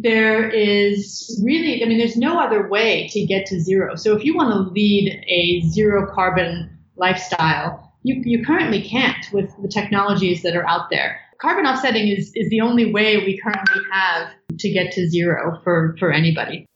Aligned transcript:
there 0.00 0.48
is 0.48 1.40
really, 1.44 1.82
I 1.82 1.86
mean, 1.86 1.98
there's 1.98 2.16
no 2.16 2.40
other 2.40 2.68
way 2.68 3.08
to 3.08 3.26
get 3.26 3.46
to 3.46 3.60
zero. 3.60 3.94
So 3.94 4.16
if 4.16 4.24
you 4.24 4.34
want 4.34 4.52
to 4.52 4.72
lead 4.72 5.22
a 5.28 5.68
zero 5.68 6.12
carbon 6.14 6.78
lifestyle, 6.96 7.92
you, 8.02 8.22
you 8.24 8.44
currently 8.44 8.82
can't 8.82 9.24
with 9.32 9.50
the 9.60 9.68
technologies 9.68 10.42
that 10.42 10.56
are 10.56 10.66
out 10.66 10.88
there. 10.90 11.20
Carbon 11.40 11.66
offsetting 11.66 12.08
is, 12.08 12.32
is 12.34 12.48
the 12.48 12.60
only 12.60 12.92
way 12.92 13.18
we 13.18 13.38
currently 13.38 13.82
have 13.92 14.30
to 14.58 14.70
get 14.70 14.92
to 14.92 15.08
zero 15.08 15.60
for, 15.62 15.94
for 15.98 16.10
anybody. 16.10 16.66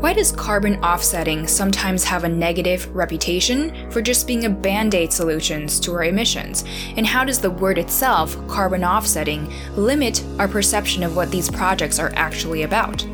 Why 0.00 0.12
does 0.12 0.30
carbon 0.30 0.76
offsetting 0.76 1.48
sometimes 1.48 2.04
have 2.04 2.22
a 2.22 2.28
negative 2.28 2.94
reputation 2.94 3.90
for 3.90 4.00
just 4.00 4.28
being 4.28 4.44
a 4.44 4.48
band 4.48 4.94
aid 4.94 5.12
solutions 5.12 5.80
to 5.80 5.92
our 5.92 6.04
emissions? 6.04 6.64
And 6.96 7.04
how 7.04 7.24
does 7.24 7.40
the 7.40 7.50
word 7.50 7.78
itself, 7.78 8.36
carbon 8.46 8.84
offsetting, 8.84 9.52
limit 9.74 10.24
our 10.38 10.46
perception 10.46 11.02
of 11.02 11.16
what 11.16 11.32
these 11.32 11.50
projects 11.50 11.98
are 11.98 12.12
actually 12.14 12.62
about? 12.62 13.04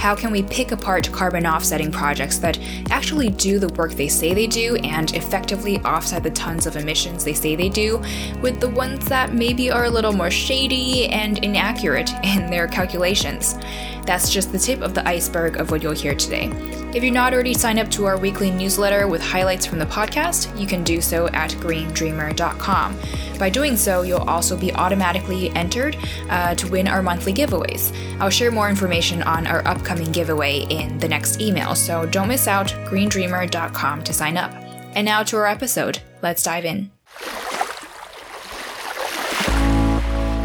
How 0.00 0.16
can 0.16 0.32
we 0.32 0.42
pick 0.42 0.72
apart 0.72 1.10
carbon 1.12 1.46
offsetting 1.46 1.92
projects 1.92 2.38
that 2.38 2.58
actually 2.90 3.30
do 3.30 3.60
the 3.60 3.72
work 3.74 3.92
they 3.92 4.08
say 4.08 4.34
they 4.34 4.46
do 4.46 4.76
and 4.76 5.14
effectively 5.14 5.78
offset 5.80 6.22
the 6.22 6.30
tons 6.30 6.66
of 6.66 6.76
emissions 6.76 7.24
they 7.24 7.32
say 7.32 7.54
they 7.54 7.68
do, 7.68 8.02
with 8.40 8.60
the 8.60 8.68
ones 8.68 9.04
that 9.06 9.34
maybe 9.34 9.70
are 9.70 9.84
a 9.84 9.90
little 9.90 10.12
more 10.12 10.30
shady 10.30 11.06
and 11.08 11.44
inaccurate 11.44 12.10
in 12.24 12.48
their 12.48 12.68
calculations? 12.68 13.56
That's 14.06 14.30
just 14.30 14.52
the 14.52 14.58
tip 14.58 14.80
of 14.80 14.94
the 14.94 15.06
iceberg 15.06 15.56
of 15.56 15.70
what 15.70 15.82
you'll 15.82 15.92
hear 15.92 16.14
today. 16.14 16.50
If 16.94 17.02
you're 17.02 17.12
not 17.12 17.34
already 17.34 17.54
signed 17.54 17.78
up 17.78 17.90
to 17.92 18.06
our 18.06 18.16
weekly 18.16 18.50
newsletter 18.50 19.06
with 19.08 19.22
highlights 19.22 19.66
from 19.66 19.78
the 19.78 19.86
podcast, 19.86 20.58
you 20.58 20.66
can 20.66 20.82
do 20.84 21.00
so 21.00 21.28
at 21.28 21.50
greendreamer.com. 21.52 22.98
By 23.38 23.50
doing 23.50 23.76
so, 23.76 24.02
you'll 24.02 24.28
also 24.28 24.56
be 24.56 24.72
automatically 24.72 25.50
entered 25.50 25.96
uh, 26.30 26.54
to 26.54 26.68
win 26.68 26.88
our 26.88 27.02
monthly 27.02 27.32
giveaways. 27.32 27.94
I'll 28.18 28.30
share 28.30 28.50
more 28.50 28.68
information 28.68 29.22
on 29.22 29.46
our 29.46 29.66
upcoming 29.66 30.10
giveaway 30.12 30.60
in 30.70 30.98
the 30.98 31.08
next 31.08 31.40
email, 31.40 31.74
so 31.74 32.06
don't 32.06 32.28
miss 32.28 32.48
out 32.48 32.68
greendreamer.com 32.86 34.04
to 34.04 34.12
sign 34.12 34.36
up. 34.36 34.52
And 34.94 35.04
now 35.04 35.22
to 35.24 35.36
our 35.36 35.46
episode. 35.46 36.00
Let's 36.22 36.42
dive 36.42 36.64
in. 36.64 36.97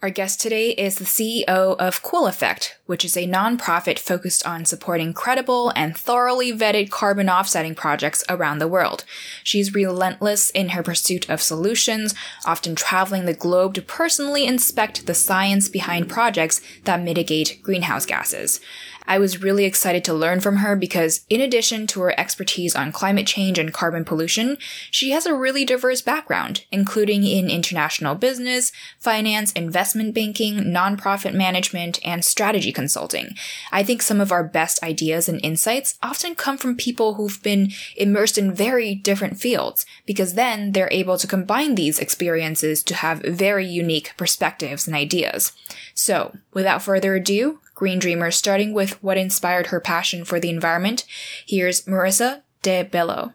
Our 0.00 0.10
guest 0.10 0.40
today 0.40 0.70
is 0.70 0.94
the 0.94 1.04
CEO 1.04 1.74
of 1.76 2.04
Cool 2.04 2.28
Effect, 2.28 2.78
which 2.86 3.04
is 3.04 3.16
a 3.16 3.26
nonprofit 3.26 3.98
focused 3.98 4.46
on 4.46 4.64
supporting 4.64 5.12
credible 5.12 5.72
and 5.74 5.96
thoroughly 5.96 6.52
vetted 6.52 6.88
carbon 6.88 7.28
offsetting 7.28 7.74
projects 7.74 8.22
around 8.28 8.60
the 8.60 8.68
world. 8.68 9.04
She's 9.42 9.74
relentless 9.74 10.50
in 10.50 10.68
her 10.68 10.84
pursuit 10.84 11.28
of 11.28 11.42
solutions, 11.42 12.14
often 12.46 12.76
traveling 12.76 13.24
the 13.24 13.34
globe 13.34 13.74
to 13.74 13.82
personally 13.82 14.46
inspect 14.46 15.06
the 15.06 15.14
science 15.14 15.68
behind 15.68 16.08
projects 16.08 16.60
that 16.84 17.02
mitigate 17.02 17.58
greenhouse 17.64 18.06
gases. 18.06 18.60
I 19.08 19.18
was 19.18 19.42
really 19.42 19.64
excited 19.64 20.04
to 20.04 20.12
learn 20.12 20.40
from 20.40 20.58
her 20.58 20.76
because 20.76 21.24
in 21.30 21.40
addition 21.40 21.86
to 21.88 22.02
her 22.02 22.20
expertise 22.20 22.76
on 22.76 22.92
climate 22.92 23.26
change 23.26 23.58
and 23.58 23.72
carbon 23.72 24.04
pollution, 24.04 24.58
she 24.90 25.12
has 25.12 25.24
a 25.24 25.34
really 25.34 25.64
diverse 25.64 26.02
background, 26.02 26.66
including 26.70 27.24
in 27.24 27.48
international 27.48 28.14
business, 28.16 28.70
finance, 28.98 29.50
investment 29.52 30.14
banking, 30.14 30.56
nonprofit 30.58 31.32
management, 31.32 31.98
and 32.04 32.22
strategy 32.22 32.70
consulting. 32.70 33.34
I 33.72 33.82
think 33.82 34.02
some 34.02 34.20
of 34.20 34.30
our 34.30 34.44
best 34.44 34.82
ideas 34.82 35.26
and 35.26 35.40
insights 35.42 35.98
often 36.02 36.34
come 36.34 36.58
from 36.58 36.76
people 36.76 37.14
who've 37.14 37.42
been 37.42 37.70
immersed 37.96 38.36
in 38.36 38.52
very 38.52 38.94
different 38.94 39.40
fields, 39.40 39.86
because 40.04 40.34
then 40.34 40.72
they're 40.72 40.92
able 40.92 41.16
to 41.16 41.26
combine 41.26 41.76
these 41.76 41.98
experiences 41.98 42.82
to 42.82 42.94
have 42.94 43.20
very 43.20 43.66
unique 43.66 44.12
perspectives 44.18 44.86
and 44.86 44.94
ideas. 44.94 45.52
So, 45.94 46.36
without 46.52 46.82
further 46.82 47.14
ado, 47.14 47.60
Green 47.78 48.00
Dreamer, 48.00 48.32
starting 48.32 48.74
with 48.74 49.00
what 49.04 49.16
inspired 49.16 49.68
her 49.68 49.78
passion 49.78 50.24
for 50.24 50.40
the 50.40 50.50
environment. 50.50 51.04
Here's 51.46 51.82
Marisa 51.82 52.42
de 52.60 52.82
Belloy. 52.82 53.28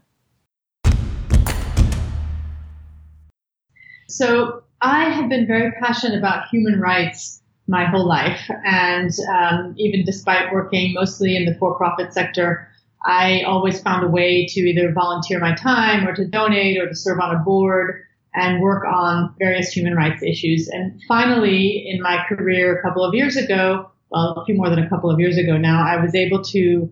So, 4.09 4.63
I 4.81 5.05
have 5.05 5.29
been 5.29 5.47
very 5.47 5.71
passionate 5.81 6.17
about 6.17 6.49
human 6.49 6.81
rights 6.81 7.41
my 7.69 7.85
whole 7.85 8.05
life. 8.05 8.51
And 8.65 9.11
um, 9.33 9.75
even 9.77 10.03
despite 10.03 10.51
working 10.51 10.93
mostly 10.93 11.37
in 11.37 11.45
the 11.45 11.55
for 11.55 11.77
profit 11.77 12.13
sector, 12.13 12.67
I 13.05 13.43
always 13.43 13.81
found 13.81 14.03
a 14.03 14.09
way 14.09 14.45
to 14.45 14.59
either 14.59 14.91
volunteer 14.91 15.39
my 15.39 15.55
time 15.55 16.05
or 16.05 16.13
to 16.15 16.27
donate 16.27 16.77
or 16.77 16.89
to 16.89 16.95
serve 16.95 17.21
on 17.21 17.33
a 17.33 17.39
board 17.39 18.01
and 18.35 18.61
work 18.61 18.83
on 18.83 19.33
various 19.39 19.71
human 19.71 19.95
rights 19.95 20.21
issues. 20.21 20.67
And 20.67 21.01
finally, 21.07 21.87
in 21.87 22.01
my 22.01 22.25
career 22.27 22.77
a 22.77 22.81
couple 22.81 23.05
of 23.05 23.13
years 23.13 23.37
ago, 23.37 23.89
well, 24.13 24.33
a 24.37 24.45
few 24.45 24.55
more 24.55 24.69
than 24.69 24.79
a 24.79 24.87
couple 24.89 25.09
of 25.09 25.19
years 25.19 25.37
ago 25.37 25.57
now, 25.57 25.83
I 25.85 25.97
was 25.97 26.13
able 26.13 26.43
to 26.43 26.91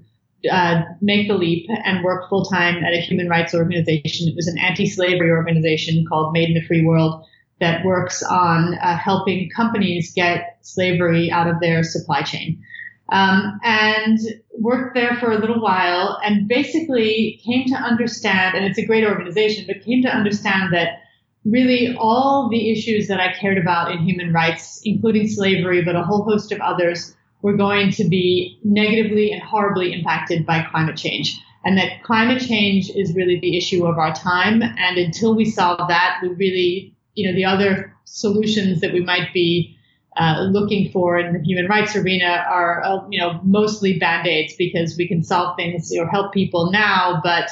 uh, 0.52 0.82
make 1.02 1.28
the 1.28 1.36
leap 1.36 1.68
and 1.70 2.04
work 2.04 2.28
full 2.30 2.46
time 2.46 2.84
at 2.84 2.94
a 2.94 3.00
human 3.00 3.30
rights 3.30 3.54
organization. 3.54 4.28
It 4.28 4.36
was 4.36 4.48
an 4.48 4.58
anti-slavery 4.58 5.30
organization 5.30 6.04
called 6.10 6.34
Made 6.34 6.50
in 6.50 6.56
the 6.56 6.66
Free 6.66 6.84
World 6.84 7.24
that 7.60 7.86
works 7.86 8.24
on 8.24 8.74
uh, 8.80 8.98
helping 8.98 9.50
companies 9.56 10.12
get 10.14 10.58
slavery 10.62 11.30
out 11.30 11.48
of 11.48 11.60
their 11.60 11.84
supply 11.84 12.24
chain. 12.24 12.62
Um, 13.10 13.60
and 13.64 14.18
worked 14.58 14.96
there 14.96 15.18
for 15.20 15.32
a 15.32 15.38
little 15.38 15.62
while 15.62 16.20
and 16.24 16.48
basically 16.48 17.42
came 17.46 17.68
to 17.68 17.76
understand, 17.76 18.56
and 18.56 18.66
it's 18.66 18.80
a 18.80 18.86
great 18.86 19.04
organization, 19.04 19.66
but 19.68 19.84
came 19.84 20.02
to 20.02 20.08
understand 20.08 20.74
that 20.74 21.01
really 21.46 21.96
all 21.98 22.50
the 22.50 22.72
issues 22.72 23.08
that 23.08 23.20
I 23.20 23.34
cared 23.34 23.58
about 23.58 23.92
in 23.92 24.00
human 24.00 24.32
rights, 24.32 24.82
including 24.84 25.28
slavery, 25.28 25.84
but 25.84 25.96
a 25.96 26.04
whole 26.04 26.24
host 26.24 26.52
of 26.52 26.60
others, 26.62 27.16
were 27.42 27.58
going 27.58 27.92
to 27.92 28.04
be 28.08 28.60
negatively 28.64 29.32
and 29.32 29.42
horribly 29.42 29.94
impacted 29.94 30.46
by 30.46 30.62
climate 30.64 30.98
change. 30.98 31.40
And 31.64 31.78
that 31.78 32.04
climate 32.04 32.42
change 32.42 32.90
is 32.92 33.16
really 33.16 33.40
the 33.40 33.58
issue 33.58 33.86
of 33.86 33.98
our 33.98 34.14
time. 34.14 34.62
And 34.62 34.98
until 34.98 35.36
we 35.36 35.46
solve 35.46 35.88
that, 35.88 36.20
we 36.22 36.30
really, 36.30 36.96
you 37.16 37.28
know, 37.28 37.36
the 37.36 37.46
other 37.46 37.96
solutions 38.06 38.82
that 38.82 38.94
we 38.94 39.00
might 39.00 39.34
be 39.34 39.76
uh, 40.18 40.48
looking 40.52 40.92
for 40.92 41.18
in 41.18 41.34
the 41.34 41.40
human 41.40 41.68
rights 41.68 41.96
arena 41.96 42.46
are, 42.50 42.84
uh, 42.84 43.00
you 43.10 43.20
know, 43.20 43.40
mostly 43.44 43.98
band-aids 43.98 44.56
because 44.56 44.98
we 44.98 45.08
can 45.08 45.24
solve 45.24 45.56
things 45.56 45.92
or 45.98 46.08
help 46.08 46.34
people 46.34 46.72
now, 46.72 47.22
but 47.24 47.50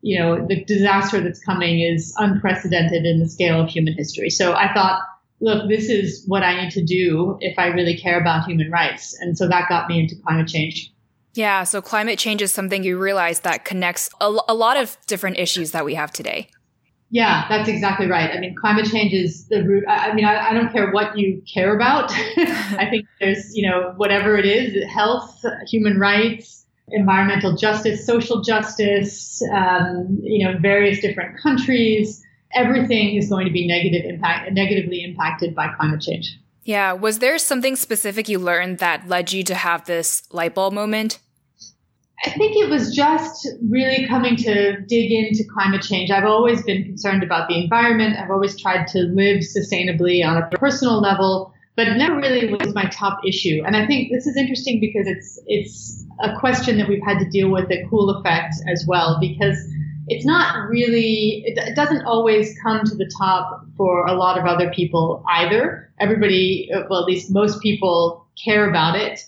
you 0.00 0.18
know, 0.18 0.46
the 0.46 0.64
disaster 0.64 1.20
that's 1.20 1.40
coming 1.40 1.80
is 1.80 2.14
unprecedented 2.18 3.04
in 3.04 3.18
the 3.18 3.28
scale 3.28 3.60
of 3.60 3.68
human 3.68 3.94
history. 3.94 4.30
So 4.30 4.52
I 4.52 4.72
thought, 4.72 5.00
look, 5.40 5.68
this 5.68 5.88
is 5.88 6.24
what 6.26 6.42
I 6.42 6.62
need 6.62 6.70
to 6.72 6.84
do 6.84 7.36
if 7.40 7.58
I 7.58 7.66
really 7.66 7.96
care 7.96 8.20
about 8.20 8.46
human 8.46 8.70
rights. 8.70 9.16
And 9.20 9.36
so 9.36 9.48
that 9.48 9.68
got 9.68 9.88
me 9.88 10.00
into 10.00 10.16
climate 10.16 10.48
change. 10.48 10.92
Yeah, 11.34 11.64
so 11.64 11.80
climate 11.80 12.18
change 12.18 12.42
is 12.42 12.52
something 12.52 12.82
you 12.82 12.98
realize 12.98 13.40
that 13.40 13.64
connects 13.64 14.10
a, 14.20 14.36
a 14.48 14.54
lot 14.54 14.76
of 14.76 14.96
different 15.06 15.38
issues 15.38 15.72
that 15.72 15.84
we 15.84 15.94
have 15.94 16.10
today. 16.10 16.50
Yeah, 17.10 17.46
that's 17.48 17.68
exactly 17.68 18.06
right. 18.06 18.30
I 18.30 18.38
mean, 18.38 18.54
climate 18.54 18.86
change 18.86 19.14
is 19.14 19.46
the 19.48 19.62
root. 19.62 19.84
I, 19.88 20.10
I 20.10 20.14
mean, 20.14 20.24
I, 20.24 20.50
I, 20.50 20.52
don't 20.52 20.70
care 20.70 20.90
what 20.90 21.16
you 21.16 21.42
care 21.52 21.74
about. 21.74 22.10
I 22.36 22.86
think 22.90 23.06
there's, 23.18 23.56
you 23.56 23.68
know, 23.68 23.94
whatever 23.96 24.36
it 24.36 24.44
is, 24.44 24.84
health, 24.92 25.42
human 25.68 25.98
rights, 25.98 26.57
environmental 26.92 27.56
justice, 27.56 28.06
social 28.06 28.42
justice, 28.42 29.42
um, 29.52 30.18
you 30.22 30.44
know, 30.44 30.58
various 30.58 31.00
different 31.00 31.38
countries. 31.38 32.24
Everything 32.54 33.16
is 33.16 33.28
going 33.28 33.46
to 33.46 33.52
be 33.52 33.66
negative 33.66 34.08
impact, 34.08 34.52
negatively 34.52 35.04
impacted 35.04 35.54
by 35.54 35.68
climate 35.68 36.00
change. 36.00 36.38
Yeah. 36.64 36.92
Was 36.92 37.18
there 37.18 37.38
something 37.38 37.76
specific 37.76 38.28
you 38.28 38.38
learned 38.38 38.78
that 38.78 39.08
led 39.08 39.32
you 39.32 39.42
to 39.44 39.54
have 39.54 39.86
this 39.86 40.22
light 40.32 40.54
bulb 40.54 40.74
moment? 40.74 41.18
I 42.24 42.30
think 42.30 42.56
it 42.56 42.68
was 42.68 42.94
just 42.94 43.48
really 43.70 44.06
coming 44.08 44.36
to 44.36 44.80
dig 44.82 45.12
into 45.12 45.44
climate 45.44 45.82
change. 45.82 46.10
I've 46.10 46.24
always 46.24 46.62
been 46.64 46.82
concerned 46.82 47.22
about 47.22 47.48
the 47.48 47.62
environment. 47.62 48.16
I've 48.18 48.30
always 48.30 48.60
tried 48.60 48.88
to 48.88 48.98
live 48.98 49.38
sustainably 49.38 50.26
on 50.26 50.36
a 50.36 50.48
personal 50.58 51.00
level, 51.00 51.54
but 51.76 51.86
it 51.86 51.96
never 51.96 52.16
really 52.16 52.52
was 52.52 52.74
my 52.74 52.86
top 52.86 53.20
issue. 53.24 53.62
And 53.64 53.76
I 53.76 53.86
think 53.86 54.10
this 54.10 54.26
is 54.26 54.36
interesting 54.36 54.80
because 54.80 55.06
it's 55.06 55.38
it's 55.46 56.04
a 56.20 56.38
question 56.38 56.78
that 56.78 56.88
we've 56.88 57.02
had 57.04 57.18
to 57.18 57.28
deal 57.28 57.50
with 57.50 57.70
at 57.70 57.88
Cool 57.88 58.10
Effect 58.10 58.54
as 58.66 58.84
well, 58.86 59.18
because 59.20 59.58
it's 60.08 60.24
not 60.24 60.68
really 60.68 61.42
it, 61.46 61.58
it 61.58 61.76
doesn't 61.76 62.04
always 62.06 62.56
come 62.62 62.84
to 62.84 62.94
the 62.94 63.10
top 63.18 63.64
for 63.76 64.06
a 64.06 64.14
lot 64.14 64.38
of 64.38 64.44
other 64.44 64.70
people 64.70 65.22
either. 65.28 65.90
Everybody, 66.00 66.70
well, 66.88 67.00
at 67.00 67.06
least 67.06 67.30
most 67.30 67.60
people 67.60 68.26
care 68.42 68.68
about 68.68 68.96
it 68.96 69.20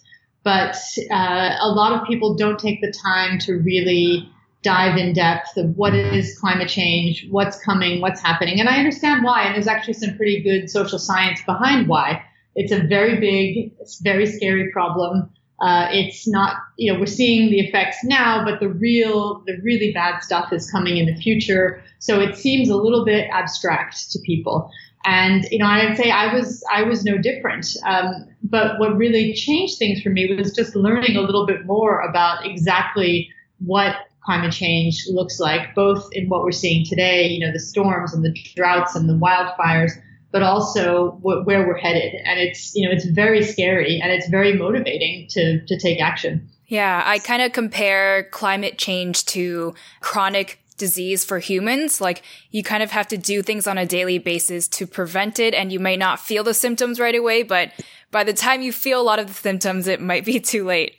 but 0.43 0.77
uh, 1.11 1.57
a 1.61 1.69
lot 1.69 1.93
of 1.93 2.07
people 2.07 2.35
don't 2.35 2.59
take 2.59 2.81
the 2.81 2.93
time 2.93 3.39
to 3.41 3.55
really 3.59 4.29
dive 4.63 4.97
in 4.97 5.13
depth 5.13 5.57
of 5.57 5.77
what 5.77 5.95
is 5.95 6.39
climate 6.39 6.69
change, 6.69 7.27
what's 7.31 7.63
coming, 7.63 8.01
what's 8.01 8.21
happening. 8.21 8.61
And 8.61 8.69
I 8.69 8.77
understand 8.77 9.25
why. 9.25 9.45
And 9.45 9.55
there's 9.55 9.67
actually 9.67 9.95
some 9.95 10.17
pretty 10.17 10.43
good 10.43 10.71
social 10.71 10.99
science 10.99 11.41
behind 11.45 11.89
why. 11.89 12.23
It's 12.57 12.73
a 12.73 12.81
very 12.81 13.21
big, 13.21 13.73
very 14.03 14.27
scary 14.27 14.71
problem. 14.73 15.31
Uh, 15.61 15.89
it's 15.91 16.27
not, 16.27 16.57
you 16.77 16.93
know, 16.93 16.99
we're 16.99 17.07
seeing 17.07 17.51
the 17.51 17.61
effects 17.61 17.99
now, 18.03 18.45
but 18.45 18.61
the 18.61 18.69
real, 18.69 19.43
the 19.47 19.59
really 19.63 19.93
bad 19.93 20.21
stuff 20.21 20.53
is 20.53 20.71
coming 20.71 20.97
in 20.97 21.07
the 21.07 21.15
future. 21.17 21.83
So 21.99 22.19
it 22.19 22.37
seems 22.37 22.71
a 22.71 22.77
little 22.77 23.05
bit 23.05 23.29
abstract 23.31 24.11
to 24.13 24.19
people. 24.21 24.71
And 25.05 25.47
you 25.51 25.59
know, 25.59 25.67
I'd 25.67 25.97
say 25.97 26.11
I 26.11 26.33
was 26.33 26.63
I 26.73 26.83
was 26.83 27.05
no 27.05 27.17
different. 27.17 27.67
Um, 27.87 28.27
but 28.43 28.79
what 28.79 28.97
really 28.97 29.33
changed 29.33 29.79
things 29.79 30.03
for 30.03 30.11
me 30.11 30.35
was 30.35 30.55
just 30.55 30.77
learning 30.77 31.17
a 31.17 31.21
little 31.21 31.47
bit 31.47 31.65
more 31.65 32.01
about 32.01 32.45
exactly 32.45 33.31
what 33.59 33.97
climate 34.23 34.53
change 34.53 35.07
looks 35.11 35.41
like, 35.41 35.75
both 35.75 36.09
in 36.13 36.29
what 36.29 36.43
we're 36.43 36.53
seeing 36.53 36.85
today, 36.85 37.29
you 37.29 37.45
know, 37.45 37.53
the 37.53 37.59
storms 37.61 38.13
and 38.13 38.25
the 38.25 38.33
droughts 38.55 38.95
and 38.95 39.09
the 39.09 39.15
wildfires, 39.15 39.93
but 40.33 40.43
also 40.43 41.13
wh- 41.23 41.47
where 41.47 41.67
we're 41.67 41.79
headed. 41.79 42.15
And 42.25 42.39
it's 42.39 42.75
you 42.75 42.87
know, 42.87 42.95
it's 42.95 43.07
very 43.07 43.43
scary 43.43 44.01
and 44.03 44.13
it's 44.13 44.29
very 44.29 44.53
motivating 44.53 45.27
to 45.31 45.65
to 45.67 45.79
take 45.79 46.01
action. 46.01 46.49
Yeah, 46.67 47.03
I 47.05 47.19
kind 47.19 47.43
of 47.43 47.53
compare 47.53 48.25
climate 48.31 48.79
change 48.79 49.25
to 49.27 49.75
chronic 50.01 50.61
disease 50.81 51.25
for 51.25 51.39
humans. 51.39 52.01
Like 52.01 52.23
you 52.51 52.65
kind 52.65 52.83
of 52.83 52.91
have 52.91 53.07
to 53.09 53.17
do 53.17 53.43
things 53.43 53.69
on 53.69 53.79
a 53.79 53.87
daily 53.87 54.19
basis 54.19 54.67
to 54.69 54.87
prevent 54.87 55.39
it. 55.39 55.55
And 55.55 55.73
you 55.73 55.79
may 55.79 55.97
not 55.97 56.19
feel 56.19 56.43
the 56.43 56.55
symptoms 56.55 56.99
right 56.99 57.15
away, 57.15 57.45
but 57.45 57.73
by 58.11 58.25
the 58.25 58.33
time 58.33 58.63
you 58.63 58.73
feel 58.73 59.01
a 59.01 59.05
lot 59.05 59.21
of 59.21 59.29
the 59.29 59.35
symptoms, 59.35 59.87
it 59.87 60.01
might 60.01 60.25
be 60.25 60.41
too 60.53 60.65
late. 60.65 60.97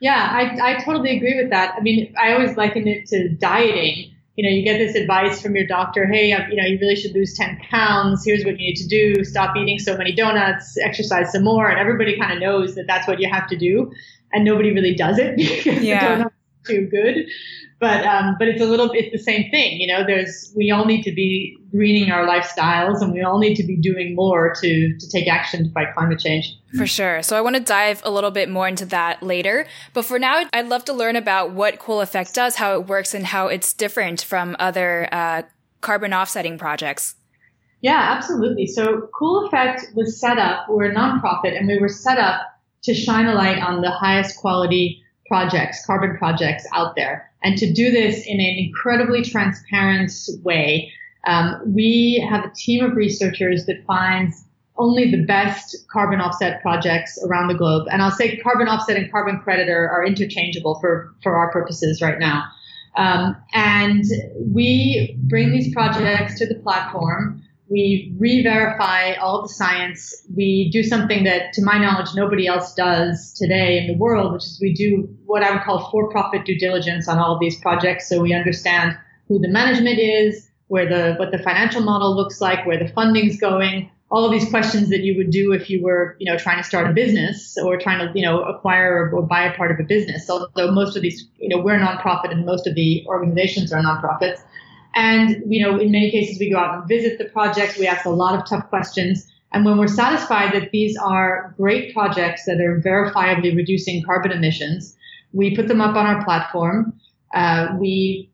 Yeah, 0.00 0.28
I, 0.32 0.72
I 0.72 0.84
totally 0.84 1.16
agree 1.16 1.40
with 1.40 1.50
that. 1.50 1.76
I 1.78 1.80
mean, 1.80 2.12
I 2.20 2.32
always 2.32 2.56
liken 2.56 2.88
it 2.88 3.06
to 3.08 3.28
dieting. 3.28 4.16
You 4.36 4.48
know, 4.48 4.54
you 4.54 4.62
get 4.64 4.78
this 4.78 4.94
advice 4.94 5.42
from 5.42 5.54
your 5.54 5.66
doctor, 5.66 6.06
hey, 6.06 6.32
um, 6.32 6.50
you 6.50 6.56
know, 6.56 6.66
you 6.66 6.78
really 6.80 6.96
should 6.96 7.12
lose 7.12 7.34
10 7.34 7.60
pounds. 7.70 8.24
Here's 8.24 8.44
what 8.44 8.58
you 8.58 8.66
need 8.66 8.76
to 8.76 8.88
do. 8.88 9.24
Stop 9.24 9.56
eating 9.56 9.78
so 9.78 9.96
many 9.96 10.12
donuts, 10.14 10.76
exercise 10.78 11.32
some 11.32 11.44
more. 11.44 11.68
And 11.68 11.78
everybody 11.78 12.18
kind 12.18 12.32
of 12.32 12.40
knows 12.40 12.74
that 12.76 12.86
that's 12.86 13.06
what 13.06 13.20
you 13.20 13.28
have 13.30 13.46
to 13.48 13.56
do. 13.56 13.92
And 14.32 14.44
nobody 14.44 14.72
really 14.72 14.94
does 14.94 15.18
it 15.18 15.36
because 15.64 15.82
yeah. 15.82 16.00
the 16.00 16.16
donuts 16.16 16.41
too 16.66 16.88
good. 16.90 17.26
But 17.80 18.06
um, 18.06 18.36
but 18.38 18.46
it's 18.46 18.60
a 18.60 18.64
little 18.64 18.92
it's 18.92 19.10
the 19.10 19.18
same 19.18 19.50
thing 19.50 19.80
you 19.80 19.88
know 19.88 20.04
there's 20.06 20.52
we 20.56 20.70
all 20.70 20.84
need 20.84 21.02
to 21.02 21.12
be 21.12 21.58
greening 21.72 22.12
our 22.12 22.24
lifestyles 22.24 23.02
and 23.02 23.12
we 23.12 23.22
all 23.22 23.40
need 23.40 23.56
to 23.56 23.64
be 23.64 23.76
doing 23.76 24.14
more 24.14 24.54
to 24.60 24.96
to 24.96 25.10
take 25.10 25.26
action 25.26 25.64
to 25.64 25.72
fight 25.72 25.92
climate 25.92 26.20
change. 26.20 26.56
For 26.76 26.86
sure. 26.86 27.24
So 27.24 27.36
i 27.36 27.40
want 27.40 27.56
to 27.56 27.62
dive 27.62 28.00
a 28.04 28.10
little 28.10 28.30
bit 28.30 28.48
more 28.48 28.68
into 28.68 28.86
that 28.86 29.20
later. 29.20 29.66
But 29.94 30.04
for 30.04 30.20
now 30.20 30.44
i'd 30.52 30.68
love 30.68 30.84
to 30.84 30.92
learn 30.92 31.16
about 31.16 31.50
what 31.50 31.80
cool 31.80 32.00
effect 32.00 32.34
does 32.34 32.54
how 32.54 32.78
it 32.78 32.86
works 32.86 33.14
and 33.14 33.26
how 33.26 33.48
it's 33.48 33.72
different 33.72 34.22
from 34.22 34.54
other 34.60 35.08
uh, 35.10 35.42
carbon 35.80 36.14
offsetting 36.14 36.58
projects. 36.58 37.16
Yeah 37.80 38.14
absolutely. 38.16 38.68
So 38.68 39.08
cool 39.18 39.46
effect 39.46 39.86
was 39.96 40.20
set 40.20 40.38
up 40.38 40.68
we're 40.68 40.84
a 40.84 40.94
nonprofit 40.94 41.58
and 41.58 41.66
we 41.66 41.80
were 41.80 41.88
set 41.88 42.18
up 42.18 42.42
to 42.84 42.94
shine 42.94 43.26
a 43.26 43.34
light 43.34 43.58
on 43.58 43.80
the 43.80 43.90
highest 43.90 44.36
quality 44.36 45.01
projects 45.32 45.86
carbon 45.86 46.14
projects 46.18 46.66
out 46.74 46.94
there 46.94 47.32
and 47.42 47.56
to 47.58 47.72
do 47.72 47.90
this 47.90 48.24
in 48.26 48.38
an 48.38 48.56
incredibly 48.58 49.22
transparent 49.22 50.12
way, 50.42 50.92
um, 51.26 51.60
we 51.66 52.24
have 52.28 52.44
a 52.44 52.50
team 52.54 52.84
of 52.84 52.96
researchers 52.96 53.64
that 53.66 53.82
finds 53.86 54.44
only 54.76 55.10
the 55.10 55.24
best 55.24 55.86
carbon 55.90 56.20
offset 56.20 56.60
projects 56.60 57.18
around 57.24 57.48
the 57.48 57.54
globe. 57.54 57.86
And 57.90 58.02
I'll 58.02 58.10
say 58.10 58.36
carbon 58.38 58.68
offset 58.68 58.96
and 58.96 59.10
carbon 59.10 59.38
credit 59.38 59.68
are, 59.68 59.88
are 59.88 60.04
interchangeable 60.04 60.78
for, 60.80 61.14
for 61.22 61.34
our 61.36 61.50
purposes 61.50 62.02
right 62.02 62.18
now. 62.18 62.44
Um, 62.96 63.36
and 63.54 64.04
we 64.38 65.16
bring 65.22 65.50
these 65.50 65.72
projects 65.72 66.38
to 66.40 66.46
the 66.46 66.56
platform 66.56 67.41
we 67.72 68.14
re-verify 68.18 69.14
all 69.14 69.42
the 69.42 69.48
science. 69.48 70.26
We 70.36 70.68
do 70.70 70.82
something 70.82 71.24
that, 71.24 71.54
to 71.54 71.62
my 71.62 71.78
knowledge, 71.78 72.08
nobody 72.14 72.46
else 72.46 72.74
does 72.74 73.32
today 73.32 73.78
in 73.78 73.86
the 73.86 73.96
world, 73.96 74.34
which 74.34 74.44
is 74.44 74.58
we 74.60 74.74
do 74.74 75.08
what 75.24 75.42
I 75.42 75.52
would 75.52 75.62
call 75.62 75.90
for-profit 75.90 76.44
due 76.44 76.58
diligence 76.58 77.08
on 77.08 77.18
all 77.18 77.34
of 77.34 77.40
these 77.40 77.58
projects. 77.60 78.08
So 78.08 78.20
we 78.20 78.34
understand 78.34 78.96
who 79.26 79.38
the 79.38 79.48
management 79.48 79.98
is, 79.98 80.50
where 80.68 80.86
the 80.86 81.14
what 81.18 81.32
the 81.32 81.38
financial 81.38 81.80
model 81.80 82.14
looks 82.14 82.40
like, 82.42 82.66
where 82.66 82.78
the 82.78 82.88
funding's 82.88 83.40
going, 83.40 83.90
all 84.12 84.26
of 84.26 84.30
these 84.30 84.48
questions 84.50 84.90
that 84.90 85.00
you 85.00 85.16
would 85.16 85.30
do 85.30 85.52
if 85.52 85.70
you 85.70 85.82
were, 85.82 86.16
you 86.18 86.30
know, 86.30 86.36
trying 86.36 86.58
to 86.58 86.64
start 86.64 86.88
a 86.88 86.92
business 86.92 87.56
or 87.64 87.78
trying 87.78 87.98
to, 87.98 88.12
you 88.14 88.22
know, 88.22 88.42
acquire 88.42 89.10
or, 89.10 89.22
buy 89.22 89.42
a 89.44 89.56
part 89.56 89.70
of 89.70 89.80
a 89.80 89.82
business. 89.82 90.28
Although 90.28 90.70
most 90.70 90.96
of 90.96 91.02
these, 91.02 91.26
you 91.38 91.48
know, 91.48 91.62
we're 91.62 91.78
nonprofit 91.78 92.30
and 92.30 92.44
most 92.44 92.66
of 92.66 92.74
the 92.74 93.02
organizations 93.06 93.72
are 93.72 93.80
nonprofits. 93.80 94.42
And, 94.94 95.42
you 95.46 95.62
know, 95.62 95.78
in 95.78 95.90
many 95.90 96.10
cases, 96.10 96.38
we 96.38 96.50
go 96.50 96.58
out 96.58 96.74
and 96.74 96.88
visit 96.88 97.18
the 97.18 97.24
projects. 97.26 97.78
We 97.78 97.86
ask 97.86 98.04
a 98.04 98.10
lot 98.10 98.38
of 98.38 98.46
tough 98.48 98.68
questions. 98.68 99.26
And 99.52 99.64
when 99.64 99.78
we're 99.78 99.88
satisfied 99.88 100.54
that 100.54 100.70
these 100.70 100.96
are 100.96 101.54
great 101.56 101.92
projects 101.92 102.44
that 102.46 102.60
are 102.60 102.80
verifiably 102.80 103.54
reducing 103.54 104.02
carbon 104.04 104.32
emissions, 104.32 104.96
we 105.32 105.54
put 105.54 105.68
them 105.68 105.80
up 105.80 105.96
on 105.96 106.06
our 106.06 106.24
platform. 106.24 106.94
Uh, 107.34 107.76
we 107.78 108.30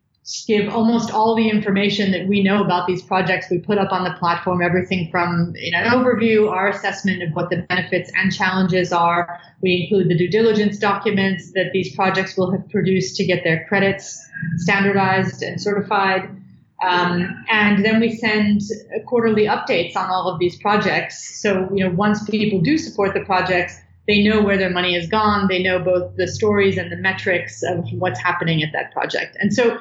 give 0.46 0.68
almost 0.68 1.10
all 1.10 1.34
the 1.34 1.48
information 1.48 2.10
that 2.12 2.28
we 2.28 2.42
know 2.42 2.62
about 2.62 2.86
these 2.86 3.02
projects. 3.02 3.46
We 3.50 3.58
put 3.58 3.78
up 3.78 3.92
on 3.92 4.04
the 4.04 4.12
platform 4.18 4.60
everything 4.62 5.10
from 5.10 5.54
an 5.56 5.84
overview, 5.84 6.50
our 6.50 6.68
assessment 6.68 7.22
of 7.22 7.30
what 7.32 7.48
the 7.48 7.64
benefits 7.68 8.10
and 8.14 8.32
challenges 8.32 8.92
are. 8.92 9.40
We 9.62 9.82
include 9.82 10.10
the 10.10 10.18
due 10.18 10.28
diligence 10.28 10.78
documents 10.78 11.52
that 11.52 11.70
these 11.72 11.94
projects 11.96 12.36
will 12.36 12.52
have 12.52 12.68
produced 12.68 13.16
to 13.16 13.24
get 13.24 13.42
their 13.42 13.64
credits 13.68 14.22
standardized 14.56 15.42
and 15.42 15.60
certified. 15.60 16.28
Um, 16.80 17.44
and 17.50 17.84
then 17.84 18.00
we 18.00 18.14
send 18.16 18.60
quarterly 19.06 19.46
updates 19.46 19.96
on 19.96 20.10
all 20.10 20.28
of 20.28 20.38
these 20.38 20.56
projects. 20.56 21.40
So, 21.40 21.68
you 21.74 21.84
know, 21.84 21.90
once 21.94 22.22
people 22.28 22.60
do 22.60 22.78
support 22.78 23.14
the 23.14 23.24
projects, 23.24 23.80
they 24.06 24.22
know 24.22 24.42
where 24.42 24.56
their 24.56 24.70
money 24.70 24.94
has 24.94 25.06
gone. 25.06 25.48
They 25.48 25.62
know 25.62 25.78
both 25.78 26.16
the 26.16 26.26
stories 26.26 26.78
and 26.78 26.90
the 26.90 26.96
metrics 26.96 27.62
of 27.62 27.84
what's 27.92 28.18
happening 28.18 28.62
at 28.62 28.72
that 28.72 28.90
project. 28.92 29.36
And 29.38 29.52
so, 29.52 29.78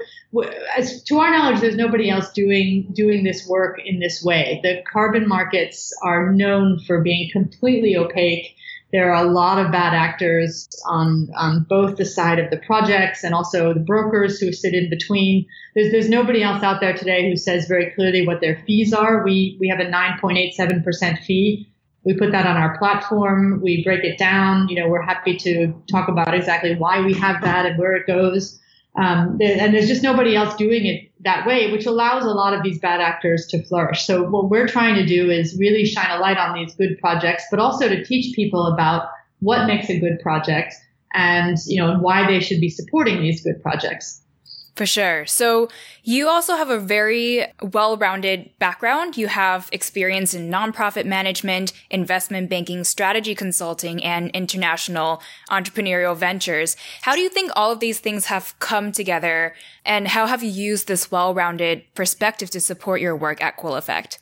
as 0.77 1.01
to 1.03 1.19
our 1.19 1.31
knowledge, 1.31 1.61
there's 1.61 1.77
nobody 1.77 2.09
else 2.09 2.29
doing 2.33 2.89
doing 2.91 3.23
this 3.23 3.47
work 3.47 3.79
in 3.85 3.99
this 3.99 4.21
way. 4.21 4.59
The 4.63 4.83
carbon 4.91 5.29
markets 5.29 5.93
are 6.03 6.33
known 6.33 6.79
for 6.85 7.01
being 7.01 7.29
completely 7.31 7.95
opaque 7.95 8.53
there 8.93 9.13
are 9.13 9.25
a 9.25 9.29
lot 9.29 9.59
of 9.59 9.71
bad 9.71 9.93
actors 9.93 10.69
on, 10.85 11.27
on 11.35 11.65
both 11.67 11.97
the 11.97 12.05
side 12.05 12.39
of 12.39 12.49
the 12.49 12.57
projects 12.57 13.23
and 13.23 13.33
also 13.33 13.73
the 13.73 13.81
brokers 13.81 14.39
who 14.39 14.53
sit 14.53 14.73
in 14.73 14.89
between. 14.89 15.45
There's, 15.75 15.91
there's 15.91 16.09
nobody 16.09 16.41
else 16.41 16.63
out 16.63 16.79
there 16.79 16.93
today 16.93 17.29
who 17.29 17.35
says 17.35 17.67
very 17.67 17.91
clearly 17.91 18.25
what 18.25 18.39
their 18.39 18.63
fees 18.65 18.93
are. 18.93 19.23
We, 19.23 19.57
we 19.59 19.67
have 19.67 19.79
a 19.79 19.85
9.87% 19.85 21.23
fee, 21.23 21.67
We 22.05 22.13
put 22.13 22.31
that 22.31 22.45
on 22.45 22.55
our 22.55 22.77
platform. 22.77 23.61
We 23.61 23.83
break 23.83 24.05
it 24.05 24.17
down. 24.17 24.69
You 24.69 24.79
know, 24.79 24.87
we're 24.87 25.01
happy 25.01 25.35
to 25.35 25.73
talk 25.91 26.07
about 26.07 26.33
exactly 26.33 26.75
why 26.75 27.01
we 27.01 27.13
have 27.15 27.41
that 27.41 27.65
and 27.65 27.77
where 27.77 27.93
it 27.93 28.07
goes. 28.07 28.57
Um, 28.97 29.37
and 29.39 29.75
there's 29.75 29.87
just 29.87 30.01
nobody 30.01 30.35
else 30.35 30.55
doing 30.55 30.87
it 30.87 31.11
that 31.21 31.45
way, 31.45 31.71
which 31.71 31.85
allows 31.85 32.23
a 32.23 32.31
lot 32.31 32.55
of 32.55 32.63
these 32.63 32.79
bad 32.79 32.99
actors 32.99 33.45
to 33.47 33.63
flourish. 33.63 34.05
So 34.05 34.23
what 34.23 34.49
we're 34.49 34.67
trying 34.67 34.95
to 34.95 35.05
do 35.05 35.29
is 35.29 35.55
really 35.59 35.85
shine 35.85 36.09
a 36.09 36.19
light 36.19 36.37
on 36.37 36.55
these 36.55 36.73
good 36.75 36.97
projects, 36.99 37.43
but 37.51 37.59
also 37.59 37.87
to 37.87 38.03
teach 38.03 38.35
people 38.35 38.65
about 38.65 39.09
what 39.39 39.67
makes 39.67 39.87
a 39.89 39.99
good 39.99 40.19
project 40.19 40.73
and, 41.13 41.57
you 41.67 41.79
know, 41.79 41.99
why 41.99 42.25
they 42.25 42.39
should 42.39 42.59
be 42.59 42.69
supporting 42.69 43.21
these 43.21 43.43
good 43.43 43.61
projects. 43.61 44.21
For 44.77 44.85
sure. 44.85 45.25
So 45.25 45.69
you 46.03 46.27
also 46.27 46.55
have 46.55 46.69
a 46.69 46.77
very 46.77 47.47
well-rounded 47.63 48.51
background. 48.59 49.17
You 49.17 49.25
have 49.25 49.69
experience 49.71 50.35
in 50.35 50.51
nonprofit 50.51 51.07
management, 51.07 51.73
investment 51.89 52.47
banking, 52.47 52.83
strategy 52.83 53.33
consulting, 53.33 54.03
and 54.03 54.29
international 54.35 55.19
entrepreneurial 55.49 56.15
ventures. 56.15 56.77
How 57.01 57.15
do 57.15 57.21
you 57.21 57.29
think 57.29 57.49
all 57.55 57.71
of 57.71 57.79
these 57.79 57.99
things 57.99 58.25
have 58.25 58.53
come 58.59 58.91
together 58.91 59.55
and 59.83 60.09
how 60.09 60.27
have 60.27 60.43
you 60.43 60.51
used 60.51 60.87
this 60.87 61.09
well-rounded 61.09 61.81
perspective 61.95 62.51
to 62.51 62.59
support 62.59 63.01
your 63.01 63.15
work 63.15 63.41
at 63.41 63.57
Cool 63.57 63.75
Effect? 63.75 64.19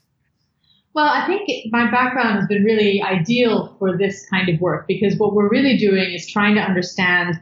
Well, 0.94 1.10
I 1.10 1.28
think 1.28 1.50
my 1.74 1.92
background 1.92 2.40
has 2.40 2.48
been 2.48 2.64
really 2.64 3.02
ideal 3.02 3.76
for 3.78 3.98
this 3.98 4.26
kind 4.30 4.48
of 4.48 4.62
work 4.62 4.88
because 4.88 5.18
what 5.18 5.34
we're 5.34 5.50
really 5.50 5.76
doing 5.76 6.14
is 6.14 6.32
trying 6.32 6.56
to 6.56 6.62
understand 6.62 7.42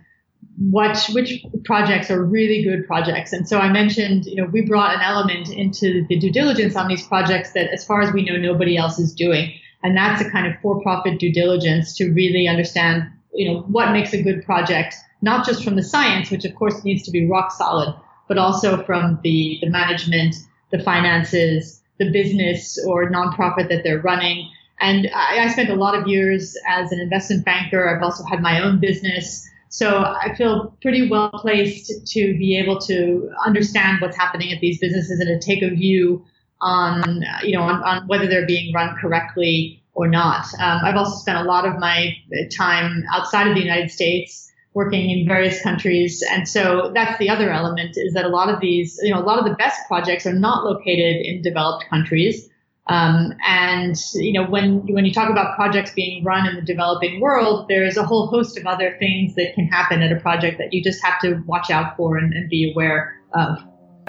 what 0.57 0.97
which 1.13 1.43
projects 1.65 2.11
are 2.11 2.23
really 2.23 2.63
good 2.63 2.85
projects. 2.85 3.33
And 3.33 3.47
so 3.47 3.57
I 3.57 3.71
mentioned, 3.71 4.25
you 4.25 4.35
know, 4.35 4.45
we 4.45 4.61
brought 4.61 4.93
an 4.93 5.01
element 5.01 5.49
into 5.49 6.05
the 6.07 6.19
due 6.19 6.31
diligence 6.31 6.75
on 6.75 6.87
these 6.87 7.05
projects 7.07 7.53
that, 7.53 7.71
as 7.73 7.83
far 7.85 8.01
as 8.01 8.13
we 8.13 8.23
know, 8.23 8.37
nobody 8.37 8.77
else 8.77 8.99
is 8.99 9.13
doing. 9.13 9.53
And 9.81 9.97
that's 9.97 10.21
a 10.21 10.29
kind 10.29 10.47
of 10.47 10.53
for-profit 10.61 11.19
due 11.19 11.33
diligence 11.33 11.95
to 11.97 12.11
really 12.11 12.47
understand, 12.47 13.03
you 13.33 13.51
know, 13.51 13.61
what 13.61 13.91
makes 13.91 14.13
a 14.13 14.21
good 14.21 14.45
project, 14.45 14.95
not 15.21 15.45
just 15.45 15.63
from 15.63 15.75
the 15.75 15.83
science, 15.83 16.29
which 16.29 16.45
of 16.45 16.55
course 16.55 16.83
needs 16.83 17.03
to 17.03 17.11
be 17.11 17.27
rock 17.27 17.51
solid, 17.51 17.93
but 18.27 18.37
also 18.37 18.83
from 18.83 19.19
the, 19.23 19.57
the 19.61 19.69
management, 19.69 20.35
the 20.71 20.79
finances, 20.79 21.81
the 21.99 22.11
business 22.11 22.79
or 22.87 23.09
nonprofit 23.09 23.69
that 23.69 23.83
they're 23.83 24.01
running. 24.01 24.49
And 24.79 25.09
I, 25.13 25.39
I 25.39 25.47
spent 25.49 25.69
a 25.69 25.75
lot 25.75 25.95
of 25.95 26.07
years 26.07 26.55
as 26.67 26.91
an 26.91 26.99
investment 26.99 27.43
banker. 27.43 27.89
I've 27.89 28.03
also 28.03 28.23
had 28.23 28.41
my 28.41 28.61
own 28.61 28.79
business. 28.79 29.49
So 29.73 30.03
I 30.03 30.35
feel 30.35 30.77
pretty 30.83 31.09
well 31.09 31.31
placed 31.31 32.05
to 32.05 32.37
be 32.37 32.59
able 32.59 32.77
to 32.81 33.31
understand 33.43 34.01
what's 34.01 34.15
happening 34.15 34.53
at 34.53 34.59
these 34.59 34.77
businesses 34.77 35.19
and 35.19 35.41
to 35.41 35.43
take 35.43 35.63
a 35.63 35.73
view 35.73 36.23
on, 36.61 37.23
you 37.41 37.57
know, 37.57 37.63
on, 37.63 37.81
on 37.81 38.07
whether 38.07 38.27
they're 38.27 38.45
being 38.45 38.71
run 38.71 38.95
correctly 39.01 39.81
or 39.95 40.07
not. 40.07 40.45
Um, 40.59 40.81
I've 40.83 40.95
also 40.95 41.17
spent 41.17 41.39
a 41.39 41.43
lot 41.43 41.65
of 41.65 41.79
my 41.79 42.15
time 42.55 43.03
outside 43.11 43.47
of 43.47 43.55
the 43.55 43.63
United 43.63 43.89
States 43.89 44.51
working 44.75 45.09
in 45.09 45.27
various 45.27 45.59
countries. 45.63 46.23
And 46.29 46.47
so 46.47 46.91
that's 46.93 47.17
the 47.17 47.29
other 47.29 47.49
element 47.49 47.97
is 47.97 48.13
that 48.13 48.25
a 48.25 48.29
lot 48.29 48.49
of 48.49 48.59
these, 48.59 48.99
you 49.01 49.11
know, 49.11 49.19
a 49.19 49.25
lot 49.25 49.39
of 49.39 49.45
the 49.45 49.55
best 49.55 49.87
projects 49.87 50.27
are 50.27 50.33
not 50.33 50.63
located 50.65 51.25
in 51.25 51.41
developed 51.41 51.85
countries. 51.89 52.47
Um, 52.87 53.33
and 53.47 53.95
you 54.15 54.33
know, 54.33 54.45
when 54.45 54.85
when 54.93 55.05
you 55.05 55.13
talk 55.13 55.29
about 55.29 55.55
projects 55.55 55.91
being 55.93 56.23
run 56.23 56.47
in 56.47 56.55
the 56.55 56.61
developing 56.61 57.21
world, 57.21 57.67
there 57.69 57.85
is 57.85 57.95
a 57.95 58.03
whole 58.03 58.27
host 58.27 58.57
of 58.57 58.65
other 58.65 58.95
things 58.99 59.35
that 59.35 59.53
can 59.55 59.67
happen 59.67 60.01
at 60.01 60.11
a 60.11 60.19
project 60.19 60.57
that 60.57 60.73
you 60.73 60.83
just 60.83 61.03
have 61.03 61.19
to 61.21 61.41
watch 61.45 61.69
out 61.69 61.95
for 61.95 62.17
and, 62.17 62.33
and 62.33 62.49
be 62.49 62.71
aware 62.71 63.15
of. 63.33 63.57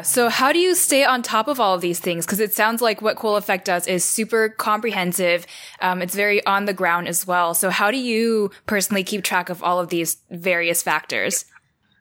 So, 0.02 0.28
how 0.28 0.52
do 0.52 0.58
you 0.58 0.74
stay 0.74 1.04
on 1.04 1.22
top 1.22 1.46
of 1.46 1.60
all 1.60 1.74
of 1.74 1.80
these 1.80 2.00
things? 2.00 2.26
Because 2.26 2.40
it 2.40 2.52
sounds 2.52 2.82
like 2.82 3.00
what 3.00 3.16
Cool 3.16 3.36
Effect 3.36 3.64
does 3.64 3.86
is 3.86 4.04
super 4.04 4.48
comprehensive. 4.48 5.46
Um, 5.80 6.02
it's 6.02 6.16
very 6.16 6.44
on 6.44 6.64
the 6.64 6.74
ground 6.74 7.06
as 7.06 7.24
well. 7.26 7.54
So, 7.54 7.70
how 7.70 7.92
do 7.92 7.96
you 7.96 8.50
personally 8.66 9.04
keep 9.04 9.22
track 9.22 9.50
of 9.50 9.62
all 9.62 9.78
of 9.78 9.90
these 9.90 10.16
various 10.32 10.82
factors? 10.82 11.44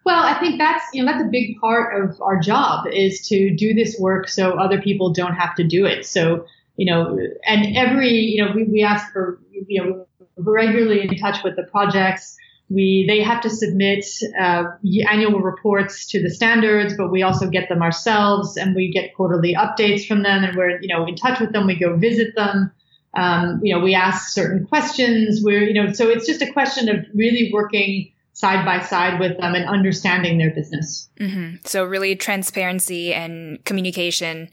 Well, 0.06 0.24
I 0.24 0.40
think 0.40 0.58
that's 0.58 0.84
you 0.92 1.04
know 1.04 1.12
that's 1.12 1.24
a 1.24 1.30
big 1.30 1.60
part 1.60 2.04
of 2.04 2.20
our 2.20 2.40
job 2.40 2.88
is 2.88 3.28
to 3.28 3.56
do 3.56 3.76
this 3.76 3.96
work 4.00 4.28
so 4.28 4.54
other 4.54 4.82
people 4.82 5.14
don't 5.14 5.36
have 5.36 5.56
to 5.56 5.64
do 5.64 5.86
it. 5.86 6.06
So 6.08 6.46
you 6.76 6.92
know, 6.92 7.18
and 7.46 7.78
every, 7.78 8.10
you 8.10 8.44
know, 8.44 8.52
we, 8.54 8.64
we 8.64 8.84
ask 8.84 9.12
for, 9.12 9.40
you 9.52 9.84
know, 9.84 10.08
regularly 10.38 11.02
in 11.02 11.16
touch 11.18 11.44
with 11.44 11.56
the 11.56 11.64
projects. 11.64 12.36
We, 12.70 13.06
they 13.08 13.22
have 13.22 13.42
to 13.42 13.50
submit 13.50 14.06
uh, 14.40 14.64
annual 15.08 15.42
reports 15.42 16.08
to 16.08 16.24
the 16.24 16.32
standards, 16.32 16.96
but 16.98 17.12
we 17.12 17.22
also 17.22 17.48
get 17.48 17.70
them 17.70 17.84
ourselves 17.84 18.58
and 18.58 18.76
we 18.76 18.92
get 18.92 19.14
quarterly 19.16 19.54
updates 19.54 20.08
from 20.08 20.24
them 20.24 20.44
and 20.44 20.56
we're, 20.56 20.82
you 20.82 20.88
know, 20.88 21.06
in 21.06 21.16
touch 21.16 21.40
with 21.40 21.52
them. 21.52 21.68
We 21.68 21.78
go 21.78 21.96
visit 21.98 22.36
them. 22.36 22.72
Um, 23.16 23.60
you 23.62 23.76
know, 23.76 23.84
we 23.84 23.94
ask 23.94 24.30
certain 24.30 24.66
questions. 24.66 25.42
We're, 25.44 25.62
you 25.62 25.74
know, 25.76 25.92
so 25.92 26.10
it's 26.10 26.26
just 26.26 26.42
a 26.42 26.52
question 26.52 26.90
of 26.90 27.06
really 27.14 27.52
working 27.54 28.12
side 28.32 28.66
by 28.66 28.80
side 28.84 29.20
with 29.20 29.38
them 29.38 29.54
and 29.54 29.66
understanding 29.70 30.40
their 30.40 30.50
business. 30.50 31.08
Mm-hmm. 31.20 31.58
So 31.66 31.84
really 31.84 32.16
transparency 32.16 33.14
and 33.14 33.64
communication. 33.66 34.50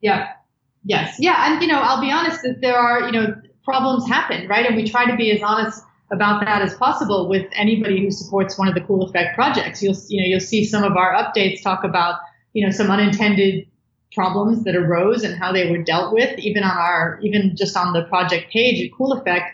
Yeah. 0.00 0.32
Yes. 0.84 1.16
Yeah. 1.18 1.52
And, 1.52 1.62
you 1.62 1.68
know, 1.68 1.80
I'll 1.80 2.00
be 2.00 2.10
honest 2.10 2.42
that 2.42 2.60
there 2.60 2.76
are, 2.76 3.02
you 3.06 3.12
know, 3.12 3.34
problems 3.64 4.06
happen, 4.06 4.46
right? 4.48 4.66
And 4.66 4.76
we 4.76 4.88
try 4.88 5.10
to 5.10 5.16
be 5.16 5.30
as 5.30 5.42
honest 5.42 5.82
about 6.12 6.44
that 6.44 6.60
as 6.60 6.74
possible 6.74 7.28
with 7.28 7.46
anybody 7.54 8.02
who 8.02 8.10
supports 8.10 8.58
one 8.58 8.68
of 8.68 8.74
the 8.74 8.82
Cool 8.82 9.02
Effect 9.04 9.34
projects. 9.34 9.82
You'll, 9.82 9.96
you 10.08 10.20
know, 10.20 10.26
you'll 10.26 10.40
see 10.40 10.64
some 10.64 10.84
of 10.84 10.96
our 10.96 11.14
updates 11.14 11.62
talk 11.62 11.82
about, 11.82 12.20
you 12.52 12.64
know, 12.64 12.70
some 12.70 12.90
unintended 12.90 13.66
problems 14.14 14.62
that 14.64 14.76
arose 14.76 15.24
and 15.24 15.36
how 15.36 15.50
they 15.52 15.70
were 15.70 15.82
dealt 15.82 16.12
with, 16.12 16.38
even 16.38 16.62
on 16.62 16.76
our, 16.76 17.18
even 17.22 17.56
just 17.56 17.76
on 17.76 17.94
the 17.94 18.02
project 18.04 18.52
page 18.52 18.84
at 18.84 18.96
Cool 18.96 19.12
Effect. 19.12 19.50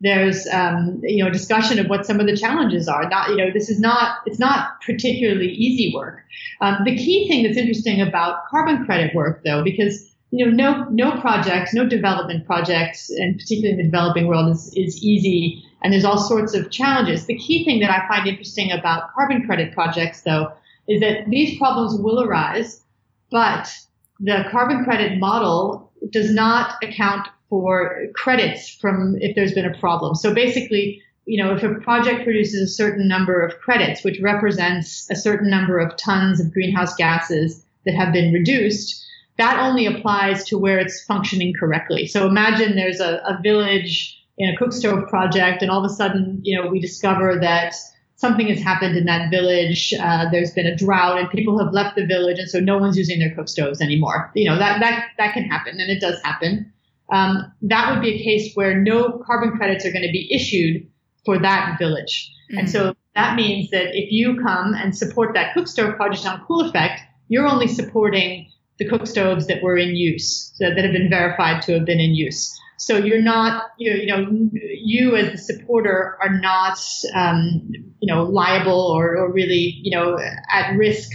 There's, 0.00 0.46
um, 0.46 1.00
you 1.02 1.22
know, 1.22 1.30
discussion 1.30 1.78
of 1.78 1.86
what 1.88 2.06
some 2.06 2.18
of 2.20 2.26
the 2.26 2.34
challenges 2.34 2.88
are. 2.88 3.06
Not, 3.06 3.28
you 3.28 3.36
know, 3.36 3.50
this 3.52 3.68
is 3.68 3.78
not, 3.78 4.16
it's 4.24 4.38
not 4.38 4.80
particularly 4.80 5.50
easy 5.50 5.94
work. 5.94 6.20
Um, 6.62 6.78
the 6.86 6.96
key 6.96 7.28
thing 7.28 7.42
that's 7.42 7.58
interesting 7.58 8.00
about 8.00 8.46
carbon 8.48 8.86
credit 8.86 9.14
work, 9.14 9.44
though, 9.44 9.62
because 9.62 10.09
you 10.30 10.46
know, 10.46 10.52
no 10.52 10.84
no 10.90 11.20
project, 11.20 11.70
no 11.74 11.86
development 11.86 12.46
project, 12.46 13.10
and 13.10 13.38
particularly 13.38 13.72
in 13.72 13.76
the 13.78 13.84
developing 13.84 14.26
world, 14.26 14.50
is 14.50 14.72
is 14.76 15.02
easy, 15.02 15.64
and 15.82 15.92
there's 15.92 16.04
all 16.04 16.18
sorts 16.18 16.54
of 16.54 16.70
challenges. 16.70 17.26
The 17.26 17.36
key 17.36 17.64
thing 17.64 17.80
that 17.80 17.90
I 17.90 18.06
find 18.06 18.28
interesting 18.28 18.70
about 18.70 19.12
carbon 19.12 19.44
credit 19.44 19.74
projects, 19.74 20.22
though, 20.22 20.52
is 20.88 21.00
that 21.00 21.28
these 21.28 21.58
problems 21.58 22.00
will 22.00 22.22
arise, 22.22 22.82
but 23.30 23.72
the 24.20 24.44
carbon 24.50 24.84
credit 24.84 25.18
model 25.18 25.90
does 26.10 26.32
not 26.32 26.74
account 26.82 27.26
for 27.48 28.06
credits 28.14 28.68
from 28.68 29.16
if 29.20 29.34
there's 29.34 29.52
been 29.52 29.66
a 29.66 29.78
problem. 29.78 30.14
So 30.14 30.32
basically, 30.32 31.02
you 31.26 31.42
know, 31.42 31.54
if 31.54 31.62
a 31.64 31.74
project 31.80 32.22
produces 32.22 32.70
a 32.70 32.72
certain 32.72 33.08
number 33.08 33.40
of 33.40 33.58
credits, 33.58 34.04
which 34.04 34.20
represents 34.20 35.10
a 35.10 35.16
certain 35.16 35.50
number 35.50 35.78
of 35.78 35.96
tons 35.96 36.40
of 36.40 36.52
greenhouse 36.52 36.94
gases 36.94 37.64
that 37.84 37.94
have 37.94 38.12
been 38.12 38.32
reduced, 38.32 39.04
that 39.40 39.58
only 39.58 39.86
applies 39.86 40.44
to 40.44 40.58
where 40.58 40.78
it's 40.78 41.02
functioning 41.04 41.54
correctly. 41.58 42.06
So 42.06 42.26
imagine 42.26 42.76
there's 42.76 43.00
a, 43.00 43.22
a 43.26 43.40
village 43.42 44.18
in 44.36 44.50
a 44.50 44.56
cook 44.56 44.72
stove 44.72 45.08
project, 45.08 45.62
and 45.62 45.70
all 45.70 45.82
of 45.82 45.90
a 45.90 45.94
sudden, 45.94 46.40
you 46.42 46.54
know, 46.54 46.68
we 46.68 46.78
discover 46.78 47.38
that 47.40 47.74
something 48.16 48.48
has 48.48 48.60
happened 48.60 48.98
in 48.98 49.06
that 49.06 49.30
village. 49.30 49.94
Uh, 49.98 50.30
there's 50.30 50.52
been 50.52 50.66
a 50.66 50.76
drought, 50.76 51.18
and 51.18 51.30
people 51.30 51.58
have 51.58 51.72
left 51.72 51.96
the 51.96 52.04
village, 52.04 52.38
and 52.38 52.50
so 52.50 52.60
no 52.60 52.76
one's 52.76 52.98
using 52.98 53.18
their 53.18 53.34
cook 53.34 53.48
stoves 53.48 53.80
anymore. 53.80 54.30
You 54.34 54.50
know, 54.50 54.58
that 54.58 54.78
that 54.80 55.08
that 55.16 55.32
can 55.32 55.44
happen, 55.44 55.80
and 55.80 55.90
it 55.90 56.00
does 56.00 56.20
happen. 56.22 56.70
Um, 57.10 57.50
that 57.62 57.90
would 57.90 58.02
be 58.02 58.10
a 58.10 58.22
case 58.22 58.52
where 58.54 58.78
no 58.78 59.22
carbon 59.26 59.56
credits 59.56 59.86
are 59.86 59.90
going 59.90 60.06
to 60.06 60.12
be 60.12 60.28
issued 60.32 60.86
for 61.24 61.38
that 61.38 61.76
village. 61.78 62.30
Mm-hmm. 62.50 62.58
And 62.58 62.70
so 62.70 62.94
that 63.14 63.36
means 63.36 63.70
that 63.70 63.96
if 63.96 64.12
you 64.12 64.38
come 64.42 64.74
and 64.74 64.96
support 64.96 65.32
that 65.34 65.54
cook 65.54 65.66
stove 65.66 65.96
project 65.96 66.26
on 66.26 66.44
Cool 66.46 66.68
Effect, 66.68 67.00
you're 67.28 67.46
only 67.46 67.68
supporting 67.68 68.50
the 68.80 68.88
cook 68.88 69.06
stoves 69.06 69.46
that 69.46 69.62
were 69.62 69.76
in 69.76 69.94
use, 69.94 70.52
that, 70.58 70.74
that 70.74 70.84
have 70.84 70.92
been 70.92 71.10
verified 71.10 71.62
to 71.62 71.74
have 71.74 71.84
been 71.84 72.00
in 72.00 72.14
use. 72.14 72.58
So 72.78 72.96
you're 72.96 73.20
not, 73.20 73.72
you 73.78 73.90
know, 73.90 73.96
you, 73.96 74.06
know, 74.06 74.50
you 74.52 75.16
as 75.16 75.32
the 75.32 75.38
supporter 75.38 76.16
are 76.22 76.40
not, 76.40 76.78
um, 77.14 77.70
you 78.00 78.12
know, 78.12 78.24
liable 78.24 78.90
or, 78.90 79.18
or 79.18 79.30
really, 79.30 79.78
you 79.82 79.94
know, 79.94 80.18
at 80.50 80.74
risk 80.76 81.10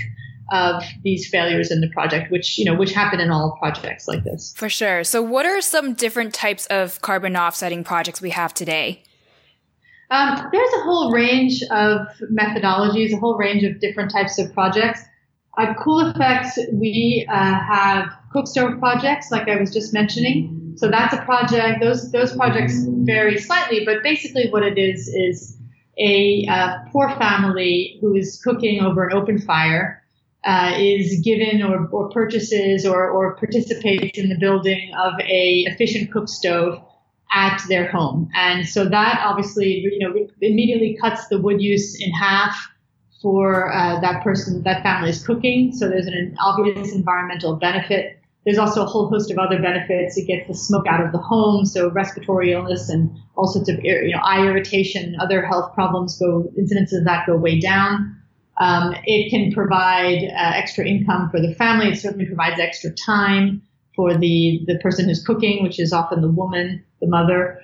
of 0.52 0.84
these 1.04 1.28
failures 1.28 1.72
in 1.72 1.82
the 1.82 1.90
project, 1.90 2.32
which, 2.32 2.60
you 2.60 2.66
know, 2.66 2.76
which 2.76 2.94
happen 2.94 3.20
in 3.20 3.32
all 3.32 3.58
projects 3.60 4.08
like 4.08 4.24
this. 4.24 4.54
For 4.56 4.70
sure. 4.70 5.04
So 5.04 5.24
what 5.24 5.48
are 5.48 5.60
some 5.60 5.96
different 5.96 6.36
types 6.36 6.68
of 6.68 7.02
carbon 7.02 7.36
offsetting 7.36 7.84
projects 7.84 8.22
we 8.22 8.30
have 8.30 8.54
today? 8.54 9.02
Um, 10.12 10.50
there's 10.52 10.74
a 10.76 10.84
whole 10.84 11.12
range 11.12 11.64
of 11.72 12.02
methodologies, 12.32 13.12
a 13.12 13.18
whole 13.18 13.38
range 13.38 13.64
of 13.64 13.80
different 13.80 14.12
types 14.12 14.38
of 14.38 14.54
projects. 14.54 15.02
At 15.58 15.78
Cool 15.78 16.08
Effects, 16.08 16.60
we 16.74 17.26
uh, 17.30 17.34
have 17.34 18.10
cook 18.32 18.48
stove 18.48 18.78
projects, 18.80 19.32
like 19.32 19.48
I 19.48 19.56
was 19.56 19.72
just 19.74 19.94
mentioning. 19.94 20.74
So 20.76 20.90
that's 20.90 21.14
a 21.14 21.22
project. 21.22 21.82
Those 21.82 22.12
those 22.12 22.36
projects 22.36 22.84
vary 22.88 23.38
slightly, 23.38 23.86
but 23.86 24.04
basically 24.04 24.50
what 24.50 24.64
it 24.64 24.78
is 24.78 25.08
is 25.08 25.58
a 25.98 26.46
uh, 26.50 26.78
poor 26.92 27.10
family 27.12 27.98
who 28.02 28.16
is 28.16 28.42
cooking 28.44 28.82
over 28.82 29.08
an 29.08 29.16
open 29.16 29.40
fire 29.40 30.04
uh, 30.46 30.74
is 30.78 31.22
given 31.22 31.64
or, 31.64 31.88
or 31.88 32.10
purchases 32.10 32.86
or, 32.86 33.10
or 33.10 33.36
participates 33.36 34.18
in 34.18 34.30
the 34.30 34.38
building 34.38 34.92
of 35.00 35.14
a 35.22 35.66
efficient 35.68 36.12
cook 36.12 36.28
stove 36.28 36.80
at 37.34 37.62
their 37.68 37.90
home. 37.90 38.30
And 38.36 38.68
so 38.68 38.88
that 38.88 39.24
obviously, 39.26 39.80
you 39.80 40.00
know, 40.00 40.14
immediately 40.42 40.98
cuts 41.02 41.28
the 41.28 41.40
wood 41.40 41.62
use 41.62 42.00
in 42.00 42.12
half 42.12 42.70
for 43.22 43.74
uh, 43.74 44.00
that 44.02 44.24
person, 44.24 44.62
that 44.64 44.84
family's 44.84 45.26
cooking. 45.26 45.74
So 45.74 45.90
there's 45.90 46.08
an 46.08 46.36
obvious 46.40 46.94
environmental 46.94 47.56
benefit. 47.56 48.20
There's 48.46 48.60
also 48.60 48.84
a 48.84 48.86
whole 48.86 49.10
host 49.10 49.32
of 49.32 49.40
other 49.40 49.60
benefits. 49.60 50.18
It 50.18 50.28
gets 50.28 50.48
the 50.48 50.54
smoke 50.54 50.86
out 50.88 51.04
of 51.04 51.12
the 51.12 51.18
home, 51.18 51.66
so 51.66 51.90
respiratory 51.90 52.52
illness 52.52 52.90
and 52.90 53.10
all 53.36 53.48
sorts 53.48 53.70
of 53.70 53.80
you 53.84 54.12
know 54.12 54.22
eye 54.24 54.46
irritation, 54.46 55.16
other 55.20 55.44
health 55.44 55.74
problems 55.74 56.18
go 56.20 56.52
incidences 56.58 57.00
of 57.00 57.06
that 57.06 57.26
go 57.26 57.36
way 57.36 57.60
down. 57.60 58.16
Um, 58.58 58.96
it 59.06 59.32
can 59.32 59.52
provide 59.52 60.24
uh, 60.24 60.52
extra 60.56 60.86
income 60.86 61.30
for 61.30 61.42
the 61.42 61.54
family. 61.56 61.90
It 61.90 61.98
certainly 61.98 62.26
provides 62.26 62.60
extra 62.60 62.92
time 62.92 63.64
for 63.96 64.16
the 64.16 64.62
the 64.68 64.78
person 64.80 65.10
who's 65.10 65.24
cooking, 65.24 65.64
which 65.64 65.80
is 65.80 65.92
often 65.92 66.22
the 66.22 66.32
woman, 66.32 66.84
the 67.02 67.08
mother. 67.08 67.60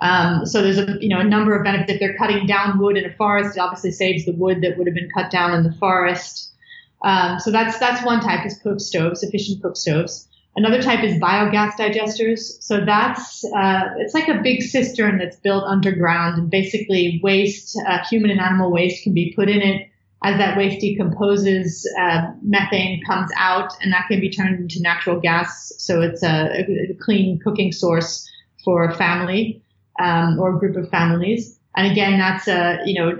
Um, 0.00 0.46
so 0.46 0.62
there's 0.62 0.78
a 0.78 0.96
you 1.00 1.08
know 1.08 1.20
a 1.20 1.24
number 1.24 1.56
of 1.56 1.64
benefits. 1.64 1.92
If 1.92 2.00
they're 2.00 2.16
cutting 2.16 2.46
down 2.46 2.78
wood 2.78 2.96
in 2.96 3.04
a 3.04 3.14
forest, 3.14 3.56
it 3.56 3.60
obviously 3.60 3.92
saves 3.92 4.24
the 4.24 4.32
wood 4.32 4.62
that 4.62 4.78
would 4.78 4.86
have 4.86 4.94
been 4.94 5.10
cut 5.14 5.30
down 5.30 5.52
in 5.54 5.62
the 5.62 5.72
forest. 5.72 6.52
Um, 7.02 7.38
so 7.38 7.50
that's 7.50 7.78
that's 7.78 8.04
one 8.04 8.20
type 8.20 8.46
is 8.46 8.58
cook 8.58 8.80
stoves, 8.80 9.22
efficient 9.22 9.62
cook 9.62 9.76
stoves. 9.76 10.26
Another 10.56 10.82
type 10.82 11.04
is 11.04 11.20
biogas 11.20 11.72
digesters. 11.72 12.62
So 12.62 12.84
that's 12.84 13.44
uh, 13.44 13.94
it's 13.98 14.14
like 14.14 14.28
a 14.28 14.40
big 14.42 14.62
cistern 14.62 15.18
that's 15.18 15.36
built 15.36 15.64
underground, 15.64 16.38
and 16.38 16.50
basically 16.50 17.20
waste, 17.22 17.78
uh, 17.86 17.98
human 18.08 18.30
and 18.30 18.40
animal 18.40 18.70
waste, 18.70 19.04
can 19.04 19.12
be 19.12 19.32
put 19.36 19.48
in 19.48 19.60
it. 19.60 19.86
As 20.22 20.36
that 20.36 20.58
waste 20.58 20.80
decomposes, 20.80 21.88
uh, 21.98 22.32
methane 22.42 23.02
comes 23.06 23.30
out, 23.36 23.72
and 23.80 23.92
that 23.92 24.06
can 24.08 24.20
be 24.20 24.28
turned 24.28 24.60
into 24.60 24.82
natural 24.82 25.18
gas. 25.18 25.72
So 25.78 26.02
it's 26.02 26.22
a, 26.22 26.66
a 26.90 26.94
clean 27.00 27.38
cooking 27.38 27.72
source 27.72 28.28
for 28.62 28.84
a 28.84 28.94
family 28.94 29.62
um, 30.00 30.38
or 30.38 30.56
a 30.56 30.58
group 30.58 30.76
of 30.76 30.88
families. 30.90 31.58
And 31.76 31.90
again, 31.90 32.18
that's 32.18 32.48
a 32.48 32.78
you 32.84 33.00
know 33.00 33.16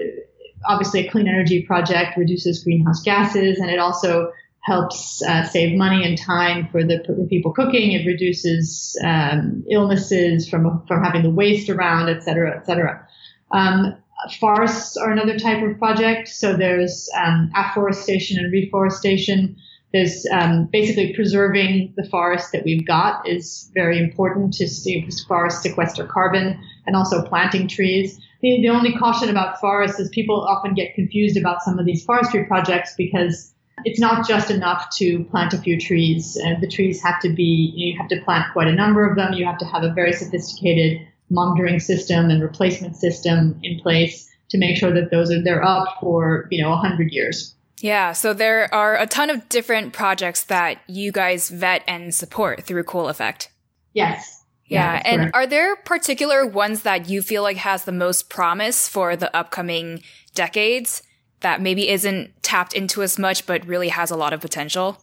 obviously 0.67 1.07
a 1.07 1.11
clean 1.11 1.29
energy 1.29 1.63
project 1.63 2.17
reduces 2.17 2.63
greenhouse 2.63 3.03
gases 3.03 3.59
and 3.59 3.71
it 3.71 3.79
also 3.79 4.31
helps 4.63 5.23
uh, 5.23 5.43
save 5.45 5.77
money 5.77 6.05
and 6.05 6.19
time 6.19 6.69
for 6.71 6.83
the, 6.83 7.03
the 7.09 7.27
people 7.31 7.53
cooking. 7.53 7.93
It 7.93 8.07
reduces 8.07 8.99
um, 9.05 9.65
illnesses 9.71 10.49
from 10.49 10.85
from 10.87 11.03
having 11.03 11.23
the 11.23 11.31
waste 11.31 11.71
around, 11.71 12.09
et 12.09 12.23
cetera, 12.23 12.59
et 12.59 12.67
cetera. 12.67 13.07
Um, 13.53 13.97
forests 14.39 14.97
are 14.97 15.11
another 15.11 15.39
type 15.39 15.63
of 15.63 15.79
project. 15.79 16.29
So 16.29 16.57
there's 16.57 17.09
um, 17.17 17.51
afforestation 17.55 18.39
and 18.39 18.53
reforestation. 18.53 19.57
There's 19.93 20.25
um, 20.31 20.69
basically 20.71 21.15
preserving 21.15 21.95
the 21.97 22.09
forest 22.09 22.53
that 22.53 22.65
we've 22.65 22.87
got 22.87 23.29
is 23.29 23.71
very 23.75 23.99
important 23.99 24.53
to 24.55 24.69
see 24.69 25.09
forests 25.27 25.63
sequester 25.63 26.07
carbon 26.07 26.61
and 26.87 26.95
also 26.95 27.23
planting 27.23 27.67
trees. 27.67 28.21
The, 28.41 28.63
the 28.63 28.69
only 28.69 28.97
caution 28.97 29.29
about 29.29 29.61
forests 29.61 29.99
is 29.99 30.09
people 30.11 30.41
often 30.41 30.75
get 30.75 30.95
confused 30.95 31.37
about 31.37 31.63
some 31.63 31.79
of 31.79 31.87
these 31.87 32.05
forestry 32.05 32.45
projects 32.45 32.95
because 32.97 33.53
it's 33.85 33.99
not 33.99 34.29
just 34.29 34.51
enough 34.51 34.91
to 34.97 35.25
plant 35.25 35.55
a 35.55 35.59
few 35.59 35.81
trees. 35.81 36.39
Uh, 36.45 36.55
the 36.61 36.69
trees 36.69 37.03
have 37.03 37.21
to 37.21 37.29
be, 37.29 37.73
you 37.75 37.99
have 37.99 38.09
to 38.09 38.21
plant 38.23 38.53
quite 38.53 38.69
a 38.69 38.73
number 38.73 39.09
of 39.09 39.17
them. 39.17 39.33
You 39.33 39.45
have 39.47 39.59
to 39.59 39.67
have 39.67 39.83
a 39.83 39.93
very 39.93 40.13
sophisticated 40.13 41.01
monitoring 41.31 41.81
system 41.81 42.31
and 42.31 42.43
replacement 42.43 42.97
system 42.97 43.59
in 43.63 43.81
place 43.81 44.29
to 44.51 44.59
make 44.59 44.77
sure 44.77 44.93
that 44.93 45.11
those 45.11 45.31
are, 45.31 45.43
they're 45.43 45.65
up 45.65 45.97
for, 46.01 46.47
you 46.51 46.63
know, 46.63 46.71
100 46.71 47.13
years. 47.13 47.55
Yeah, 47.81 48.13
so 48.13 48.35
there 48.35 48.73
are 48.75 48.97
a 48.97 49.07
ton 49.07 49.31
of 49.31 49.49
different 49.49 49.93
projects 49.93 50.45
that 50.45 50.83
you 50.87 51.13
guys 51.13 51.49
vet 51.49 51.83
and 51.89 52.15
support 52.15 52.65
through 52.65 52.85
Cool 52.85 53.09
Effect. 53.09 53.51
Yes. 53.95 54.45
Yeah, 54.67 54.95
yeah 54.95 55.03
and 55.05 55.21
correct. 55.23 55.37
are 55.37 55.47
there 55.47 55.77
particular 55.77 56.47
ones 56.47 56.83
that 56.83 57.09
you 57.09 57.23
feel 57.23 57.43
like 57.43 57.57
has 57.57 57.85
the 57.85 57.93
most 57.93 58.29
promise 58.29 58.87
for 58.87 59.17
the 59.17 59.35
upcoming 59.35 60.03
decades 60.35 61.03
that 61.41 61.61
maybe 61.61 61.89
isn't 61.89 62.43
tapped 62.43 62.75
into 62.75 63.03
as 63.03 63.19
much 63.19 63.47
but 63.47 63.67
really 63.67 63.89
has 63.89 64.11
a 64.11 64.17
lot 64.17 64.33
of 64.33 64.41
potential? 64.41 65.01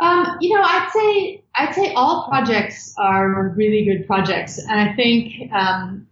Um, 0.00 0.38
you 0.40 0.54
know, 0.56 0.62
I'd 0.62 0.90
say 0.92 1.44
I'd 1.56 1.74
say 1.74 1.92
all 1.92 2.26
projects 2.28 2.94
are 2.96 3.50
really 3.50 3.84
good 3.84 4.06
projects, 4.06 4.58
and 4.58 4.80
I 4.80 4.94
think 4.94 5.52
um, 5.52 6.06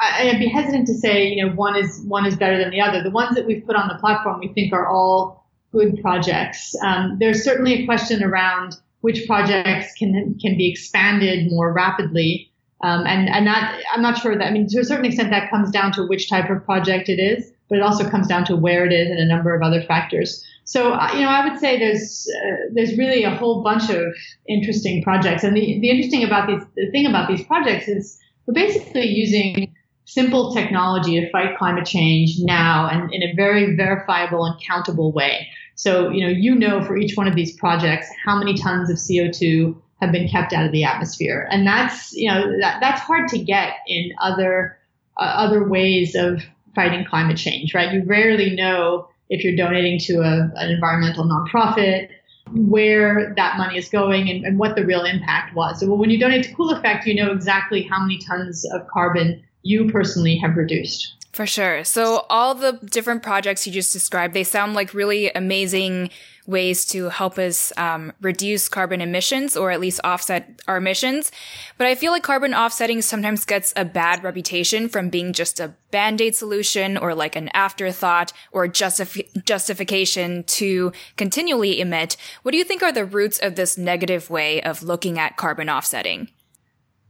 I, 0.00 0.30
I'd 0.30 0.38
be 0.38 0.48
hesitant 0.48 0.86
to 0.86 0.94
say 0.94 1.28
you 1.28 1.44
know 1.44 1.52
one 1.52 1.76
is 1.76 2.00
one 2.06 2.26
is 2.26 2.36
better 2.36 2.58
than 2.58 2.70
the 2.70 2.80
other. 2.80 3.02
The 3.02 3.10
ones 3.10 3.34
that 3.36 3.46
we've 3.46 3.64
put 3.64 3.76
on 3.76 3.88
the 3.88 3.94
platform 3.96 4.40
we 4.40 4.48
think 4.48 4.72
are 4.72 4.86
all 4.86 5.46
good 5.72 6.00
projects. 6.00 6.74
Um, 6.82 7.16
there's 7.20 7.44
certainly 7.44 7.82
a 7.82 7.86
question 7.86 8.22
around 8.22 8.76
which 9.00 9.26
projects 9.26 9.94
can 9.94 10.36
can 10.40 10.56
be 10.56 10.70
expanded 10.70 11.50
more 11.50 11.72
rapidly. 11.72 12.50
Um, 12.82 13.06
and 13.06 13.28
and 13.28 13.46
that 13.46 13.80
I'm 13.92 14.02
not 14.02 14.18
sure 14.18 14.36
that 14.36 14.46
I 14.46 14.50
mean 14.50 14.68
to 14.68 14.80
a 14.80 14.84
certain 14.84 15.04
extent 15.04 15.30
that 15.30 15.50
comes 15.50 15.70
down 15.70 15.92
to 15.92 16.06
which 16.06 16.30
type 16.30 16.48
of 16.48 16.64
project 16.64 17.08
it 17.08 17.18
is, 17.18 17.50
but 17.68 17.78
it 17.78 17.82
also 17.82 18.08
comes 18.08 18.26
down 18.26 18.44
to 18.46 18.56
where 18.56 18.86
it 18.86 18.92
is 18.92 19.10
and 19.10 19.18
a 19.18 19.26
number 19.26 19.54
of 19.54 19.62
other 19.62 19.82
factors. 19.82 20.44
So 20.64 20.92
uh, 20.92 21.10
you 21.14 21.22
know 21.22 21.28
I 21.28 21.48
would 21.48 21.58
say 21.58 21.78
there's 21.78 22.26
uh, 22.44 22.70
there's 22.72 22.96
really 22.96 23.24
a 23.24 23.34
whole 23.34 23.62
bunch 23.62 23.90
of 23.90 24.14
interesting 24.48 25.02
projects, 25.02 25.42
and 25.42 25.56
the 25.56 25.80
the 25.80 25.90
interesting 25.90 26.22
about 26.22 26.46
these 26.46 26.62
the 26.76 26.90
thing 26.92 27.06
about 27.06 27.28
these 27.28 27.44
projects 27.44 27.88
is 27.88 28.18
we're 28.46 28.54
basically 28.54 29.06
using 29.06 29.74
simple 30.08 30.54
technology 30.54 31.20
to 31.20 31.30
fight 31.30 31.58
climate 31.58 31.84
change 31.84 32.36
now 32.38 32.88
and 32.90 33.12
in 33.12 33.22
a 33.22 33.34
very 33.34 33.76
verifiable 33.76 34.42
and 34.42 34.58
countable 34.66 35.12
way. 35.12 35.46
So, 35.74 36.08
you 36.08 36.24
know, 36.24 36.32
you 36.32 36.54
know 36.54 36.82
for 36.82 36.96
each 36.96 37.14
one 37.14 37.28
of 37.28 37.36
these 37.36 37.54
projects 37.56 38.08
how 38.24 38.38
many 38.38 38.54
tons 38.56 38.88
of 38.88 38.96
CO2 38.96 39.78
have 40.00 40.10
been 40.10 40.26
kept 40.26 40.54
out 40.54 40.64
of 40.64 40.72
the 40.72 40.82
atmosphere. 40.82 41.46
And 41.50 41.66
that's, 41.66 42.14
you 42.14 42.30
know, 42.30 42.58
that, 42.58 42.78
that's 42.80 43.02
hard 43.02 43.28
to 43.28 43.38
get 43.38 43.74
in 43.86 44.12
other, 44.18 44.78
uh, 45.18 45.24
other 45.24 45.68
ways 45.68 46.14
of 46.14 46.42
fighting 46.74 47.04
climate 47.04 47.36
change, 47.36 47.74
right? 47.74 47.92
You 47.92 48.02
rarely 48.06 48.56
know 48.56 49.08
if 49.28 49.44
you're 49.44 49.56
donating 49.56 49.98
to 50.06 50.20
a, 50.20 50.50
an 50.54 50.70
environmental 50.70 51.24
nonprofit 51.24 52.08
where 52.54 53.34
that 53.36 53.58
money 53.58 53.76
is 53.76 53.90
going 53.90 54.30
and, 54.30 54.46
and 54.46 54.58
what 54.58 54.74
the 54.74 54.86
real 54.86 55.04
impact 55.04 55.54
was. 55.54 55.80
So 55.80 55.94
when 55.94 56.08
you 56.08 56.18
donate 56.18 56.44
to 56.44 56.54
Cool 56.54 56.70
Effect, 56.70 57.06
you 57.06 57.14
know 57.14 57.30
exactly 57.30 57.82
how 57.82 58.00
many 58.00 58.16
tons 58.16 58.64
of 58.72 58.86
carbon 58.88 59.42
you 59.68 59.90
personally 59.90 60.36
have 60.38 60.56
reduced. 60.56 61.14
For 61.32 61.46
sure. 61.46 61.84
So 61.84 62.24
all 62.30 62.54
the 62.54 62.80
different 62.84 63.22
projects 63.22 63.66
you 63.66 63.72
just 63.72 63.92
described, 63.92 64.32
they 64.32 64.44
sound 64.44 64.72
like 64.72 64.94
really 64.94 65.30
amazing 65.30 66.10
ways 66.46 66.86
to 66.86 67.10
help 67.10 67.38
us 67.38 67.70
um, 67.76 68.14
reduce 68.22 68.70
carbon 68.70 69.02
emissions 69.02 69.54
or 69.54 69.70
at 69.70 69.78
least 69.78 70.00
offset 70.02 70.62
our 70.66 70.78
emissions. 70.78 71.30
But 71.76 71.86
I 71.86 71.94
feel 71.94 72.10
like 72.10 72.22
carbon 72.22 72.54
offsetting 72.54 73.02
sometimes 73.02 73.44
gets 73.44 73.74
a 73.76 73.84
bad 73.84 74.24
reputation 74.24 74.88
from 74.88 75.10
being 75.10 75.34
just 75.34 75.60
a 75.60 75.74
band-aid 75.90 76.34
solution 76.34 76.96
or 76.96 77.14
like 77.14 77.36
an 77.36 77.50
afterthought 77.52 78.32
or 78.50 78.66
justif- 78.66 79.44
justification 79.44 80.44
to 80.44 80.92
continually 81.16 81.78
emit. 81.78 82.16
What 82.42 82.52
do 82.52 82.58
you 82.58 82.64
think 82.64 82.82
are 82.82 82.92
the 82.92 83.04
roots 83.04 83.38
of 83.38 83.54
this 83.54 83.76
negative 83.76 84.30
way 84.30 84.62
of 84.62 84.82
looking 84.82 85.18
at 85.18 85.36
carbon 85.36 85.68
offsetting? 85.68 86.30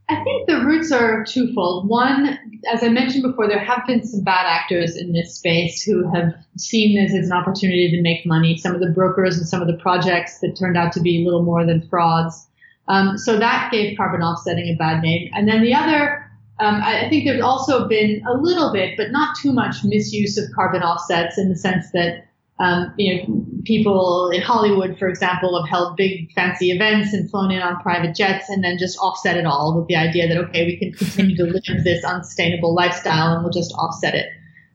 I 0.09 0.23
think 0.23 0.47
the 0.47 0.65
roots 0.65 0.91
are 0.91 1.23
twofold. 1.23 1.87
One, 1.87 2.39
as 2.73 2.83
I 2.83 2.89
mentioned 2.89 3.21
before, 3.21 3.47
there 3.47 3.63
have 3.63 3.85
been 3.85 4.03
some 4.03 4.21
bad 4.21 4.47
actors 4.47 4.95
in 4.95 5.13
this 5.13 5.35
space 5.35 5.83
who 5.83 6.09
have 6.11 6.33
seen 6.57 6.95
this 6.95 7.13
as 7.13 7.27
an 7.27 7.37
opportunity 7.37 7.91
to 7.91 8.01
make 8.01 8.25
money. 8.25 8.57
Some 8.57 8.73
of 8.73 8.81
the 8.81 8.89
brokers 8.89 9.37
and 9.37 9.47
some 9.47 9.61
of 9.61 9.67
the 9.67 9.77
projects 9.77 10.39
that 10.39 10.57
turned 10.57 10.77
out 10.77 10.93
to 10.93 10.99
be 10.99 11.23
little 11.23 11.43
more 11.43 11.63
than 11.63 11.87
frauds. 11.89 12.47
Um, 12.87 13.19
so 13.19 13.37
that 13.37 13.71
gave 13.71 13.97
carbon 13.97 14.23
offsetting 14.23 14.67
a 14.67 14.75
bad 14.77 15.03
name. 15.03 15.29
And 15.33 15.47
then 15.47 15.61
the 15.61 15.75
other, 15.75 16.27
um, 16.59 16.81
I 16.83 17.07
think 17.07 17.25
there's 17.25 17.43
also 17.43 17.87
been 17.87 18.23
a 18.27 18.33
little 18.33 18.73
bit, 18.73 18.97
but 18.97 19.11
not 19.11 19.37
too 19.39 19.53
much 19.53 19.83
misuse 19.83 20.39
of 20.39 20.45
carbon 20.55 20.81
offsets 20.81 21.37
in 21.37 21.49
the 21.49 21.55
sense 21.55 21.91
that 21.91 22.25
um, 22.59 22.93
you 22.97 23.15
know, 23.15 23.45
people 23.63 24.29
in 24.31 24.41
Hollywood, 24.41 24.97
for 24.99 25.07
example, 25.07 25.61
have 25.61 25.69
held 25.69 25.95
big 25.95 26.31
fancy 26.33 26.71
events 26.71 27.13
and 27.13 27.29
flown 27.29 27.51
in 27.51 27.61
on 27.61 27.81
private 27.81 28.15
jets 28.15 28.49
and 28.49 28.63
then 28.63 28.77
just 28.77 28.97
offset 28.99 29.37
it 29.37 29.45
all 29.45 29.77
with 29.77 29.87
the 29.87 29.95
idea 29.95 30.27
that, 30.27 30.37
okay, 30.37 30.65
we 30.65 30.77
can 30.77 30.91
continue 30.91 31.37
to 31.37 31.43
live 31.43 31.83
this 31.83 32.03
unsustainable 32.03 32.75
lifestyle 32.75 33.33
and 33.33 33.43
we'll 33.43 33.53
just 33.53 33.73
offset 33.73 34.13
it. 34.13 34.27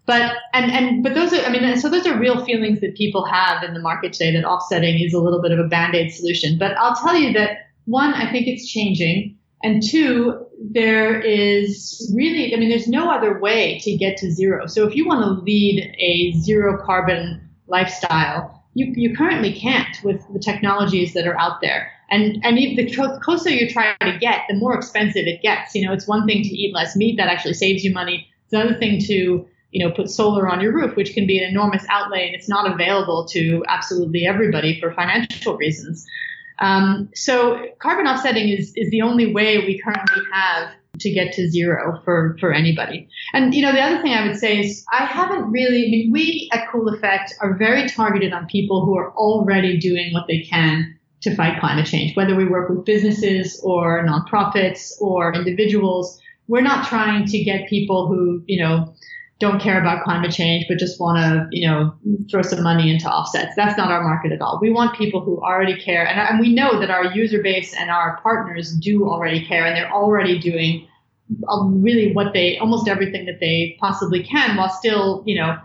But, 0.07 0.33
and, 0.53 0.71
and, 0.71 1.03
but 1.03 1.15
those 1.15 1.33
are, 1.33 1.43
I 1.45 1.51
mean, 1.51 1.79
so 1.79 1.89
those 1.89 2.07
are 2.07 2.19
real 2.19 2.45
feelings 2.45 2.81
that 2.81 2.95
people 2.95 3.25
have 3.27 3.63
in 3.63 3.75
the 3.75 3.81
market 3.81 4.13
today 4.13 4.33
that 4.33 4.45
offsetting 4.45 4.99
is 5.03 5.15
a 5.15 5.21
little 5.21 5.41
bit 5.41 5.53
of 5.53 5.59
a 5.59 5.69
band-aid 5.69 6.13
solution. 6.13 6.59
But 6.59 6.77
I'll 6.79 6.97
tell 6.97 7.17
you 7.17 7.33
that 7.35 7.71
one, 7.85 8.15
I 8.15 8.31
think 8.31 8.47
it's 8.47 8.71
changing. 8.71 9.39
And 9.63 9.83
two, 9.83 10.45
there 10.61 11.21
is 11.21 12.11
really, 12.15 12.55
I 12.55 12.59
mean, 12.59 12.69
there's 12.69 12.89
no 12.89 13.11
other 13.11 13.39
way 13.41 13.79
to 13.81 13.97
get 13.97 14.19
to 14.19 14.31
zero. 14.31 14.67
So 14.67 14.87
if 14.87 14.95
you 14.95 15.07
want 15.07 15.23
to 15.23 15.43
lead 15.43 15.95
a 15.99 16.39
zero 16.41 16.83
carbon 16.85 17.44
lifestyle, 17.67 18.63
you, 18.75 18.93
you 18.97 19.17
currently 19.17 19.53
can't 19.53 19.97
with 20.03 20.27
the 20.33 20.39
technologies 20.39 21.15
that 21.15 21.27
are 21.27 21.39
out 21.39 21.61
there. 21.61 21.91
And, 22.11 22.45
and 22.45 22.57
the 22.57 23.19
closer 23.23 23.51
you 23.51 23.71
try 23.71 23.95
to 24.01 24.19
get, 24.19 24.43
the 24.49 24.57
more 24.57 24.75
expensive 24.75 25.27
it 25.27 25.43
gets. 25.43 25.75
You 25.75 25.87
know, 25.87 25.93
it's 25.93 26.07
one 26.07 26.27
thing 26.27 26.43
to 26.43 26.49
eat 26.49 26.75
less 26.75 26.95
meat 26.95 27.17
that 27.17 27.29
actually 27.29 27.55
saves 27.55 27.83
you 27.83 27.93
money. 27.93 28.29
It's 28.45 28.53
another 28.53 28.79
thing 28.79 29.01
to, 29.03 29.47
you 29.71 29.85
know, 29.85 29.91
put 29.91 30.11
solar 30.11 30.49
on 30.49 30.61
your 30.61 30.73
roof, 30.73 30.97
which 30.97 31.15
can 31.15 31.27
be 31.27 31.39
an 31.39 31.49
enormous 31.49 31.85
outlay 31.89 32.27
and 32.27 32.35
it's 32.35 32.49
not 32.49 32.71
available 32.71 33.27
to 33.31 33.65
absolutely 33.69 34.27
everybody 34.27 34.79
for 34.81 34.93
financial 34.93 35.57
reasons. 35.57 36.07
Um, 36.59 37.11
so 37.15 37.67
carbon 37.81 38.07
offsetting 38.07 38.49
is, 38.49 38.73
is 38.77 38.91
the 38.91 39.03
only 39.03 39.33
way 39.33 39.59
we 39.59 39.81
currently 39.81 40.23
have 40.33 40.71
to 40.99 41.13
get 41.13 41.33
to 41.35 41.51
zero 41.51 42.01
for, 42.05 42.37
for 42.41 42.53
anybody. 42.53 43.09
And, 43.33 43.55
you 43.55 43.63
know, 43.63 43.73
the 43.73 43.81
other 43.81 44.03
thing 44.03 44.13
I 44.15 44.27
would 44.27 44.37
say 44.37 44.61
is 44.61 44.85
I 44.93 45.05
haven't 45.05 45.51
really, 45.51 45.87
I 45.87 45.91
mean, 45.91 46.13
we 46.13 46.49
at 46.53 46.71
Cool 46.71 46.89
Effect 46.89 47.35
are 47.41 47.55
very 47.55 47.89
targeted 47.89 48.33
on 48.33 48.47
people 48.47 48.85
who 48.85 48.97
are 48.97 49.13
already 49.15 49.79
doing 49.79 50.13
what 50.13 50.27
they 50.29 50.41
can 50.41 50.99
to 51.23 51.35
fight 51.35 51.59
climate 51.59 51.87
change, 51.87 52.17
whether 52.17 52.37
we 52.37 52.45
work 52.45 52.69
with 52.69 52.85
businesses 52.85 53.61
or 53.65 54.07
nonprofits 54.07 54.93
or 55.01 55.35
individuals. 55.35 56.21
We're 56.49 56.61
not 56.61 56.87
trying 56.87 57.25
to 57.27 57.43
get 57.43 57.69
people 57.69 58.07
who, 58.07 58.43
you 58.47 58.63
know, 58.63 58.95
don't 59.45 59.61
care 59.61 59.79
about 59.79 60.05
climate 60.05 60.33
change, 60.33 60.65
but 60.69 60.79
just 60.79 60.99
want 60.99 61.19
to, 61.19 61.47
you 61.51 61.67
know, 61.69 61.95
throw 62.31 62.41
some 62.41 62.63
money 62.63 62.91
into 62.91 63.07
offsets. 63.07 63.55
That's 63.55 63.77
not 63.77 63.91
our 63.91 64.03
market 64.03 64.33
at 64.33 64.41
all. 64.41 64.59
We 64.61 64.71
want 64.71 64.97
people 64.97 65.21
who 65.21 65.39
already 65.43 65.79
care. 65.79 66.07
And, 66.07 66.19
and 66.19 66.41
we 66.41 66.55
know 66.55 66.81
that 66.81 66.91
our 66.91 67.05
user 67.13 67.43
base 67.43 67.75
and 67.75 67.91
our 67.91 68.19
partners 68.23 68.75
do 68.81 69.07
already 69.07 69.45
care 69.47 69.67
and 69.67 69.77
they're 69.77 69.93
already 69.93 70.39
doing 70.39 70.89
um, 71.49 71.83
really 71.83 72.13
what 72.13 72.33
they, 72.33 72.57
almost 72.59 72.89
everything 72.89 73.27
that 73.27 73.39
they 73.41 73.77
possibly 73.81 74.23
can 74.23 74.57
while 74.57 74.71
still, 74.71 75.23
you 75.27 75.39
know, 75.39 75.59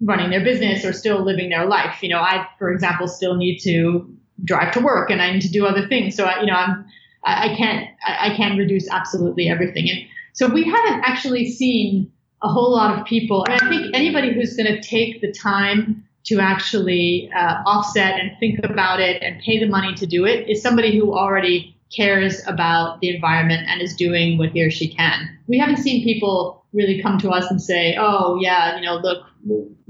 running 0.00 0.30
their 0.30 0.42
business 0.42 0.84
or 0.84 0.92
still 0.92 1.24
living 1.24 1.48
their 1.48 1.66
life. 1.66 2.02
You 2.02 2.08
know, 2.08 2.18
I, 2.18 2.48
for 2.58 2.72
example, 2.72 3.06
still 3.06 3.36
need 3.36 3.60
to 3.60 4.12
drive 4.44 4.72
to 4.72 4.80
work 4.80 5.10
and 5.10 5.22
I 5.22 5.32
need 5.32 5.42
to 5.42 5.50
do 5.50 5.64
other 5.64 5.86
things. 5.86 6.16
So, 6.16 6.24
I, 6.24 6.40
you 6.40 6.46
know, 6.46 6.54
I'm, 6.54 6.84
I, 7.24 7.52
I 7.52 7.56
can't, 7.56 7.88
I, 8.04 8.32
I 8.32 8.36
can't 8.36 8.58
reduce 8.58 8.90
absolutely 8.90 9.48
everything. 9.48 9.88
And 9.88 10.00
so 10.32 10.48
we 10.48 10.64
haven't 10.64 11.04
actually 11.04 11.48
seen 11.48 12.10
a 12.42 12.48
whole 12.48 12.72
lot 12.72 12.98
of 12.98 13.06
people. 13.06 13.44
And 13.44 13.54
I 13.54 13.68
think 13.68 13.94
anybody 13.94 14.32
who's 14.32 14.56
going 14.56 14.72
to 14.72 14.80
take 14.80 15.20
the 15.20 15.32
time 15.32 16.04
to 16.24 16.38
actually 16.38 17.30
uh, 17.36 17.62
offset 17.66 18.20
and 18.20 18.32
think 18.38 18.60
about 18.64 19.00
it 19.00 19.22
and 19.22 19.40
pay 19.42 19.58
the 19.58 19.66
money 19.66 19.94
to 19.94 20.06
do 20.06 20.24
it 20.24 20.48
is 20.48 20.62
somebody 20.62 20.96
who 20.96 21.12
already 21.12 21.76
cares 21.94 22.40
about 22.46 23.00
the 23.00 23.14
environment 23.14 23.68
and 23.68 23.82
is 23.82 23.94
doing 23.94 24.38
what 24.38 24.50
he 24.50 24.62
or 24.62 24.70
she 24.70 24.88
can. 24.88 25.38
We 25.46 25.58
haven't 25.58 25.78
seen 25.78 26.04
people 26.04 26.64
really 26.72 27.02
come 27.02 27.18
to 27.18 27.30
us 27.30 27.50
and 27.50 27.60
say, 27.60 27.96
oh, 27.98 28.38
yeah, 28.40 28.76
you 28.76 28.82
know, 28.82 28.96
look, 28.96 29.24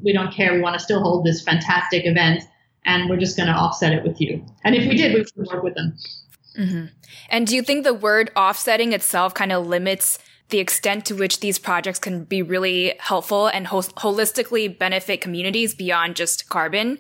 we 0.02 0.12
don't 0.12 0.32
care. 0.32 0.52
We 0.52 0.60
want 0.60 0.74
to 0.74 0.80
still 0.80 1.00
hold 1.00 1.24
this 1.24 1.42
fantastic 1.42 2.04
event 2.06 2.44
and 2.84 3.08
we're 3.08 3.18
just 3.18 3.36
going 3.36 3.46
to 3.46 3.54
offset 3.54 3.92
it 3.92 4.02
with 4.02 4.20
you. 4.20 4.44
And 4.64 4.74
if 4.74 4.88
we 4.88 4.96
did, 4.96 5.14
we 5.14 5.24
would 5.36 5.46
work 5.46 5.62
with 5.62 5.74
them. 5.74 5.96
Mm-hmm. 6.58 6.86
And 7.30 7.46
do 7.46 7.54
you 7.54 7.62
think 7.62 7.84
the 7.84 7.94
word 7.94 8.30
offsetting 8.36 8.92
itself 8.92 9.32
kind 9.32 9.52
of 9.52 9.66
limits 9.66 10.18
the 10.48 10.58
extent 10.58 11.06
to 11.06 11.14
which 11.14 11.40
these 11.40 11.58
projects 11.58 11.98
can 11.98 12.24
be 12.24 12.42
really 12.42 12.94
helpful 12.98 13.46
and 13.46 13.66
ho- 13.66 13.80
holistically 13.80 14.78
benefit 14.78 15.20
communities 15.20 15.74
beyond 15.74 16.16
just 16.16 16.48
carbon. 16.48 16.98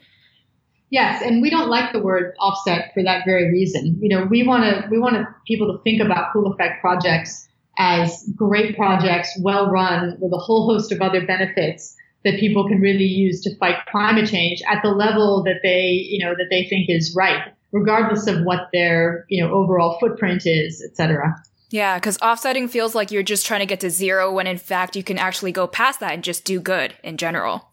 Yes, 0.90 1.22
and 1.22 1.40
we 1.40 1.48
don't 1.48 1.68
like 1.68 1.92
the 1.92 2.00
word 2.00 2.34
offset 2.38 2.92
for 2.92 3.02
that 3.02 3.24
very 3.24 3.50
reason. 3.50 3.98
You 4.00 4.08
know, 4.10 4.26
we 4.26 4.46
want 4.46 4.64
to 4.64 4.88
we 4.90 4.98
want 4.98 5.26
people 5.46 5.72
to 5.72 5.82
think 5.82 6.02
about 6.02 6.32
cool 6.32 6.52
effect 6.52 6.80
projects 6.80 7.48
as 7.78 8.28
great 8.36 8.76
projects, 8.76 9.30
well 9.40 9.70
run, 9.70 10.18
with 10.20 10.32
a 10.32 10.36
whole 10.36 10.66
host 10.66 10.92
of 10.92 11.00
other 11.00 11.26
benefits 11.26 11.96
that 12.24 12.38
people 12.38 12.68
can 12.68 12.80
really 12.80 13.04
use 13.04 13.40
to 13.40 13.56
fight 13.56 13.76
climate 13.90 14.28
change 14.28 14.62
at 14.70 14.82
the 14.82 14.90
level 14.90 15.42
that 15.44 15.60
they, 15.62 16.06
you 16.08 16.24
know, 16.24 16.34
that 16.34 16.46
they 16.50 16.64
think 16.68 16.86
is 16.88 17.14
right, 17.16 17.52
regardless 17.72 18.26
of 18.26 18.42
what 18.44 18.68
their, 18.72 19.24
you 19.28 19.42
know, 19.42 19.50
overall 19.52 19.98
footprint 19.98 20.42
is, 20.44 20.82
et 20.86 20.96
cetera. 20.96 21.34
Yeah, 21.72 21.96
because 21.98 22.18
offsetting 22.20 22.68
feels 22.68 22.94
like 22.94 23.10
you're 23.10 23.22
just 23.22 23.46
trying 23.46 23.60
to 23.60 23.66
get 23.66 23.80
to 23.80 23.88
zero 23.88 24.30
when 24.30 24.46
in 24.46 24.58
fact 24.58 24.94
you 24.94 25.02
can 25.02 25.16
actually 25.16 25.52
go 25.52 25.66
past 25.66 26.00
that 26.00 26.12
and 26.12 26.22
just 26.22 26.44
do 26.44 26.60
good 26.60 26.94
in 27.02 27.16
general. 27.16 27.68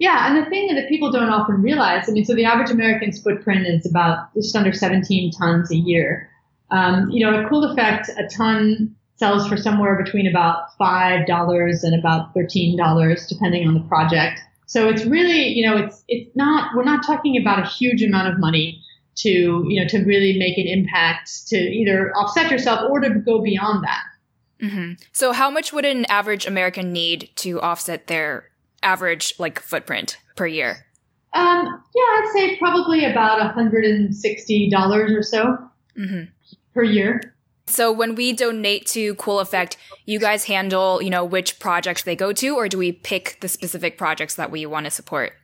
Yeah, 0.00 0.26
and 0.26 0.44
the 0.44 0.50
thing 0.50 0.74
that 0.74 0.88
people 0.88 1.12
don't 1.12 1.28
often 1.28 1.62
realize, 1.62 2.08
I 2.08 2.12
mean, 2.12 2.24
so 2.24 2.34
the 2.34 2.44
average 2.44 2.70
American's 2.70 3.22
footprint 3.22 3.66
is 3.66 3.88
about 3.88 4.34
just 4.34 4.54
under 4.56 4.72
17 4.72 5.32
tons 5.32 5.70
a 5.70 5.76
year. 5.76 6.28
Um, 6.70 7.10
you 7.10 7.24
know, 7.24 7.44
a 7.44 7.48
cool 7.48 7.64
effect, 7.64 8.08
a 8.08 8.28
ton 8.28 8.94
sells 9.16 9.48
for 9.48 9.56
somewhere 9.56 10.00
between 10.02 10.26
about 10.26 10.76
$5 10.80 11.84
and 11.84 11.98
about 11.98 12.34
$13, 12.34 13.28
depending 13.28 13.66
on 13.66 13.74
the 13.74 13.80
project. 13.88 14.40
So 14.66 14.88
it's 14.88 15.04
really, 15.04 15.48
you 15.48 15.66
know, 15.66 15.76
it's, 15.76 16.04
it's 16.08 16.34
not, 16.36 16.76
we're 16.76 16.84
not 16.84 17.04
talking 17.04 17.40
about 17.40 17.58
a 17.60 17.66
huge 17.66 18.02
amount 18.02 18.32
of 18.32 18.38
money 18.38 18.82
to 19.18 19.64
you 19.68 19.80
know 19.80 19.88
to 19.88 19.98
really 20.04 20.38
make 20.38 20.58
an 20.58 20.66
impact 20.66 21.48
to 21.48 21.56
either 21.56 22.12
offset 22.14 22.50
yourself 22.50 22.90
or 22.90 23.00
to 23.00 23.10
go 23.10 23.42
beyond 23.42 23.84
that. 23.84 24.02
Mm-hmm. 24.62 24.92
So, 25.12 25.32
how 25.32 25.50
much 25.50 25.72
would 25.72 25.84
an 25.84 26.04
average 26.06 26.46
American 26.46 26.92
need 26.92 27.30
to 27.36 27.60
offset 27.60 28.06
their 28.06 28.50
average 28.82 29.34
like 29.38 29.60
footprint 29.60 30.18
per 30.36 30.46
year? 30.46 30.86
Um, 31.34 31.66
yeah, 31.94 32.02
I'd 32.02 32.30
say 32.32 32.58
probably 32.58 33.04
about 33.04 33.54
$160 33.54 35.18
or 35.18 35.22
so 35.22 35.58
mm-hmm. 35.96 36.22
per 36.72 36.82
year. 36.82 37.34
So 37.66 37.92
when 37.92 38.14
we 38.14 38.32
donate 38.32 38.86
to 38.88 39.14
Cool 39.16 39.40
Effect, 39.40 39.76
you 40.06 40.18
guys 40.18 40.44
handle, 40.44 41.02
you 41.02 41.10
know, 41.10 41.24
which 41.24 41.58
projects 41.58 42.02
they 42.02 42.16
go 42.16 42.32
to, 42.32 42.56
or 42.56 42.66
do 42.66 42.78
we 42.78 42.92
pick 42.92 43.36
the 43.40 43.48
specific 43.48 43.98
projects 43.98 44.36
that 44.36 44.50
we 44.50 44.64
want 44.64 44.86
to 44.86 44.90
support? 44.90 45.34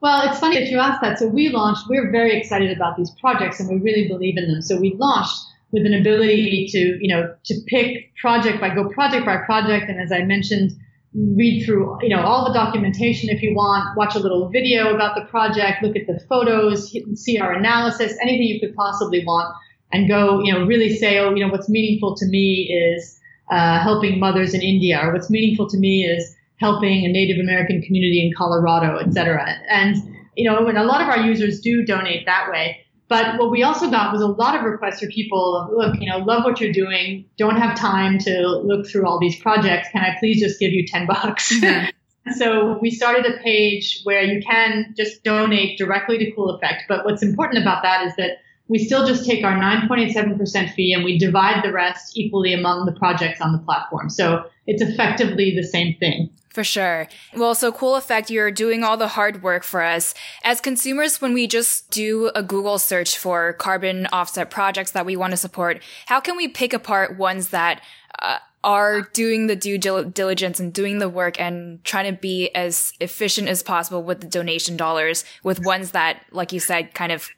Well, 0.00 0.28
it's 0.28 0.38
funny 0.38 0.58
that 0.60 0.68
you 0.68 0.78
asked 0.78 1.00
that. 1.02 1.18
So 1.18 1.26
we 1.26 1.48
launched, 1.48 1.88
we're 1.88 2.10
very 2.10 2.38
excited 2.38 2.74
about 2.76 2.96
these 2.96 3.10
projects 3.20 3.58
and 3.58 3.68
we 3.68 3.76
really 3.76 4.06
believe 4.06 4.36
in 4.36 4.50
them. 4.50 4.62
So 4.62 4.78
we 4.78 4.94
launched 4.94 5.40
with 5.72 5.84
an 5.84 5.94
ability 5.94 6.68
to, 6.70 6.78
you 7.00 7.08
know, 7.08 7.34
to 7.44 7.54
pick 7.66 8.14
project 8.16 8.60
by 8.60 8.74
go 8.74 8.88
project 8.88 9.26
by 9.26 9.38
project. 9.38 9.90
And 9.90 10.00
as 10.00 10.12
I 10.12 10.22
mentioned, 10.22 10.72
read 11.14 11.64
through, 11.64 11.98
you 12.02 12.10
know, 12.10 12.22
all 12.22 12.46
the 12.46 12.54
documentation 12.54 13.28
if 13.28 13.42
you 13.42 13.54
want, 13.54 13.96
watch 13.96 14.14
a 14.14 14.20
little 14.20 14.48
video 14.48 14.94
about 14.94 15.16
the 15.16 15.24
project, 15.24 15.82
look 15.82 15.96
at 15.96 16.06
the 16.06 16.20
photos, 16.28 16.94
see 17.14 17.38
our 17.38 17.52
analysis, 17.52 18.16
anything 18.22 18.42
you 18.42 18.60
could 18.60 18.76
possibly 18.76 19.24
want 19.24 19.52
and 19.90 20.06
go, 20.06 20.40
you 20.44 20.52
know, 20.52 20.64
really 20.64 20.94
say, 20.94 21.18
oh, 21.18 21.34
you 21.34 21.44
know, 21.44 21.50
what's 21.50 21.68
meaningful 21.68 22.14
to 22.14 22.26
me 22.26 22.70
is, 22.70 23.18
uh, 23.50 23.80
helping 23.80 24.20
mothers 24.20 24.54
in 24.54 24.60
India 24.60 25.00
or 25.02 25.12
what's 25.12 25.30
meaningful 25.30 25.68
to 25.68 25.78
me 25.78 26.04
is, 26.04 26.36
helping 26.58 27.04
a 27.04 27.08
Native 27.08 27.38
American 27.38 27.82
community 27.82 28.26
in 28.26 28.32
Colorado, 28.36 28.98
et 28.98 29.12
cetera. 29.12 29.46
And, 29.68 29.96
you 30.36 30.48
know, 30.48 30.66
and 30.66 30.78
a 30.78 30.84
lot 30.84 31.00
of 31.00 31.08
our 31.08 31.18
users 31.18 31.60
do 31.60 31.84
donate 31.84 32.26
that 32.26 32.50
way. 32.50 32.84
But 33.08 33.38
what 33.38 33.50
we 33.50 33.62
also 33.62 33.90
got 33.90 34.12
was 34.12 34.20
a 34.20 34.26
lot 34.26 34.54
of 34.54 34.64
requests 34.64 35.00
for 35.00 35.06
people, 35.06 35.68
look, 35.74 35.96
you 35.98 36.10
know, 36.10 36.18
love 36.18 36.44
what 36.44 36.60
you're 36.60 36.72
doing, 36.72 37.24
don't 37.38 37.56
have 37.56 37.76
time 37.78 38.18
to 38.18 38.60
look 38.62 38.86
through 38.86 39.06
all 39.06 39.18
these 39.18 39.40
projects. 39.40 39.88
Can 39.92 40.02
I 40.02 40.16
please 40.18 40.40
just 40.40 40.60
give 40.60 40.72
you 40.72 40.86
10 40.86 41.06
bucks? 41.06 41.58
Mm-hmm. 42.28 42.38
so 42.38 42.78
we 42.82 42.90
started 42.90 43.24
a 43.24 43.38
page 43.42 44.00
where 44.04 44.22
you 44.22 44.42
can 44.42 44.92
just 44.96 45.24
donate 45.24 45.78
directly 45.78 46.18
to 46.18 46.30
Cool 46.32 46.50
Effect. 46.50 46.82
But 46.86 47.06
what's 47.06 47.22
important 47.22 47.62
about 47.62 47.82
that 47.84 48.06
is 48.06 48.14
that 48.16 48.38
we 48.68 48.78
still 48.78 49.06
just 49.06 49.24
take 49.24 49.44
our 49.44 49.54
9.87% 49.54 50.74
fee 50.74 50.92
and 50.92 51.04
we 51.04 51.18
divide 51.18 51.64
the 51.64 51.72
rest 51.72 52.18
equally 52.18 52.52
among 52.52 52.84
the 52.84 52.92
projects 52.92 53.40
on 53.40 53.52
the 53.52 53.58
platform. 53.58 54.10
So 54.10 54.44
it's 54.66 54.82
effectively 54.82 55.54
the 55.56 55.66
same 55.66 55.96
thing. 55.98 56.28
For 56.58 56.64
sure. 56.64 57.06
Well, 57.36 57.54
so 57.54 57.70
cool 57.70 57.94
effect. 57.94 58.30
You're 58.30 58.50
doing 58.50 58.82
all 58.82 58.96
the 58.96 59.06
hard 59.06 59.44
work 59.44 59.62
for 59.62 59.80
us. 59.80 60.12
As 60.42 60.60
consumers, 60.60 61.20
when 61.20 61.32
we 61.32 61.46
just 61.46 61.88
do 61.92 62.32
a 62.34 62.42
Google 62.42 62.80
search 62.80 63.16
for 63.16 63.52
carbon 63.52 64.08
offset 64.10 64.50
projects 64.50 64.90
that 64.90 65.06
we 65.06 65.14
want 65.14 65.30
to 65.30 65.36
support, 65.36 65.80
how 66.06 66.18
can 66.18 66.36
we 66.36 66.48
pick 66.48 66.72
apart 66.72 67.16
ones 67.16 67.50
that 67.50 67.80
uh, 68.18 68.38
are 68.64 69.02
doing 69.02 69.46
the 69.46 69.54
due 69.54 69.78
diligence 69.78 70.58
and 70.58 70.72
doing 70.72 70.98
the 70.98 71.08
work 71.08 71.40
and 71.40 71.84
trying 71.84 72.12
to 72.12 72.20
be 72.20 72.52
as 72.56 72.92
efficient 72.98 73.46
as 73.46 73.62
possible 73.62 74.02
with 74.02 74.20
the 74.20 74.26
donation 74.26 74.76
dollars 74.76 75.24
with 75.44 75.64
ones 75.64 75.92
that, 75.92 76.24
like 76.32 76.52
you 76.52 76.58
said, 76.58 76.92
kind 76.92 77.12
of 77.12 77.28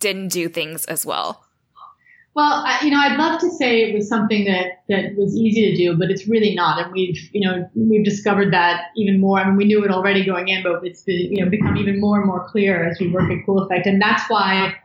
didn't 0.00 0.30
do 0.30 0.48
things 0.48 0.86
as 0.86 1.06
well? 1.06 1.45
Well, 2.36 2.64
I, 2.66 2.84
you 2.84 2.90
know, 2.90 3.00
I'd 3.00 3.16
love 3.16 3.40
to 3.40 3.50
say 3.50 3.80
it 3.80 3.94
was 3.94 4.06
something 4.10 4.44
that, 4.44 4.82
that 4.90 5.16
was 5.16 5.34
easy 5.34 5.70
to 5.70 5.74
do, 5.74 5.96
but 5.96 6.10
it's 6.10 6.28
really 6.28 6.54
not. 6.54 6.78
And 6.78 6.92
we've, 6.92 7.18
you 7.32 7.40
know, 7.40 7.66
we've 7.74 8.04
discovered 8.04 8.52
that 8.52 8.88
even 8.94 9.18
more. 9.18 9.40
I 9.40 9.46
mean, 9.46 9.56
we 9.56 9.64
knew 9.64 9.82
it 9.82 9.90
already 9.90 10.22
going 10.22 10.48
in, 10.48 10.62
but 10.62 10.84
it's, 10.84 11.02
you 11.06 11.42
know, 11.42 11.48
become 11.50 11.78
even 11.78 11.98
more 11.98 12.18
and 12.18 12.26
more 12.26 12.46
clear 12.46 12.86
as 12.86 13.00
we 13.00 13.10
work 13.10 13.30
at 13.30 13.38
Cool 13.46 13.62
Effect. 13.62 13.86
And 13.86 14.02
that's 14.02 14.28
why 14.28 14.76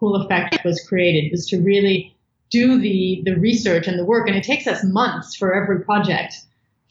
Cool 0.00 0.16
Effect 0.16 0.64
was 0.64 0.82
created, 0.88 1.30
was 1.30 1.46
to 1.48 1.60
really 1.60 2.16
do 2.48 2.80
the, 2.80 3.20
the 3.26 3.36
research 3.36 3.86
and 3.86 3.98
the 3.98 4.04
work. 4.06 4.26
And 4.26 4.34
it 4.34 4.42
takes 4.42 4.66
us 4.66 4.82
months 4.82 5.36
for 5.36 5.54
every 5.54 5.84
project 5.84 6.36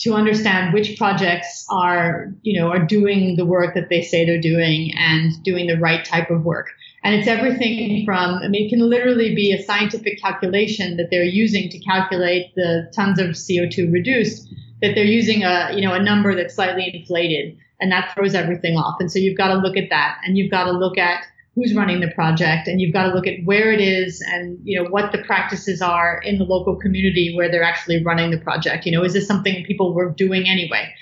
to 0.02 0.14
understand 0.14 0.76
which 0.76 0.96
projects 0.96 1.66
are, 1.72 2.32
you 2.44 2.60
know, 2.62 2.68
are 2.68 2.86
doing 2.86 3.36
the 3.36 3.46
work 3.46 3.74
that 3.74 3.90
they 3.90 4.04
say 4.04 4.26
they're 4.26 4.40
doing 4.40 4.92
and 4.96 5.44
doing 5.44 5.66
the 5.66 5.80
right 5.80 6.06
type 6.06 6.30
of 6.30 6.46
work. 6.46 6.68
And 7.04 7.16
it's 7.16 7.28
everything 7.28 8.06
from, 8.06 8.36
I 8.36 8.48
mean, 8.48 8.68
it 8.68 8.70
can 8.70 8.80
literally 8.80 9.36
be 9.36 9.52
a 9.52 9.62
scientific 9.62 10.22
calculation 10.22 10.96
that 10.98 11.08
they're 11.12 11.24
using 11.24 11.70
to 11.70 11.80
calculate 11.80 12.56
the 12.56 12.90
tons 12.96 13.20
of 13.20 13.32
CO2 13.32 13.92
reduced, 13.92 14.48
that 14.82 14.96
they're 14.96 15.04
using 15.04 15.44
a, 15.44 15.72
you 15.76 15.82
know, 15.82 15.94
a 15.94 16.02
number 16.02 16.34
that's 16.34 16.56
slightly 16.56 16.90
inflated 16.94 17.58
and 17.82 17.92
that 17.92 18.14
throws 18.14 18.36
everything 18.36 18.78
off. 18.78 18.96
And 19.02 19.12
so 19.12 19.20
you've 19.20 19.38
got 19.38 19.50
to 19.50 19.56
look 19.56 19.76
at 19.76 19.90
that 19.90 20.20
and 20.24 20.38
you've 20.38 20.50
got 20.50 20.64
to 20.64 20.72
look 20.72 20.98
at 20.98 21.26
who's 21.56 21.76
running 21.76 22.00
the 22.00 22.10
project 22.12 22.68
and 22.68 22.80
you've 22.80 22.94
got 22.94 23.04
to 23.04 23.14
look 23.14 23.28
at 23.28 23.44
where 23.44 23.72
it 23.72 23.82
is 23.82 24.24
and, 24.32 24.58
you 24.64 24.82
know, 24.82 24.90
what 24.90 25.12
the 25.12 25.20
practices 25.20 25.82
are 25.82 26.22
in 26.24 26.38
the 26.38 26.46
local 26.46 26.76
community 26.78 27.36
where 27.36 27.52
they're 27.52 27.64
actually 27.64 28.02
running 28.04 28.32
the 28.32 28.40
project. 28.40 28.86
You 28.86 28.94
know, 28.94 29.04
is 29.04 29.14
this 29.14 29.28
something 29.28 29.64
people 29.66 29.94
were 29.94 30.10
doing 30.10 30.48
anyway? 30.48 30.94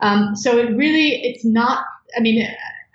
Um, 0.00 0.36
so 0.36 0.56
it 0.56 0.74
really, 0.76 1.24
it's 1.24 1.44
not, 1.44 1.84
I 2.16 2.20
mean, 2.20 2.48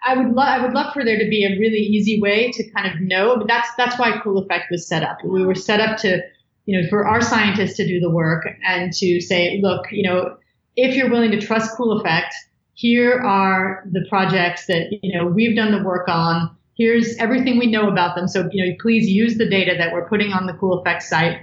I 0.06 0.18
would 0.18 0.34
love 0.34 0.48
I 0.48 0.62
would 0.62 0.74
love 0.74 0.94
for 0.94 1.04
there 1.06 1.18
to 1.18 1.30
be 1.30 1.46
a 1.46 1.60
really 1.60 1.80
easy 1.80 2.20
way 2.20 2.52
to 2.52 2.70
kind 2.72 2.94
of 2.94 3.00
know, 3.00 3.38
but 3.38 3.48
that's 3.48 3.70
that's 3.78 3.98
why 3.98 4.20
Cool 4.24 4.38
Effect 4.40 4.66
was 4.70 4.88
set 4.88 5.04
up. 5.04 5.18
We 5.24 5.46
were 5.46 5.56
set 5.56 5.80
up 5.80 5.98
to 6.00 6.22
you 6.66 6.82
know, 6.82 6.88
for 6.90 7.08
our 7.08 7.22
scientists 7.22 7.76
to 7.78 7.88
do 7.88 8.00
the 8.00 8.10
work 8.10 8.48
and 8.66 8.94
to 8.94 9.20
say, 9.22 9.60
look, 9.62 9.86
you 9.92 10.04
know, 10.04 10.38
if 10.76 10.96
you're 10.96 11.10
willing 11.10 11.32
to 11.32 11.42
trust 11.42 11.76
Cool 11.76 12.00
Effect, 12.00 12.34
here 12.74 13.20
are 13.20 13.84
the 13.92 14.06
projects 14.10 14.66
that, 14.68 14.88
you 15.02 15.18
know, 15.18 15.28
we've 15.28 15.56
done 15.56 15.72
the 15.72 15.84
work 15.84 16.08
on. 16.08 16.56
Here's 16.76 17.16
everything 17.18 17.60
we 17.60 17.68
know 17.68 17.90
about 17.90 18.16
them. 18.16 18.28
So, 18.28 18.50
you 18.52 18.66
know, 18.66 18.76
please 18.82 19.08
use 19.08 19.38
the 19.38 19.48
data 19.48 19.76
that 19.78 19.94
we're 19.94 20.08
putting 20.08 20.32
on 20.32 20.48
the 20.48 20.54
Cool 20.54 20.80
Effect 20.80 21.04
site 21.04 21.38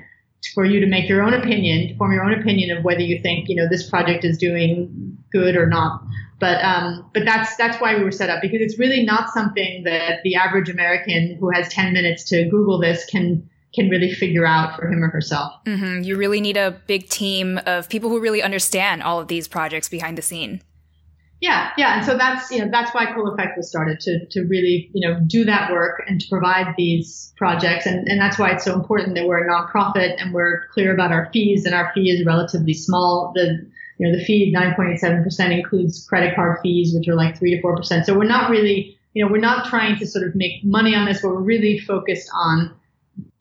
for 0.54 0.64
you 0.64 0.80
to 0.80 0.86
make 0.86 1.08
your 1.08 1.22
own 1.22 1.34
opinion, 1.34 1.88
to 1.88 1.96
form 1.96 2.12
your 2.12 2.24
own 2.24 2.32
opinion 2.32 2.76
of 2.76 2.82
whether 2.82 3.02
you 3.02 3.20
think, 3.20 3.48
you 3.48 3.56
know, 3.56 3.68
this 3.68 3.88
project 3.88 4.24
is 4.24 4.38
doing 4.38 5.16
good 5.30 5.54
or 5.54 5.66
not. 5.66 6.02
But 6.40 6.64
um, 6.64 7.10
but 7.12 7.24
that's 7.24 7.54
that's 7.56 7.80
why 7.80 7.96
we 7.96 8.02
were 8.02 8.10
set 8.10 8.30
up 8.30 8.40
because 8.40 8.60
it's 8.60 8.78
really 8.78 9.04
not 9.04 9.28
something 9.30 9.84
that 9.84 10.20
the 10.24 10.34
average 10.34 10.70
American 10.70 11.36
who 11.38 11.50
has 11.50 11.68
10 11.68 11.92
minutes 11.92 12.24
to 12.30 12.48
Google 12.48 12.80
this 12.80 13.04
can 13.04 13.48
can 13.74 13.88
really 13.88 14.12
figure 14.12 14.46
out 14.46 14.74
for 14.74 14.90
him 14.90 15.04
or 15.04 15.08
herself. 15.08 15.52
Mm-hmm. 15.66 16.02
You 16.02 16.16
really 16.16 16.40
need 16.40 16.56
a 16.56 16.72
big 16.86 17.08
team 17.08 17.60
of 17.66 17.88
people 17.88 18.10
who 18.10 18.18
really 18.18 18.42
understand 18.42 19.02
all 19.02 19.20
of 19.20 19.28
these 19.28 19.46
projects 19.46 19.88
behind 19.88 20.18
the 20.18 20.22
scene. 20.22 20.62
Yeah, 21.40 21.70
yeah, 21.78 21.96
and 21.96 22.04
so 22.04 22.18
that's 22.18 22.50
you 22.50 22.58
know 22.58 22.70
that's 22.70 22.94
why 22.94 23.06
Cool 23.14 23.32
Effect 23.32 23.56
was 23.56 23.68
started 23.68 23.98
to 24.00 24.26
to 24.30 24.42
really 24.42 24.90
you 24.92 25.08
know 25.08 25.18
do 25.26 25.44
that 25.44 25.72
work 25.72 26.02
and 26.06 26.20
to 26.20 26.28
provide 26.28 26.74
these 26.76 27.32
projects, 27.36 27.86
and 27.86 28.06
and 28.08 28.20
that's 28.20 28.38
why 28.38 28.50
it's 28.50 28.64
so 28.64 28.74
important 28.74 29.14
that 29.14 29.26
we're 29.26 29.46
a 29.46 29.50
nonprofit 29.50 30.20
and 30.20 30.34
we're 30.34 30.66
clear 30.68 30.92
about 30.92 31.12
our 31.12 31.30
fees, 31.32 31.64
and 31.64 31.74
our 31.74 31.92
fee 31.94 32.10
is 32.10 32.26
relatively 32.26 32.74
small. 32.74 33.32
The 33.34 33.66
you 34.00 34.10
know 34.10 34.18
the 34.18 34.24
fee 34.24 34.50
9.87 34.56 35.22
percent 35.22 35.52
includes 35.52 36.06
credit 36.08 36.34
card 36.34 36.58
fees, 36.62 36.94
which 36.94 37.06
are 37.06 37.14
like 37.14 37.38
three 37.38 37.54
to 37.54 37.60
four 37.60 37.76
percent. 37.76 38.06
So 38.06 38.16
we're 38.16 38.24
not 38.24 38.48
really 38.48 38.98
you 39.12 39.22
know 39.22 39.30
we're 39.30 39.38
not 39.38 39.66
trying 39.66 39.98
to 39.98 40.06
sort 40.06 40.26
of 40.26 40.34
make 40.34 40.64
money 40.64 40.94
on 40.94 41.04
this, 41.04 41.20
but 41.20 41.28
we're 41.28 41.42
really 41.42 41.78
focused 41.78 42.30
on 42.34 42.74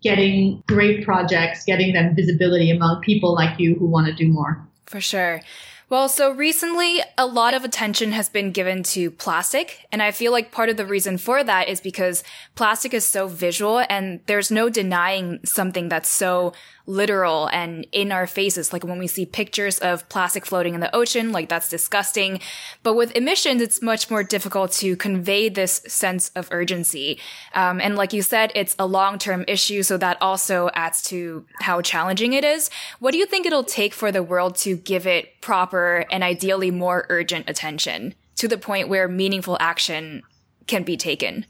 getting 0.03 0.61
great 0.67 1.05
projects, 1.05 1.63
getting 1.63 1.93
them 1.93 2.13
visibility 2.13 2.71
among 2.71 2.99
people 3.01 3.33
like 3.33 3.57
you 3.57 3.75
who 3.75 3.85
want 3.85 4.07
to 4.07 4.13
do 4.13 4.27
more. 4.27 4.61
For 4.85 4.99
sure. 4.99 5.41
Well, 5.89 6.07
so 6.07 6.31
recently 6.31 7.01
a 7.17 7.25
lot 7.25 7.55
of 7.55 7.63
attention 7.63 8.11
has 8.11 8.29
been 8.29 8.51
given 8.51 8.83
to 8.83 9.09
plastic. 9.09 9.87
And 9.91 10.03
I 10.03 10.11
feel 10.11 10.31
like 10.31 10.51
part 10.51 10.69
of 10.69 10.77
the 10.77 10.85
reason 10.85 11.17
for 11.17 11.43
that 11.43 11.67
is 11.67 11.81
because 11.81 12.23
plastic 12.53 12.93
is 12.93 13.05
so 13.05 13.27
visual 13.27 13.83
and 13.89 14.19
there's 14.27 14.51
no 14.51 14.69
denying 14.69 15.39
something 15.43 15.89
that's 15.89 16.09
so 16.09 16.53
literal 16.89 17.47
and 17.53 17.85
in 17.91 18.11
our 18.11 18.25
faces. 18.25 18.73
Like 18.73 18.83
when 18.83 18.97
we 18.97 19.07
see 19.07 19.25
pictures 19.25 19.77
of 19.79 20.09
plastic 20.09 20.45
floating 20.45 20.73
in 20.73 20.79
the 20.79 20.93
ocean, 20.93 21.31
like 21.31 21.47
that's 21.47 21.69
disgusting. 21.69 22.41
But 22.81 22.95
with 22.95 23.15
emissions, 23.15 23.61
it's 23.61 23.81
much 23.81 24.09
more 24.09 24.23
difficult 24.23 24.71
to 24.73 24.95
convey 24.95 25.49
this 25.49 25.81
sense 25.87 26.29
of 26.35 26.49
urgency. 26.51 27.19
Um, 27.53 27.79
and 27.79 27.95
like 27.95 28.11
you 28.11 28.23
said, 28.23 28.51
it's 28.55 28.75
a 28.79 28.87
long-term 28.87 29.45
issue. 29.47 29.83
So 29.83 29.97
that 29.97 30.17
also 30.19 30.71
adds 30.73 31.03
to 31.03 31.45
how 31.61 31.81
challenging 31.81 32.33
it 32.33 32.43
is. 32.43 32.71
What 32.99 33.11
do 33.11 33.19
you 33.19 33.27
think 33.27 33.45
it'll 33.45 33.63
take 33.63 33.93
for 33.93 34.11
the 34.11 34.23
world 34.23 34.55
to 34.57 34.75
give 34.75 35.05
it 35.05 35.41
proper 35.41 36.05
and 36.11 36.23
ideally 36.23 36.71
more 36.71 37.05
urgent 37.09 37.47
attention 37.47 38.15
to 38.37 38.47
the 38.47 38.57
point 38.57 38.89
where 38.89 39.07
meaningful 39.07 39.57
action 39.59 40.23
can 40.65 40.81
be 40.83 40.97
taken? 40.97 41.45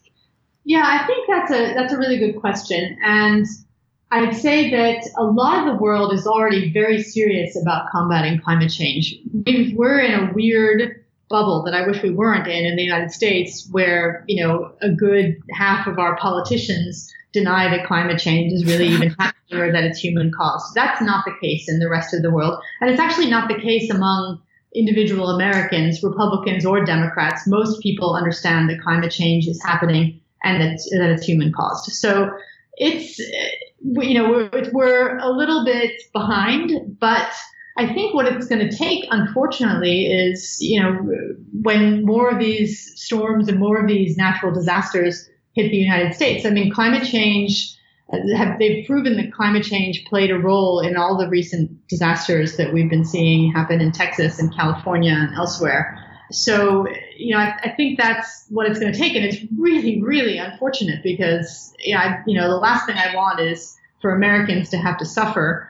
Yeah, 0.66 0.84
I 0.86 1.08
think 1.08 1.28
that's 1.30 1.52
a 1.52 1.74
that's 1.74 1.94
a 1.94 1.98
really 1.98 2.18
good 2.18 2.40
question. 2.42 2.98
And 3.04 3.46
I'd 4.12 4.36
say 4.36 4.72
that 4.72 5.08
a 5.18 5.24
lot 5.24 5.60
of 5.60 5.66
the 5.66 5.82
world 5.82 6.14
is 6.14 6.26
already 6.26 6.72
very 6.74 7.02
serious 7.02 7.56
about 7.62 7.90
combating 7.92 8.42
climate 8.42 8.72
change. 8.72 9.16
We're 9.76 10.00
in 10.00 10.14
a 10.14 10.34
weird 10.34 11.06
bubble 11.30 11.64
that 11.64 11.76
I 11.76 11.86
wish 11.86 12.02
we 12.02 12.10
weren't 12.10 12.48
in 12.48 12.66
in 12.66 12.76
the 12.76 12.84
United 12.84 13.12
States, 13.12 13.68
where 13.72 14.24
you 14.28 14.44
know 14.44 14.72
a 14.82 14.90
good 14.90 15.38
half 15.52 15.86
of 15.86 16.00
our 16.00 16.18
politicians 16.18 17.12
deny 17.34 17.70
that 17.70 17.86
climate 17.86 18.20
change 18.20 18.52
is 18.52 18.66
really 18.66 18.88
even 18.88 19.10
happening 19.20 19.60
or 19.60 19.72
that 19.72 19.84
it's 19.84 20.00
human 20.00 20.32
caused. 20.36 20.74
That's 20.74 21.02
not 21.02 21.24
the 21.26 21.36
case 21.40 21.70
in 21.70 21.80
the 21.80 21.90
rest 21.90 22.14
of 22.14 22.24
the 22.24 22.32
world, 22.32 22.60
and 22.82 22.90
it's 22.90 23.00
actually 23.00 23.30
not 23.30 23.48
the 23.48 23.60
case 23.60 23.92
among 23.92 24.42
individual 24.76 25.30
Americans, 25.30 26.02
Republicans 26.04 26.66
or 26.66 26.84
Democrats. 26.84 27.48
Most 27.48 27.82
people 27.82 28.16
understand 28.16 28.70
that 28.70 28.82
climate 28.82 29.12
change 29.12 29.48
is 29.48 29.62
happening 29.64 30.20
and 30.44 30.62
that, 30.62 30.80
that 30.92 31.10
it's 31.10 31.26
human 31.26 31.52
caused. 31.52 31.92
So 31.92 32.32
it's 32.78 33.20
you 33.82 34.14
know, 34.14 34.30
we're, 34.30 34.72
we're 34.72 35.18
a 35.18 35.30
little 35.30 35.64
bit 35.66 36.02
behind, 36.14 36.98
but 37.00 37.32
I 37.78 37.94
think 37.94 38.14
what 38.14 38.26
it's 38.26 38.48
going 38.48 38.68
to 38.68 38.76
take, 38.76 39.06
unfortunately, 39.10 40.08
is, 40.08 40.58
you 40.60 40.82
know, 40.82 40.92
when 41.62 42.06
more 42.06 42.30
of 42.30 42.40
these 42.40 42.92
storms 43.02 43.48
and 43.48 43.58
more 43.58 43.82
of 43.82 43.88
these 43.88 44.18
natural 44.18 44.54
disasters 44.54 45.30
hit 45.54 45.72
the 45.72 45.78
United 45.78 46.14
States. 46.14 46.46
I 46.46 46.50
mean, 46.50 46.74
climate 46.74 47.08
change, 47.08 47.74
uh, 48.12 48.18
have, 48.36 48.60
they've 48.60 48.86
proven 48.86 49.16
that 49.18 49.32
climate 49.32 49.64
change 49.64 50.04
played 50.06 50.30
a 50.32 50.38
role 50.38 50.82
in 50.82 50.98
all 50.98 51.18
the 51.18 51.30
recent 51.30 51.88
disasters 51.88 52.58
that 52.58 52.74
we've 52.74 52.90
been 52.90 53.06
seeing 53.06 53.52
happen 53.52 53.80
in 53.80 53.92
Texas 53.92 54.40
and 54.40 54.54
California 54.54 55.14
and 55.14 55.34
elsewhere. 55.36 55.98
So, 56.32 56.86
you 57.20 57.36
know, 57.36 57.42
I, 57.42 57.54
I, 57.64 57.70
think 57.76 58.00
that's 58.00 58.46
what 58.50 58.66
it's 58.66 58.80
going 58.80 58.92
to 58.92 58.98
take. 58.98 59.16
And 59.16 59.26
it's 59.26 59.38
really, 59.58 60.02
really 60.02 60.38
unfortunate 60.38 61.04
because, 61.04 61.74
yeah, 61.80 62.24
you 62.26 62.40
know, 62.40 62.50
the 62.50 62.58
last 62.58 62.86
thing 62.86 62.96
I 62.98 63.14
want 63.16 63.40
is 63.40 63.76
for 64.02 64.16
Americans 64.16 64.70
to 64.70 64.78
have 64.78 64.98
to 65.00 65.06
suffer. 65.06 65.70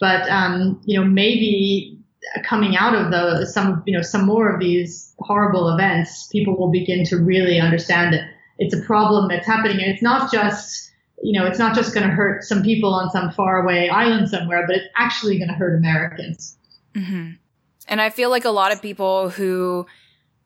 But, 0.00 0.28
um, 0.30 0.80
you 0.84 0.98
know, 0.98 1.06
maybe 1.06 1.98
coming 2.44 2.76
out 2.76 2.94
of 2.94 3.10
the, 3.10 3.46
some, 3.46 3.82
you 3.86 3.96
know, 3.96 4.02
some 4.02 4.24
more 4.24 4.52
of 4.52 4.58
these 4.58 5.14
horrible 5.20 5.68
events, 5.68 6.26
people 6.28 6.56
will 6.56 6.70
begin 6.70 7.04
to 7.06 7.16
really 7.18 7.60
understand 7.60 8.14
that 8.14 8.28
it's 8.58 8.74
a 8.74 8.80
problem 8.80 9.28
that's 9.28 9.46
happening. 9.46 9.78
And 9.80 9.90
it's 9.90 10.02
not 10.02 10.32
just, 10.32 10.90
you 11.22 11.38
know, 11.38 11.46
it's 11.46 11.58
not 11.58 11.74
just 11.74 11.94
going 11.94 12.06
to 12.06 12.12
hurt 12.12 12.42
some 12.42 12.62
people 12.62 12.92
on 12.94 13.10
some 13.10 13.30
faraway 13.30 13.88
island 13.88 14.28
somewhere, 14.30 14.66
but 14.66 14.76
it's 14.76 14.88
actually 14.96 15.38
going 15.38 15.48
to 15.48 15.54
hurt 15.54 15.76
Americans. 15.76 16.56
Mm-hmm. 16.94 17.32
And 17.88 18.00
I 18.00 18.10
feel 18.10 18.30
like 18.30 18.44
a 18.44 18.50
lot 18.50 18.72
of 18.72 18.82
people 18.82 19.30
who 19.30 19.86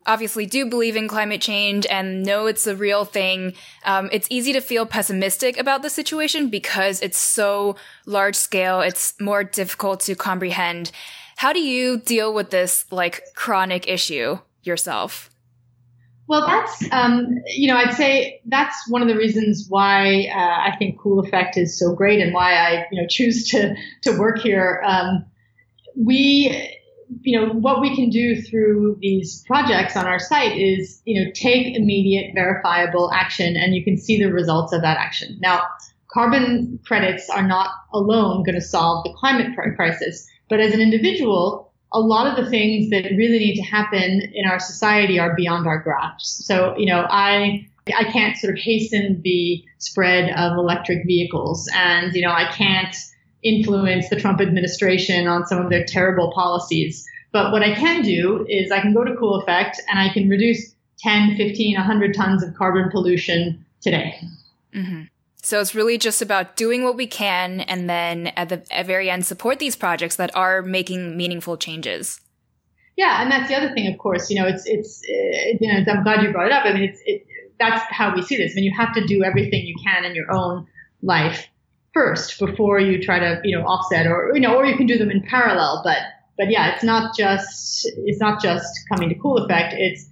obviously 0.06 0.46
do 0.46 0.66
believe 0.66 0.96
in 0.96 1.08
climate 1.08 1.40
change 1.40 1.86
and 1.86 2.22
know 2.22 2.46
it's 2.46 2.66
a 2.66 2.76
real 2.76 3.04
thing, 3.04 3.54
um, 3.84 4.08
it's 4.12 4.26
easy 4.30 4.52
to 4.52 4.60
feel 4.60 4.86
pessimistic 4.86 5.58
about 5.58 5.82
the 5.82 5.90
situation 5.90 6.48
because 6.48 7.00
it's 7.00 7.18
so 7.18 7.76
large 8.06 8.36
scale. 8.36 8.80
It's 8.80 9.18
more 9.20 9.44
difficult 9.44 10.00
to 10.00 10.14
comprehend. 10.14 10.90
How 11.36 11.52
do 11.52 11.60
you 11.60 11.98
deal 11.98 12.34
with 12.34 12.50
this 12.50 12.84
like 12.90 13.22
chronic 13.34 13.88
issue 13.88 14.38
yourself? 14.62 15.30
Well, 16.30 16.46
that's 16.46 16.84
um, 16.92 17.26
you 17.46 17.66
know 17.66 17.76
I'd 17.76 17.92
say 17.92 18.40
that's 18.46 18.88
one 18.88 19.02
of 19.02 19.08
the 19.08 19.16
reasons 19.16 19.66
why 19.68 20.28
uh, 20.32 20.70
I 20.70 20.76
think 20.78 20.96
Cool 21.00 21.18
Effect 21.18 21.56
is 21.56 21.76
so 21.76 21.92
great 21.92 22.20
and 22.20 22.32
why 22.32 22.54
I 22.54 22.86
you 22.92 23.00
know 23.00 23.08
choose 23.08 23.48
to 23.48 23.74
to 24.02 24.16
work 24.16 24.38
here. 24.38 24.80
Um, 24.86 25.24
we 25.96 26.78
you 27.22 27.38
know, 27.38 27.52
what 27.52 27.80
we 27.80 27.94
can 27.94 28.10
do 28.10 28.40
through 28.40 28.98
these 29.00 29.42
projects 29.46 29.96
on 29.96 30.06
our 30.06 30.18
site 30.18 30.56
is, 30.56 31.02
you 31.04 31.22
know, 31.22 31.30
take 31.34 31.76
immediate 31.76 32.34
verifiable 32.34 33.10
action 33.12 33.56
and 33.56 33.74
you 33.74 33.84
can 33.84 33.96
see 33.96 34.18
the 34.18 34.32
results 34.32 34.72
of 34.72 34.82
that 34.82 34.96
action. 34.96 35.38
Now, 35.40 35.62
carbon 36.12 36.78
credits 36.84 37.28
are 37.30 37.46
not 37.46 37.70
alone 37.92 38.42
going 38.44 38.54
to 38.54 38.60
solve 38.60 39.04
the 39.04 39.12
climate 39.18 39.56
crisis, 39.76 40.28
but 40.48 40.60
as 40.60 40.72
an 40.72 40.80
individual, 40.80 41.72
a 41.92 42.00
lot 42.00 42.26
of 42.26 42.42
the 42.42 42.50
things 42.50 42.90
that 42.90 43.04
really 43.16 43.38
need 43.38 43.56
to 43.56 43.62
happen 43.62 44.22
in 44.32 44.46
our 44.48 44.60
society 44.60 45.18
are 45.18 45.34
beyond 45.34 45.66
our 45.66 45.80
grasp. 45.80 46.44
So, 46.44 46.76
you 46.76 46.86
know, 46.86 47.06
I, 47.08 47.66
I 47.96 48.04
can't 48.04 48.36
sort 48.36 48.52
of 48.52 48.60
hasten 48.60 49.20
the 49.24 49.64
spread 49.78 50.30
of 50.36 50.56
electric 50.56 51.04
vehicles 51.06 51.68
and, 51.74 52.14
you 52.14 52.22
know, 52.22 52.30
I 52.30 52.52
can't, 52.52 52.94
influence 53.42 54.08
the 54.08 54.16
Trump 54.16 54.40
administration 54.40 55.26
on 55.26 55.46
some 55.46 55.62
of 55.62 55.70
their 55.70 55.84
terrible 55.84 56.32
policies. 56.32 57.06
But 57.32 57.52
what 57.52 57.62
I 57.62 57.74
can 57.74 58.02
do 58.02 58.44
is 58.48 58.70
I 58.70 58.80
can 58.80 58.92
go 58.92 59.04
to 59.04 59.14
Cool 59.16 59.40
Effect 59.40 59.80
and 59.88 59.98
I 59.98 60.12
can 60.12 60.28
reduce 60.28 60.74
10, 60.98 61.36
15, 61.36 61.76
100 61.76 62.14
tons 62.14 62.42
of 62.42 62.54
carbon 62.54 62.90
pollution 62.90 63.64
today. 63.80 64.20
Mm-hmm. 64.74 65.02
So 65.42 65.60
it's 65.60 65.74
really 65.74 65.96
just 65.96 66.20
about 66.20 66.56
doing 66.56 66.84
what 66.84 66.96
we 66.96 67.06
can 67.06 67.60
and 67.60 67.88
then 67.88 68.28
at 68.28 68.50
the 68.50 68.62
at 68.70 68.86
very 68.86 69.08
end 69.08 69.24
support 69.24 69.58
these 69.58 69.74
projects 69.74 70.16
that 70.16 70.34
are 70.36 70.60
making 70.60 71.16
meaningful 71.16 71.56
changes. 71.56 72.20
Yeah, 72.96 73.22
and 73.22 73.32
that's 73.32 73.48
the 73.48 73.56
other 73.56 73.72
thing, 73.72 73.90
of 73.90 73.98
course. 73.98 74.30
You 74.30 74.40
know, 74.40 74.46
it's 74.46 74.66
it's 74.66 75.02
uh, 75.02 75.56
you 75.58 75.72
know 75.72 75.90
I'm 75.90 76.02
glad 76.02 76.22
you 76.22 76.30
brought 76.30 76.46
it 76.46 76.52
up. 76.52 76.66
I 76.66 76.74
mean, 76.74 76.82
it's 76.82 77.00
it, 77.06 77.26
that's 77.58 77.82
how 77.90 78.14
we 78.14 78.20
see 78.20 78.36
this. 78.36 78.52
I 78.52 78.54
mean, 78.56 78.64
you 78.64 78.74
have 78.76 78.94
to 78.94 79.06
do 79.06 79.24
everything 79.24 79.64
you 79.64 79.76
can 79.82 80.04
in 80.04 80.14
your 80.14 80.30
own 80.30 80.66
life 81.02 81.48
first 81.92 82.38
before 82.38 82.78
you 82.78 83.02
try 83.02 83.18
to 83.18 83.40
you 83.44 83.56
know 83.56 83.64
offset 83.64 84.06
or 84.06 84.30
you 84.34 84.40
know 84.40 84.56
or 84.56 84.64
you 84.64 84.76
can 84.76 84.86
do 84.86 84.98
them 84.98 85.10
in 85.10 85.22
parallel 85.22 85.80
but 85.84 85.98
but 86.38 86.50
yeah 86.50 86.72
it's 86.72 86.84
not 86.84 87.16
just 87.16 87.88
it's 88.04 88.20
not 88.20 88.42
just 88.42 88.66
coming 88.88 89.08
to 89.08 89.14
cool 89.16 89.38
effect. 89.38 89.74
It's 89.76 90.08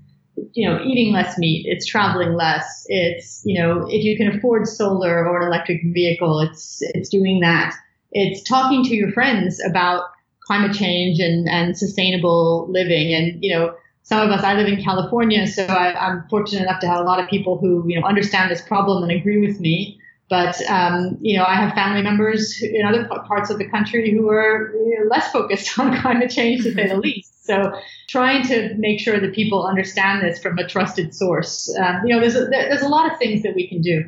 you 0.53 0.69
know 0.69 0.81
eating 0.85 1.13
less 1.13 1.37
meat 1.37 1.67
it's 1.69 1.85
traveling 1.85 2.35
less 2.35 2.85
it's 2.87 3.43
you 3.45 3.61
know 3.61 3.87
if 3.89 4.05
you 4.05 4.17
can 4.17 4.37
afford 4.37 4.69
solar 4.69 5.27
or 5.27 5.41
an 5.41 5.49
electric 5.49 5.81
vehicle 5.93 6.41
it's 6.41 6.79
it's 6.95 7.09
doing 7.09 7.41
that. 7.41 7.75
It's 8.13 8.43
talking 8.43 8.85
to 8.85 8.95
your 8.95 9.13
friends 9.13 9.61
about 9.65 10.05
climate 10.47 10.75
change 10.75 11.19
and 11.21 11.49
and 11.49 11.77
sustainable 11.77 12.67
living. 12.71 13.15
And 13.15 13.43
you 13.43 13.55
know 13.55 13.75
some 14.03 14.27
of 14.27 14.31
us 14.31 14.43
i 14.43 14.55
live 14.55 14.67
in 14.67 14.83
california 14.83 15.47
so 15.47 15.67
I, 15.67 15.93
i'm 16.07 16.25
fortunate 16.31 16.63
enough 16.63 16.81
to 16.81 16.89
have 16.89 17.01
a 17.01 17.05
lot 17.05 17.23
of 17.23 17.29
people 17.29 17.59
who 17.59 17.85
you 17.87 18.01
know 18.01 18.07
understand 18.07 18.51
this 18.51 18.63
problem 18.63 19.03
and 19.03 19.13
agree 19.13 19.47
with 19.47 19.61
me 19.61 20.01
But 20.29 20.61
um, 20.69 21.17
you 21.21 21.39
know, 21.39 21.45
I 21.45 21.55
have 21.55 21.75
family 21.75 22.03
members 22.03 22.63
in 22.63 22.85
other 22.87 23.09
parts 23.27 23.51
of 23.51 23.59
the 23.59 23.69
country 23.69 24.11
who 24.11 24.29
are 24.29 24.73
you 24.75 25.01
know, 25.01 25.09
less 25.11 25.31
focused 25.33 25.79
on 25.79 25.99
climate 26.01 26.31
change, 26.31 26.65
to 26.65 26.75
say 26.75 26.89
the 26.89 26.97
least. 27.03 27.45
So, 27.45 27.73
trying 28.09 28.47
to 28.49 28.75
make 28.77 29.01
sure 29.01 29.19
that 29.19 29.35
people 29.35 29.67
understand 29.67 30.23
this 30.23 30.39
from 30.39 30.59
a 30.59 30.69
trusted 30.69 31.15
source. 31.15 31.75
Um, 31.79 32.03
you 32.05 32.15
know, 32.15 32.21
there's 32.21 32.37
a, 32.37 32.45
there's 32.47 32.83
a 32.83 32.89
lot 32.89 33.11
of 33.11 33.19
things 33.19 33.43
that 33.43 33.55
we 33.55 33.67
can 33.69 33.81
do. 33.81 34.05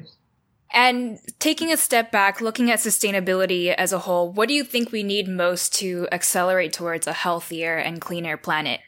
And 0.73 1.19
taking 1.41 1.73
a 1.73 1.77
step 1.77 2.13
back, 2.13 2.41
looking 2.41 2.71
at 2.71 2.79
sustainability 2.79 3.75
as 3.75 3.93
a 3.93 3.99
whole, 4.01 4.31
what 4.31 4.47
do 4.47 4.55
you 4.55 4.63
think 4.63 4.93
we 4.93 5.03
need 5.03 5.27
most 5.27 5.75
to 5.77 6.07
accelerate 6.13 6.73
towards 6.73 7.07
a 7.07 7.13
healthier 7.13 7.77
and 7.77 8.01
cleaner 8.01 8.37
planet? 8.37 8.81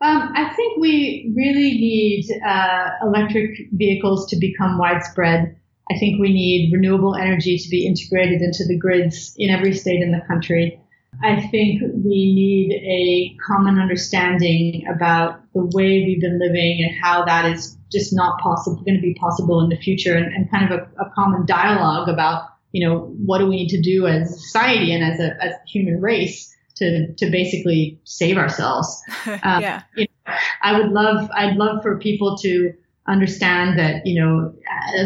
Um, 0.00 0.32
I 0.36 0.52
think 0.54 0.78
we 0.78 1.32
really 1.34 1.72
need 1.72 2.26
uh, 2.46 2.90
electric 3.02 3.50
vehicles 3.72 4.28
to 4.30 4.36
become 4.36 4.78
widespread. 4.78 5.56
I 5.90 5.98
think 5.98 6.20
we 6.20 6.32
need 6.32 6.72
renewable 6.72 7.14
energy 7.14 7.58
to 7.58 7.68
be 7.68 7.86
integrated 7.86 8.40
into 8.40 8.64
the 8.66 8.78
grids 8.78 9.34
in 9.36 9.50
every 9.50 9.74
state 9.74 10.00
in 10.00 10.12
the 10.12 10.22
country. 10.26 10.80
I 11.22 11.40
think 11.48 11.82
we 11.82 12.32
need 12.34 12.72
a 12.72 13.36
common 13.46 13.78
understanding 13.78 14.86
about 14.88 15.40
the 15.52 15.64
way 15.64 16.04
we've 16.04 16.20
been 16.20 16.40
living 16.40 16.82
and 16.82 16.94
how 17.02 17.24
that 17.24 17.44
is 17.44 17.76
just 17.92 18.14
not 18.14 18.40
possible, 18.40 18.82
going 18.82 18.96
to 18.96 19.02
be 19.02 19.14
possible 19.14 19.60
in 19.60 19.68
the 19.68 19.76
future, 19.76 20.16
and, 20.16 20.32
and 20.34 20.50
kind 20.50 20.72
of 20.72 20.80
a, 20.80 21.02
a, 21.02 21.10
common 21.14 21.46
dialogue 21.46 22.08
about, 22.08 22.48
you 22.72 22.84
know, 22.84 23.14
what 23.24 23.38
do 23.38 23.46
we 23.46 23.56
need 23.56 23.68
to 23.68 23.80
do 23.80 24.06
as 24.06 24.32
a 24.32 24.34
society 24.34 24.92
and 24.92 25.04
as 25.04 25.20
a, 25.20 25.36
as 25.42 25.52
a 25.52 25.68
human 25.68 26.00
race 26.00 26.52
to, 26.76 27.12
to 27.14 27.30
basically 27.30 28.00
save 28.04 28.36
ourselves. 28.36 29.00
Um, 29.26 29.38
yeah. 29.44 29.82
You 29.94 30.06
know, 30.26 30.34
I 30.62 30.78
would 30.78 30.90
love, 30.90 31.30
I'd 31.34 31.56
love 31.56 31.82
for 31.82 31.98
people 31.98 32.36
to 32.38 32.74
understand 33.06 33.78
that, 33.78 34.06
you 34.06 34.20
know, 34.20 34.54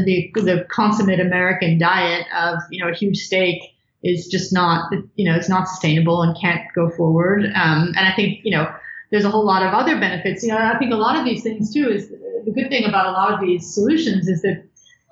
the, 0.05 0.31
the 0.35 0.67
consummate 0.71 1.21
American 1.21 1.79
diet 1.79 2.27
of, 2.37 2.59
you 2.71 2.83
know, 2.83 2.91
a 2.91 2.95
huge 2.95 3.19
steak 3.19 3.61
is 4.03 4.29
just 4.29 4.53
not, 4.53 4.93
you 5.17 5.29
know, 5.29 5.37
it's 5.37 5.49
not 5.49 5.69
sustainable 5.69 6.23
and 6.23 6.37
can't 6.41 6.61
go 6.75 6.89
forward. 6.91 7.45
Um, 7.47 7.93
and 7.97 8.07
I 8.07 8.13
think, 8.15 8.41
you 8.45 8.53
know, 8.57 8.73
there's 9.11 9.25
a 9.25 9.31
whole 9.31 9.45
lot 9.45 9.63
of 9.63 9.75
other 9.75 9.99
benefits. 9.99 10.43
You 10.43 10.51
know, 10.51 10.59
I 10.59 10.79
think 10.79 10.93
a 10.93 10.97
lot 10.97 11.19
of 11.19 11.25
these 11.25 11.43
things 11.43 11.73
too 11.73 11.89
is 11.89 12.09
the 12.09 12.53
good 12.53 12.69
thing 12.69 12.85
about 12.85 13.07
a 13.07 13.11
lot 13.11 13.33
of 13.33 13.41
these 13.41 13.75
solutions 13.75 14.29
is 14.29 14.43
that 14.43 14.65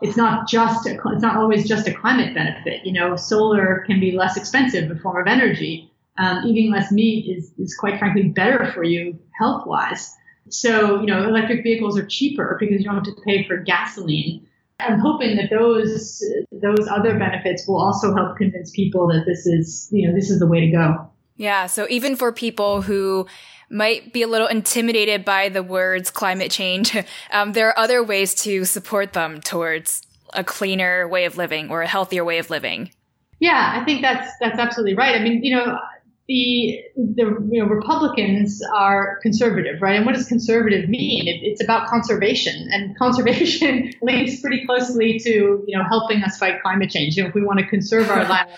it's 0.02 0.16
not 0.16 0.46
just 0.46 0.86
a, 0.86 0.92
it's 0.92 1.22
not 1.22 1.36
always 1.36 1.66
just 1.66 1.88
a 1.88 1.92
climate 1.92 2.34
benefit. 2.34 2.84
You 2.84 2.92
know, 2.92 3.16
solar 3.16 3.82
can 3.86 3.98
be 3.98 4.12
less 4.12 4.36
expensive, 4.36 4.90
a 4.90 4.96
form 4.96 5.20
of 5.20 5.26
energy. 5.26 5.90
Um, 6.18 6.44
eating 6.46 6.70
less 6.70 6.92
meat 6.92 7.26
is, 7.36 7.52
is 7.58 7.74
quite 7.74 7.98
frankly 7.98 8.28
better 8.28 8.70
for 8.72 8.82
you 8.82 9.18
health 9.38 9.66
wise. 9.66 10.14
So, 10.48 11.00
you 11.00 11.06
know, 11.06 11.26
electric 11.26 11.62
vehicles 11.62 11.98
are 11.98 12.06
cheaper 12.06 12.56
because 12.60 12.78
you 12.80 12.84
don't 12.84 12.94
have 12.94 13.04
to 13.04 13.22
pay 13.24 13.46
for 13.46 13.58
gasoline. 13.58 14.46
I'm 14.78 14.98
hoping 14.98 15.36
that 15.36 15.50
those 15.50 16.22
those 16.52 16.86
other 16.88 17.18
benefits 17.18 17.66
will 17.66 17.80
also 17.80 18.14
help 18.14 18.36
convince 18.36 18.70
people 18.70 19.08
that 19.08 19.24
this 19.26 19.46
is, 19.46 19.88
you 19.90 20.06
know, 20.06 20.14
this 20.14 20.30
is 20.30 20.38
the 20.38 20.46
way 20.46 20.60
to 20.60 20.70
go. 20.70 21.10
Yeah. 21.36 21.66
So 21.66 21.86
even 21.88 22.16
for 22.16 22.32
people 22.32 22.82
who 22.82 23.26
might 23.70 24.12
be 24.12 24.22
a 24.22 24.28
little 24.28 24.46
intimidated 24.46 25.24
by 25.24 25.48
the 25.48 25.62
words 25.62 26.10
climate 26.10 26.50
change, 26.50 26.96
um, 27.32 27.52
there 27.52 27.68
are 27.68 27.78
other 27.78 28.02
ways 28.02 28.34
to 28.42 28.64
support 28.64 29.12
them 29.12 29.40
towards 29.40 30.02
a 30.34 30.44
cleaner 30.44 31.08
way 31.08 31.24
of 31.24 31.36
living 31.36 31.70
or 31.70 31.82
a 31.82 31.86
healthier 31.86 32.24
way 32.24 32.38
of 32.38 32.50
living. 32.50 32.90
Yeah, 33.38 33.78
I 33.80 33.84
think 33.84 34.02
that's 34.02 34.30
that's 34.40 34.58
absolutely 34.58 34.94
right. 34.94 35.14
I 35.14 35.22
mean, 35.22 35.42
you 35.42 35.54
know, 35.54 35.78
the 36.28 36.82
the 36.96 37.46
you 37.50 37.62
know 37.62 37.66
Republicans 37.66 38.60
are 38.74 39.18
conservative, 39.22 39.80
right? 39.80 39.96
And 39.96 40.04
what 40.04 40.14
does 40.14 40.26
conservative 40.26 40.88
mean? 40.88 41.28
It, 41.28 41.40
it's 41.42 41.62
about 41.62 41.88
conservation, 41.88 42.68
and 42.72 42.96
conservation 42.98 43.92
links 44.02 44.40
pretty 44.40 44.66
closely 44.66 45.18
to 45.20 45.30
you 45.66 45.78
know 45.78 45.84
helping 45.84 46.22
us 46.22 46.36
fight 46.38 46.60
climate 46.62 46.90
change. 46.90 47.16
You 47.16 47.22
know, 47.22 47.28
if 47.28 47.34
we 47.34 47.42
want 47.42 47.60
to 47.60 47.66
conserve 47.66 48.10
our 48.10 48.24
land 48.28 48.50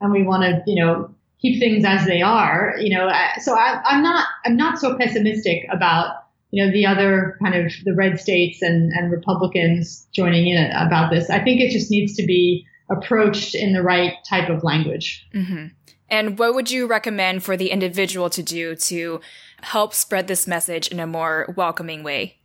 and 0.00 0.12
we 0.12 0.22
want 0.22 0.42
to 0.42 0.62
you 0.66 0.84
know 0.84 1.14
keep 1.40 1.60
things 1.60 1.84
as 1.84 2.06
they 2.06 2.22
are, 2.22 2.74
you 2.80 2.96
know, 2.96 3.10
so 3.40 3.54
I, 3.54 3.80
I'm 3.84 4.02
not 4.02 4.26
I'm 4.44 4.56
not 4.56 4.78
so 4.78 4.96
pessimistic 4.96 5.66
about 5.70 6.24
you 6.50 6.64
know 6.64 6.72
the 6.72 6.86
other 6.86 7.36
kind 7.40 7.54
of 7.54 7.72
the 7.84 7.94
red 7.94 8.18
states 8.18 8.60
and 8.60 8.90
and 8.92 9.12
Republicans 9.12 10.06
joining 10.12 10.48
in 10.48 10.70
about 10.72 11.10
this. 11.10 11.30
I 11.30 11.38
think 11.38 11.60
it 11.60 11.70
just 11.70 11.92
needs 11.92 12.16
to 12.16 12.26
be 12.26 12.66
approached 12.90 13.54
in 13.54 13.72
the 13.72 13.82
right 13.82 14.14
type 14.28 14.48
of 14.48 14.64
language. 14.64 15.26
Mm-hmm. 15.32 15.66
And 16.14 16.38
what 16.38 16.54
would 16.54 16.70
you 16.70 16.86
recommend 16.86 17.42
for 17.42 17.56
the 17.56 17.72
individual 17.72 18.30
to 18.30 18.42
do 18.42 18.76
to 18.76 19.20
help 19.62 19.92
spread 19.92 20.28
this 20.28 20.46
message 20.46 20.86
in 20.86 21.00
a 21.00 21.08
more 21.08 21.52
welcoming 21.56 22.04
way? 22.04 22.36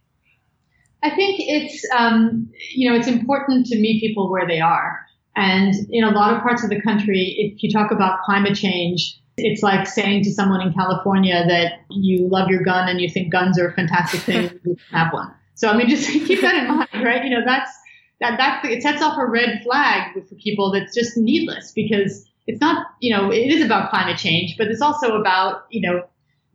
I 1.03 1.11
think 1.11 1.35
it's, 1.39 1.85
um, 1.95 2.49
you 2.71 2.89
know, 2.89 2.97
it's 2.97 3.07
important 3.07 3.67
to 3.67 3.75
meet 3.79 4.01
people 4.01 4.31
where 4.31 4.47
they 4.47 4.59
are. 4.59 4.99
And 5.35 5.75
in 5.91 6.03
a 6.03 6.09
lot 6.09 6.33
of 6.33 6.41
parts 6.41 6.63
of 6.63 6.71
the 6.71 6.81
country, 6.81 7.35
if 7.37 7.61
you 7.61 7.71
talk 7.71 7.91
about 7.91 8.23
climate 8.25 8.55
change, 8.55 9.21
it's 9.37 9.61
like 9.61 9.87
saying 9.87 10.23
to 10.23 10.31
someone 10.33 10.61
in 10.61 10.73
California 10.73 11.45
that 11.47 11.73
you 11.91 12.27
love 12.27 12.49
your 12.49 12.63
gun 12.63 12.89
and 12.89 12.99
you 12.99 13.07
think 13.07 13.31
guns 13.31 13.59
are 13.59 13.67
a 13.67 13.73
fantastic 13.73 14.21
thing, 14.21 14.59
you 14.65 14.77
have 14.91 15.13
one. 15.13 15.31
So 15.53 15.69
I 15.69 15.77
mean, 15.77 15.89
just 15.89 16.09
keep 16.27 16.41
that 16.41 16.55
in 16.55 16.67
mind, 16.67 16.89
right? 17.05 17.23
You 17.23 17.29
know, 17.29 17.45
that's 17.45 17.71
that 18.19 18.37
that's 18.39 18.67
it 18.67 18.81
sets 18.81 19.03
off 19.03 19.17
a 19.19 19.27
red 19.27 19.61
flag 19.63 20.13
for 20.27 20.35
people 20.35 20.71
that's 20.71 20.95
just 20.95 21.15
needless 21.15 21.71
because 21.71 22.28
it's 22.49 22.59
not, 22.59 22.87
you 22.99 23.15
know, 23.15 23.31
it 23.31 23.53
is 23.53 23.63
about 23.63 23.91
climate 23.91 24.17
change, 24.17 24.55
but 24.57 24.67
it's 24.67 24.81
also 24.81 25.15
about, 25.15 25.65
you 25.69 25.87
know, 25.87 26.01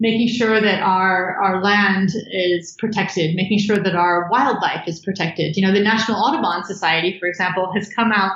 making 0.00 0.26
sure 0.26 0.60
that 0.60 0.82
our, 0.82 1.36
our 1.40 1.62
land 1.62 2.10
is 2.32 2.76
protected, 2.80 3.36
making 3.36 3.60
sure 3.60 3.76
that 3.76 3.94
our 3.94 4.28
wildlife 4.28 4.88
is 4.88 4.98
protected. 4.98 5.56
You 5.56 5.64
know, 5.64 5.72
the 5.72 5.80
National 5.80 6.20
Audubon 6.20 6.64
Society, 6.64 7.16
for 7.20 7.26
example, 7.26 7.72
has 7.74 7.88
come 7.94 8.10
out 8.10 8.32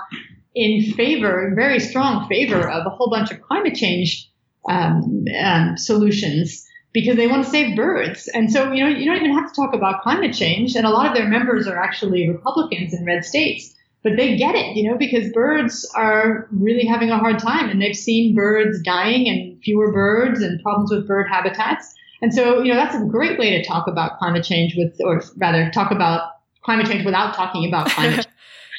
in 0.54 0.92
favor, 0.92 1.52
very 1.56 1.80
strong 1.80 2.28
favor 2.28 2.70
of 2.70 2.86
a 2.86 2.90
whole 2.90 3.10
bunch 3.10 3.32
of 3.32 3.42
climate 3.42 3.74
change 3.74 4.30
um, 4.68 5.24
um, 5.42 5.76
solutions 5.76 6.64
because 6.92 7.16
they 7.16 7.26
want 7.26 7.44
to 7.44 7.50
save 7.50 7.76
birds. 7.76 8.28
And 8.28 8.52
so, 8.52 8.70
you 8.72 8.84
know, 8.84 8.90
you 8.90 9.04
don't 9.04 9.16
even 9.16 9.34
have 9.34 9.52
to 9.52 9.54
talk 9.54 9.74
about 9.74 10.02
climate 10.02 10.32
change. 10.32 10.76
And 10.76 10.86
a 10.86 10.90
lot 10.90 11.08
of 11.08 11.14
their 11.14 11.28
members 11.28 11.66
are 11.66 11.76
actually 11.76 12.28
Republicans 12.28 12.94
in 12.94 13.04
red 13.04 13.24
states 13.24 13.74
but 14.08 14.16
they 14.16 14.36
get 14.36 14.54
it, 14.54 14.74
you 14.74 14.88
know, 14.88 14.96
because 14.96 15.30
birds 15.32 15.86
are 15.94 16.48
really 16.50 16.86
having 16.86 17.10
a 17.10 17.18
hard 17.18 17.38
time 17.38 17.68
and 17.68 17.82
they've 17.82 17.96
seen 17.96 18.34
birds 18.34 18.80
dying 18.82 19.28
and 19.28 19.62
fewer 19.62 19.92
birds 19.92 20.40
and 20.40 20.62
problems 20.62 20.90
with 20.90 21.06
bird 21.06 21.28
habitats. 21.28 21.94
And 22.22 22.32
so, 22.32 22.62
you 22.62 22.72
know, 22.72 22.78
that's 22.78 22.94
a 22.94 23.04
great 23.04 23.38
way 23.38 23.50
to 23.50 23.64
talk 23.64 23.86
about 23.86 24.18
climate 24.18 24.44
change 24.44 24.74
with, 24.76 24.96
or 25.04 25.22
rather 25.36 25.70
talk 25.70 25.90
about 25.90 26.30
climate 26.62 26.86
change 26.86 27.04
without 27.04 27.34
talking 27.34 27.68
about 27.68 27.88
climate 27.90 28.14
change. 28.14 28.26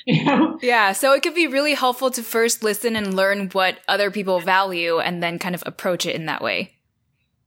You 0.06 0.26
know? 0.26 0.60
Yeah, 0.63 0.94
so 0.94 1.13
it 1.13 1.22
could 1.22 1.36
be 1.36 1.46
really 1.46 1.76
helpful 1.76 2.10
to 2.12 2.24
first 2.24 2.63
listen 2.63 2.96
and 2.96 3.13
learn 3.13 3.50
what 3.50 3.80
other 3.88 4.10
people 4.10 4.39
value 4.39 4.98
and 5.00 5.22
then 5.22 5.38
kind 5.38 5.54
of 5.54 5.62
approach 5.65 6.06
it 6.08 6.15
in 6.15 6.26
that 6.26 6.42
way. 6.42 6.74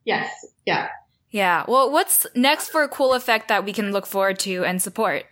Yes, 0.04 0.30
yeah. 0.64 0.88
Yeah, 1.30 1.64
well, 1.66 1.90
what's 1.90 2.26
next 2.36 2.68
for 2.68 2.84
a 2.84 2.88
Cool 2.88 3.14
Effect 3.14 3.48
that 3.48 3.64
we 3.64 3.72
can 3.72 3.90
look 3.90 4.06
forward 4.06 4.38
to 4.40 4.64
and 4.64 4.80
support? 4.80 5.24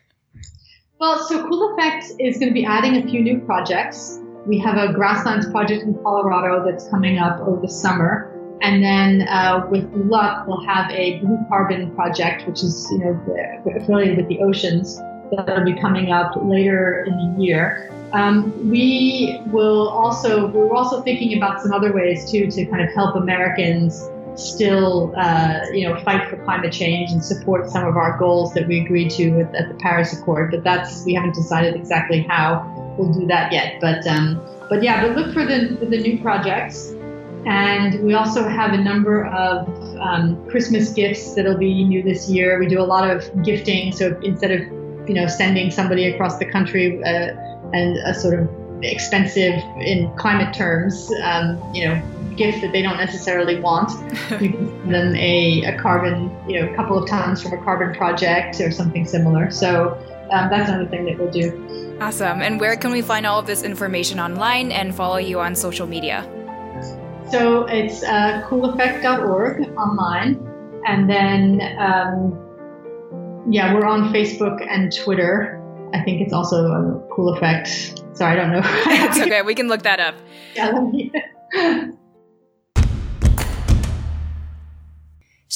Well, 1.00 1.18
so 1.26 1.48
Cool 1.48 1.72
Effect 1.72 2.12
is 2.18 2.36
going 2.36 2.50
to 2.50 2.52
be 2.52 2.66
adding 2.66 2.96
a 2.96 3.02
few 3.08 3.22
new 3.22 3.40
projects. 3.40 4.20
We 4.44 4.58
have 4.58 4.76
a 4.76 4.92
grasslands 4.92 5.50
project 5.50 5.82
in 5.84 5.94
Colorado 6.02 6.62
that's 6.62 6.90
coming 6.90 7.16
up 7.16 7.40
over 7.40 7.58
the 7.58 7.72
summer. 7.72 8.30
And 8.60 8.82
then, 8.82 9.26
uh, 9.26 9.66
with 9.70 9.90
luck, 9.94 10.46
we'll 10.46 10.62
have 10.66 10.90
a 10.90 11.20
blue 11.20 11.38
carbon 11.48 11.94
project, 11.94 12.46
which 12.46 12.62
is, 12.62 12.86
you 12.92 12.98
know, 12.98 13.74
affiliated 13.74 14.18
with 14.18 14.28
the 14.28 14.40
oceans 14.40 15.00
that'll 15.34 15.64
be 15.64 15.80
coming 15.80 16.12
up 16.12 16.34
later 16.36 17.06
in 17.06 17.16
the 17.16 17.42
year. 17.42 17.90
Um, 18.12 18.68
we 18.68 19.40
will 19.46 19.88
also, 19.88 20.48
we're 20.48 20.74
also 20.74 21.00
thinking 21.00 21.34
about 21.34 21.62
some 21.62 21.72
other 21.72 21.94
ways 21.94 22.30
too 22.30 22.50
to 22.50 22.66
kind 22.66 22.82
of 22.82 22.92
help 22.92 23.16
Americans 23.16 24.06
still, 24.40 25.14
uh, 25.16 25.60
you 25.72 25.88
know, 25.88 26.00
fight 26.02 26.28
for 26.28 26.36
climate 26.44 26.72
change 26.72 27.10
and 27.10 27.24
support 27.24 27.70
some 27.70 27.86
of 27.86 27.96
our 27.96 28.18
goals 28.18 28.52
that 28.54 28.66
we 28.66 28.80
agreed 28.80 29.10
to 29.12 29.30
with, 29.30 29.54
at 29.54 29.68
the 29.68 29.74
Paris 29.74 30.12
Accord. 30.12 30.50
But 30.50 30.64
that's 30.64 31.04
we 31.04 31.14
haven't 31.14 31.34
decided 31.34 31.74
exactly 31.74 32.22
how 32.22 32.94
we'll 32.98 33.12
do 33.12 33.26
that 33.26 33.52
yet. 33.52 33.80
But 33.80 34.06
um, 34.06 34.40
but 34.68 34.82
yeah, 34.82 35.06
but 35.06 35.16
look 35.16 35.32
for 35.32 35.44
the 35.44 35.76
for 35.78 35.86
the 35.86 35.98
new 35.98 36.20
projects. 36.20 36.92
And 37.46 38.04
we 38.04 38.12
also 38.12 38.46
have 38.46 38.74
a 38.74 38.76
number 38.76 39.24
of 39.26 39.66
um, 39.98 40.46
Christmas 40.50 40.90
gifts 40.92 41.34
that'll 41.34 41.56
be 41.56 41.84
new 41.84 42.02
this 42.02 42.28
year. 42.28 42.58
We 42.58 42.66
do 42.66 42.80
a 42.80 42.84
lot 42.84 43.10
of 43.10 43.42
gifting, 43.42 43.92
so 43.92 44.18
instead 44.22 44.50
of 44.50 44.60
you 45.08 45.14
know 45.14 45.26
sending 45.26 45.70
somebody 45.70 46.12
across 46.12 46.38
the 46.38 46.44
country 46.44 47.02
uh, 47.02 47.34
and 47.72 47.96
a 47.98 48.14
sort 48.14 48.38
of 48.40 48.48
expensive 48.82 49.54
in 49.80 50.10
climate 50.16 50.54
terms, 50.54 51.10
um, 51.22 51.60
you 51.74 51.86
know, 51.86 52.02
gift 52.40 52.62
that 52.62 52.72
they 52.72 52.80
don't 52.80 52.96
necessarily 52.96 53.60
want. 53.60 53.90
you 54.40 54.50
can 54.50 54.66
send 54.66 54.94
them 54.94 55.16
a, 55.16 55.62
a 55.64 55.78
carbon, 55.78 56.34
you 56.48 56.58
know, 56.58 56.72
a 56.72 56.74
couple 56.74 56.96
of 56.96 57.08
tons 57.08 57.42
from 57.42 57.52
a 57.52 57.62
carbon 57.62 57.94
project 57.94 58.60
or 58.60 58.70
something 58.70 59.06
similar. 59.06 59.50
So 59.50 59.92
um, 60.32 60.48
that's 60.48 60.70
another 60.70 60.88
thing 60.88 61.04
that 61.04 61.18
we'll 61.18 61.30
do. 61.30 61.98
Awesome. 62.00 62.40
And 62.40 62.58
where 62.58 62.76
can 62.76 62.92
we 62.92 63.02
find 63.02 63.26
all 63.26 63.38
of 63.38 63.46
this 63.46 63.62
information 63.62 64.18
online 64.18 64.72
and 64.72 64.94
follow 64.94 65.18
you 65.18 65.38
on 65.38 65.54
social 65.54 65.86
media? 65.86 66.24
So 67.30 67.66
it's 67.66 68.02
uh, 68.02 68.46
cooleffect.org 68.48 69.76
online. 69.76 70.46
And 70.86 71.10
then, 71.10 71.60
um, 71.78 72.32
yeah, 73.52 73.74
we're 73.74 73.86
on 73.86 74.12
Facebook 74.14 74.66
and 74.66 74.90
Twitter 74.96 75.60
I 75.92 76.02
think 76.02 76.20
it's 76.20 76.32
also 76.32 76.66
a 76.66 77.02
cool 77.12 77.34
effect. 77.34 77.68
Sorry, 78.12 78.32
I 78.32 78.36
don't 78.36 78.52
know. 78.52 78.62
it's 78.64 79.18
okay. 79.26 79.42
We 79.42 79.54
can 79.54 79.68
look 79.68 79.82
that 79.82 80.00
up. 80.00 80.14
Yeah, 80.54 81.89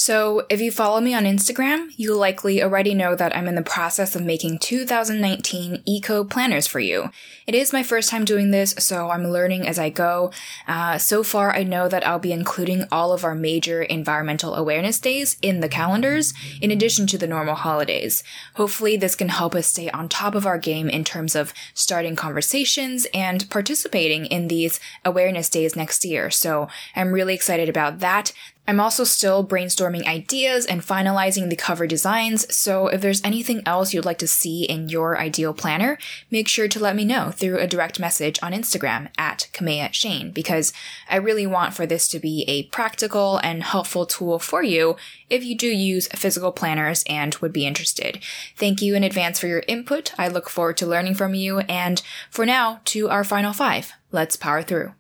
So, 0.06 0.44
if 0.50 0.60
you 0.60 0.70
follow 0.70 1.00
me 1.00 1.14
on 1.14 1.24
Instagram, 1.24 1.88
you 1.96 2.14
likely 2.14 2.62
already 2.62 2.92
know 2.92 3.16
that 3.16 3.34
I'm 3.34 3.48
in 3.48 3.54
the 3.54 3.62
process 3.62 4.14
of 4.14 4.22
making 4.22 4.58
2019 4.58 5.82
eco 5.86 6.24
planners 6.24 6.66
for 6.66 6.78
you. 6.78 7.08
It 7.46 7.54
is 7.54 7.72
my 7.72 7.82
first 7.82 8.10
time 8.10 8.26
doing 8.26 8.50
this, 8.50 8.74
so 8.78 9.08
I'm 9.08 9.28
learning 9.28 9.66
as 9.66 9.78
I 9.78 9.88
go. 9.88 10.30
Uh, 10.68 10.98
so 10.98 11.22
far, 11.22 11.54
I 11.54 11.62
know 11.62 11.88
that 11.88 12.06
I'll 12.06 12.18
be 12.18 12.32
including 12.32 12.84
all 12.92 13.14
of 13.14 13.24
our 13.24 13.34
major 13.34 13.82
environmental 13.82 14.54
awareness 14.54 15.00
days 15.00 15.38
in 15.40 15.60
the 15.60 15.70
calendars, 15.70 16.34
in 16.60 16.70
addition 16.70 17.06
to 17.06 17.16
the 17.16 17.26
normal 17.26 17.54
holidays. 17.54 18.22
Hopefully, 18.56 18.98
this 18.98 19.14
can 19.14 19.30
help 19.30 19.54
us 19.54 19.68
stay 19.68 19.88
on 19.88 20.10
top 20.10 20.34
of 20.34 20.44
our 20.44 20.58
game 20.58 20.90
in 20.90 21.04
terms 21.04 21.34
of 21.34 21.54
starting 21.72 22.14
conversations 22.14 23.06
and 23.14 23.48
participating 23.48 24.26
in 24.26 24.48
these 24.48 24.80
awareness 25.02 25.48
days 25.48 25.74
next 25.74 26.04
year. 26.04 26.30
So, 26.30 26.68
I'm 26.94 27.12
really 27.12 27.32
excited 27.32 27.70
about 27.70 28.00
that. 28.00 28.32
I'm 28.66 28.80
also 28.80 29.04
still 29.04 29.46
brainstorming 29.46 30.06
ideas 30.06 30.64
and 30.64 30.80
finalizing 30.80 31.50
the 31.50 31.56
cover 31.56 31.86
designs, 31.86 32.54
so 32.54 32.88
if 32.88 33.02
there's 33.02 33.22
anything 33.22 33.62
else 33.66 33.92
you'd 33.92 34.06
like 34.06 34.18
to 34.18 34.26
see 34.26 34.64
in 34.64 34.88
your 34.88 35.18
ideal 35.18 35.52
planner, 35.52 35.98
make 36.30 36.48
sure 36.48 36.66
to 36.68 36.80
let 36.80 36.96
me 36.96 37.04
know 37.04 37.30
through 37.30 37.58
a 37.58 37.66
direct 37.66 38.00
message 38.00 38.38
on 38.42 38.52
Instagram 38.52 39.10
at 39.18 39.48
Kaméa 39.52 39.90
Chayne, 39.90 40.32
because 40.32 40.72
I 41.10 41.16
really 41.16 41.46
want 41.46 41.74
for 41.74 41.84
this 41.84 42.08
to 42.08 42.18
be 42.18 42.44
a 42.48 42.62
practical 42.64 43.36
and 43.38 43.62
helpful 43.62 44.06
tool 44.06 44.38
for 44.38 44.62
you 44.62 44.96
if 45.28 45.44
you 45.44 45.54
do 45.56 45.68
use 45.68 46.08
physical 46.08 46.50
planners 46.50 47.04
and 47.06 47.34
would 47.36 47.52
be 47.52 47.66
interested. 47.66 48.18
Thank 48.56 48.80
you 48.80 48.94
in 48.94 49.04
advance 49.04 49.38
for 49.38 49.46
your 49.46 49.62
input. 49.68 50.18
I 50.18 50.28
look 50.28 50.48
forward 50.48 50.78
to 50.78 50.86
learning 50.86 51.16
from 51.16 51.34
you, 51.34 51.58
and 51.60 52.00
for 52.30 52.46
now, 52.46 52.80
to 52.86 53.10
our 53.10 53.24
final 53.24 53.52
five. 53.52 53.92
Let's 54.10 54.36
power 54.36 54.62
through. 54.62 54.94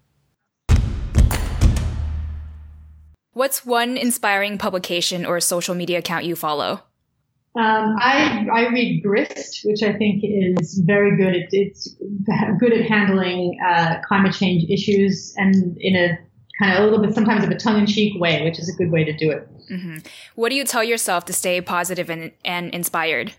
What's 3.34 3.66
one 3.66 3.96
inspiring 3.96 4.58
publication 4.58 5.26
or 5.26 5.40
social 5.40 5.74
media 5.74 5.98
account 5.98 6.24
you 6.24 6.36
follow? 6.36 6.80
Um, 7.56 7.96
I, 8.00 8.48
I 8.52 8.68
read 8.68 9.02
Grist, 9.02 9.60
which 9.64 9.82
I 9.82 9.92
think 9.92 10.22
is 10.24 10.80
very 10.84 11.16
good. 11.16 11.36
It, 11.36 11.48
it's 11.52 11.94
good 12.58 12.72
at 12.72 12.88
handling 12.88 13.60
uh, 13.64 13.96
climate 14.06 14.34
change 14.34 14.68
issues 14.70 15.34
and 15.36 15.76
in 15.78 15.94
a 15.94 16.18
kind 16.58 16.72
of 16.72 16.80
a 16.80 16.84
little 16.84 17.04
bit 17.04 17.14
sometimes 17.14 17.44
of 17.44 17.50
a 17.50 17.56
tongue-in-cheek 17.56 18.20
way, 18.20 18.42
which 18.44 18.58
is 18.58 18.68
a 18.68 18.72
good 18.72 18.90
way 18.90 19.04
to 19.04 19.12
do 19.12 19.30
it. 19.30 19.48
Mm-hmm. 19.70 19.98
What 20.36 20.50
do 20.50 20.56
you 20.56 20.64
tell 20.64 20.84
yourself 20.84 21.24
to 21.26 21.32
stay 21.32 21.60
positive 21.60 22.10
and, 22.10 22.32
and 22.44 22.72
inspired? 22.74 23.32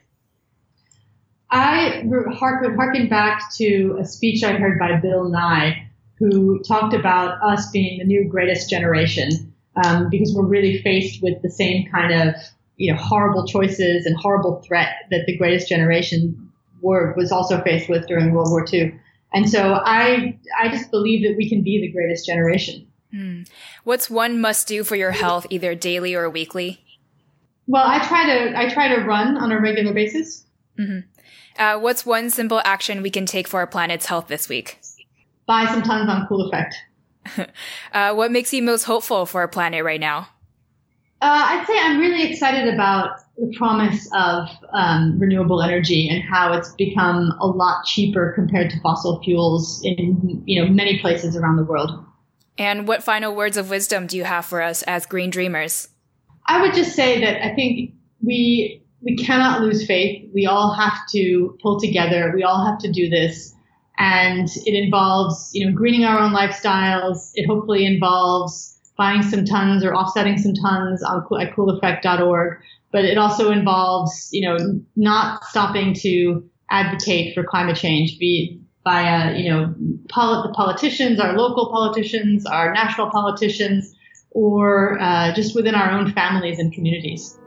I 1.51 2.03
harken, 2.33 2.75
harken 2.75 3.07
back 3.07 3.53
to 3.55 3.97
a 3.99 4.05
speech 4.05 4.43
I 4.43 4.53
heard 4.53 4.77
by 4.79 4.97
Bill 4.97 5.29
Nye, 5.29 5.89
who 6.19 6.61
talked 6.63 6.93
about 6.93 7.41
us 7.41 7.69
being 7.71 7.99
the 7.99 8.05
new 8.05 8.27
greatest 8.27 8.69
generation 8.69 9.53
um, 9.83 10.09
because 10.09 10.33
we're 10.33 10.45
really 10.45 10.81
faced 10.81 11.21
with 11.21 11.41
the 11.41 11.49
same 11.49 11.89
kind 11.91 12.13
of 12.13 12.35
you 12.77 12.91
know 12.91 12.97
horrible 12.97 13.45
choices 13.45 14.05
and 14.05 14.15
horrible 14.17 14.61
threat 14.61 14.95
that 15.11 15.25
the 15.25 15.37
greatest 15.37 15.67
generation 15.67 16.51
were 16.81 17.13
was 17.17 17.31
also 17.31 17.61
faced 17.61 17.89
with 17.89 18.07
during 18.07 18.31
World 18.33 18.49
War 18.49 18.65
II. 18.71 18.99
And 19.33 19.49
so 19.49 19.81
I 19.83 20.37
I 20.59 20.69
just 20.69 20.91
believe 20.91 21.27
that 21.27 21.35
we 21.37 21.49
can 21.49 21.61
be 21.61 21.81
the 21.81 21.91
greatest 21.91 22.25
generation. 22.25 22.87
Mm. 23.13 23.47
What's 23.83 24.09
one 24.09 24.41
must 24.41 24.67
do 24.67 24.83
for 24.83 24.95
your 24.95 25.11
health, 25.11 25.47
either 25.49 25.73
daily 25.75 26.13
or 26.15 26.29
weekly? 26.29 26.81
Well, 27.67 27.83
I 27.85 28.05
try 28.05 28.25
to 28.25 28.57
I 28.57 28.69
try 28.69 28.95
to 28.95 29.01
run 29.01 29.37
on 29.37 29.51
a 29.51 29.59
regular 29.59 29.93
basis. 29.93 30.45
Mm-hmm. 30.77 30.99
Uh, 31.57 31.79
what's 31.79 32.05
one 32.05 32.29
simple 32.29 32.61
action 32.65 33.01
we 33.01 33.09
can 33.09 33.25
take 33.25 33.47
for 33.47 33.59
our 33.59 33.67
planet's 33.67 34.07
health 34.07 34.27
this 34.27 34.49
week? 34.49 34.79
Buy 35.45 35.65
some 35.67 35.81
tons 35.81 36.09
on 36.09 36.27
Cool 36.27 36.49
Effect. 36.49 36.75
uh, 37.93 38.13
what 38.13 38.31
makes 38.31 38.53
you 38.53 38.61
most 38.61 38.83
hopeful 38.83 39.25
for 39.25 39.41
our 39.41 39.47
planet 39.47 39.83
right 39.83 39.99
now? 39.99 40.29
Uh, 41.21 41.43
I'd 41.47 41.65
say 41.65 41.79
I'm 41.79 41.99
really 41.99 42.23
excited 42.23 42.73
about 42.73 43.17
the 43.37 43.53
promise 43.57 44.07
of 44.13 44.47
um, 44.73 45.17
renewable 45.17 45.61
energy 45.61 46.07
and 46.09 46.21
how 46.23 46.53
it's 46.53 46.73
become 46.73 47.33
a 47.39 47.47
lot 47.47 47.83
cheaper 47.85 48.33
compared 48.33 48.69
to 48.71 48.79
fossil 48.81 49.21
fuels 49.23 49.81
in 49.83 50.43
you 50.45 50.61
know 50.61 50.69
many 50.69 50.99
places 50.99 51.35
around 51.35 51.57
the 51.57 51.63
world. 51.63 52.05
And 52.57 52.87
what 52.87 53.03
final 53.03 53.35
words 53.35 53.57
of 53.57 53.69
wisdom 53.69 54.07
do 54.07 54.17
you 54.17 54.23
have 54.23 54.45
for 54.45 54.61
us 54.61 54.83
as 54.83 55.05
green 55.05 55.29
dreamers? 55.29 55.89
I 56.47 56.61
would 56.61 56.73
just 56.73 56.95
say 56.95 57.19
that 57.21 57.43
I 57.43 57.55
think 57.55 57.93
we 58.21 58.81
we 59.01 59.15
cannot 59.15 59.61
lose 59.61 59.85
faith. 59.85 60.29
We 60.33 60.45
all 60.45 60.73
have 60.73 61.07
to 61.11 61.57
pull 61.61 61.79
together. 61.79 62.31
We 62.35 62.43
all 62.43 62.65
have 62.65 62.79
to 62.79 62.91
do 62.91 63.09
this 63.09 63.53
and 63.97 64.49
it 64.65 64.73
involves 64.73 65.51
you 65.53 65.65
know 65.65 65.75
greening 65.75 66.05
our 66.05 66.19
own 66.19 66.33
lifestyles. 66.33 67.31
It 67.35 67.47
hopefully 67.47 67.85
involves 67.85 68.77
buying 68.97 69.21
some 69.21 69.45
tons 69.45 69.83
or 69.83 69.93
offsetting 69.93 70.37
some 70.37 70.53
tons 70.53 71.03
on 71.03 71.25
at 71.41 71.53
cooleffect.org. 71.55 72.59
But 72.91 73.05
it 73.05 73.17
also 73.17 73.51
involves 73.51 74.29
you 74.31 74.47
know 74.47 74.57
not 74.95 75.43
stopping 75.45 75.93
to 75.95 76.49
advocate 76.69 77.33
for 77.35 77.43
climate 77.43 77.77
change, 77.77 78.17
be 78.19 78.59
via 78.83 79.35
you 79.37 79.49
know 79.49 79.73
the 79.77 80.53
politicians, 80.55 81.19
our 81.19 81.37
local 81.37 81.69
politicians, 81.71 82.45
our 82.45 82.73
national 82.73 83.09
politicians, 83.09 83.93
or 84.31 84.99
uh, 85.01 85.33
just 85.33 85.55
within 85.55 85.75
our 85.75 85.91
own 85.91 86.11
families 86.11 86.59
and 86.59 86.71
communities. 86.73 87.37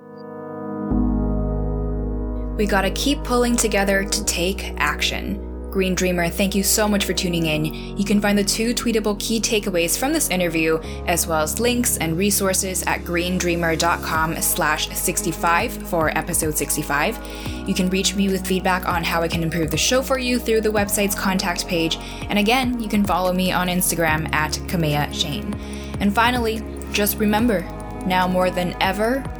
We 2.56 2.66
gotta 2.66 2.90
keep 2.90 3.22
pulling 3.22 3.56
together 3.56 4.04
to 4.04 4.24
take 4.24 4.74
action. 4.78 5.47
Green 5.78 5.94
Dreamer, 5.94 6.28
thank 6.28 6.56
you 6.56 6.64
so 6.64 6.88
much 6.88 7.04
for 7.04 7.12
tuning 7.12 7.46
in. 7.46 7.64
You 7.96 8.04
can 8.04 8.20
find 8.20 8.36
the 8.36 8.42
two 8.42 8.74
tweetable 8.74 9.16
key 9.20 9.40
takeaways 9.40 9.96
from 9.96 10.12
this 10.12 10.28
interview, 10.28 10.78
as 11.06 11.24
well 11.24 11.42
as 11.42 11.60
links 11.60 11.98
and 11.98 12.18
resources 12.18 12.82
at 12.82 13.02
greendreamer.com 13.02 14.42
slash 14.42 14.88
65 14.88 15.72
for 15.88 16.10
episode 16.18 16.58
65. 16.58 17.24
You 17.68 17.74
can 17.74 17.88
reach 17.90 18.16
me 18.16 18.26
with 18.26 18.44
feedback 18.44 18.88
on 18.88 19.04
how 19.04 19.22
I 19.22 19.28
can 19.28 19.44
improve 19.44 19.70
the 19.70 19.76
show 19.76 20.02
for 20.02 20.18
you 20.18 20.40
through 20.40 20.62
the 20.62 20.68
website's 20.68 21.14
contact 21.14 21.68
page. 21.68 21.96
And 22.28 22.40
again, 22.40 22.80
you 22.80 22.88
can 22.88 23.04
follow 23.04 23.32
me 23.32 23.52
on 23.52 23.68
Instagram 23.68 24.34
at 24.34 24.54
Kaméa 24.66 25.06
Chayne. 25.12 25.54
And 26.00 26.12
finally, 26.12 26.60
just 26.90 27.18
remember, 27.18 27.60
now 28.04 28.26
more 28.26 28.50
than 28.50 28.76
ever, 28.80 29.22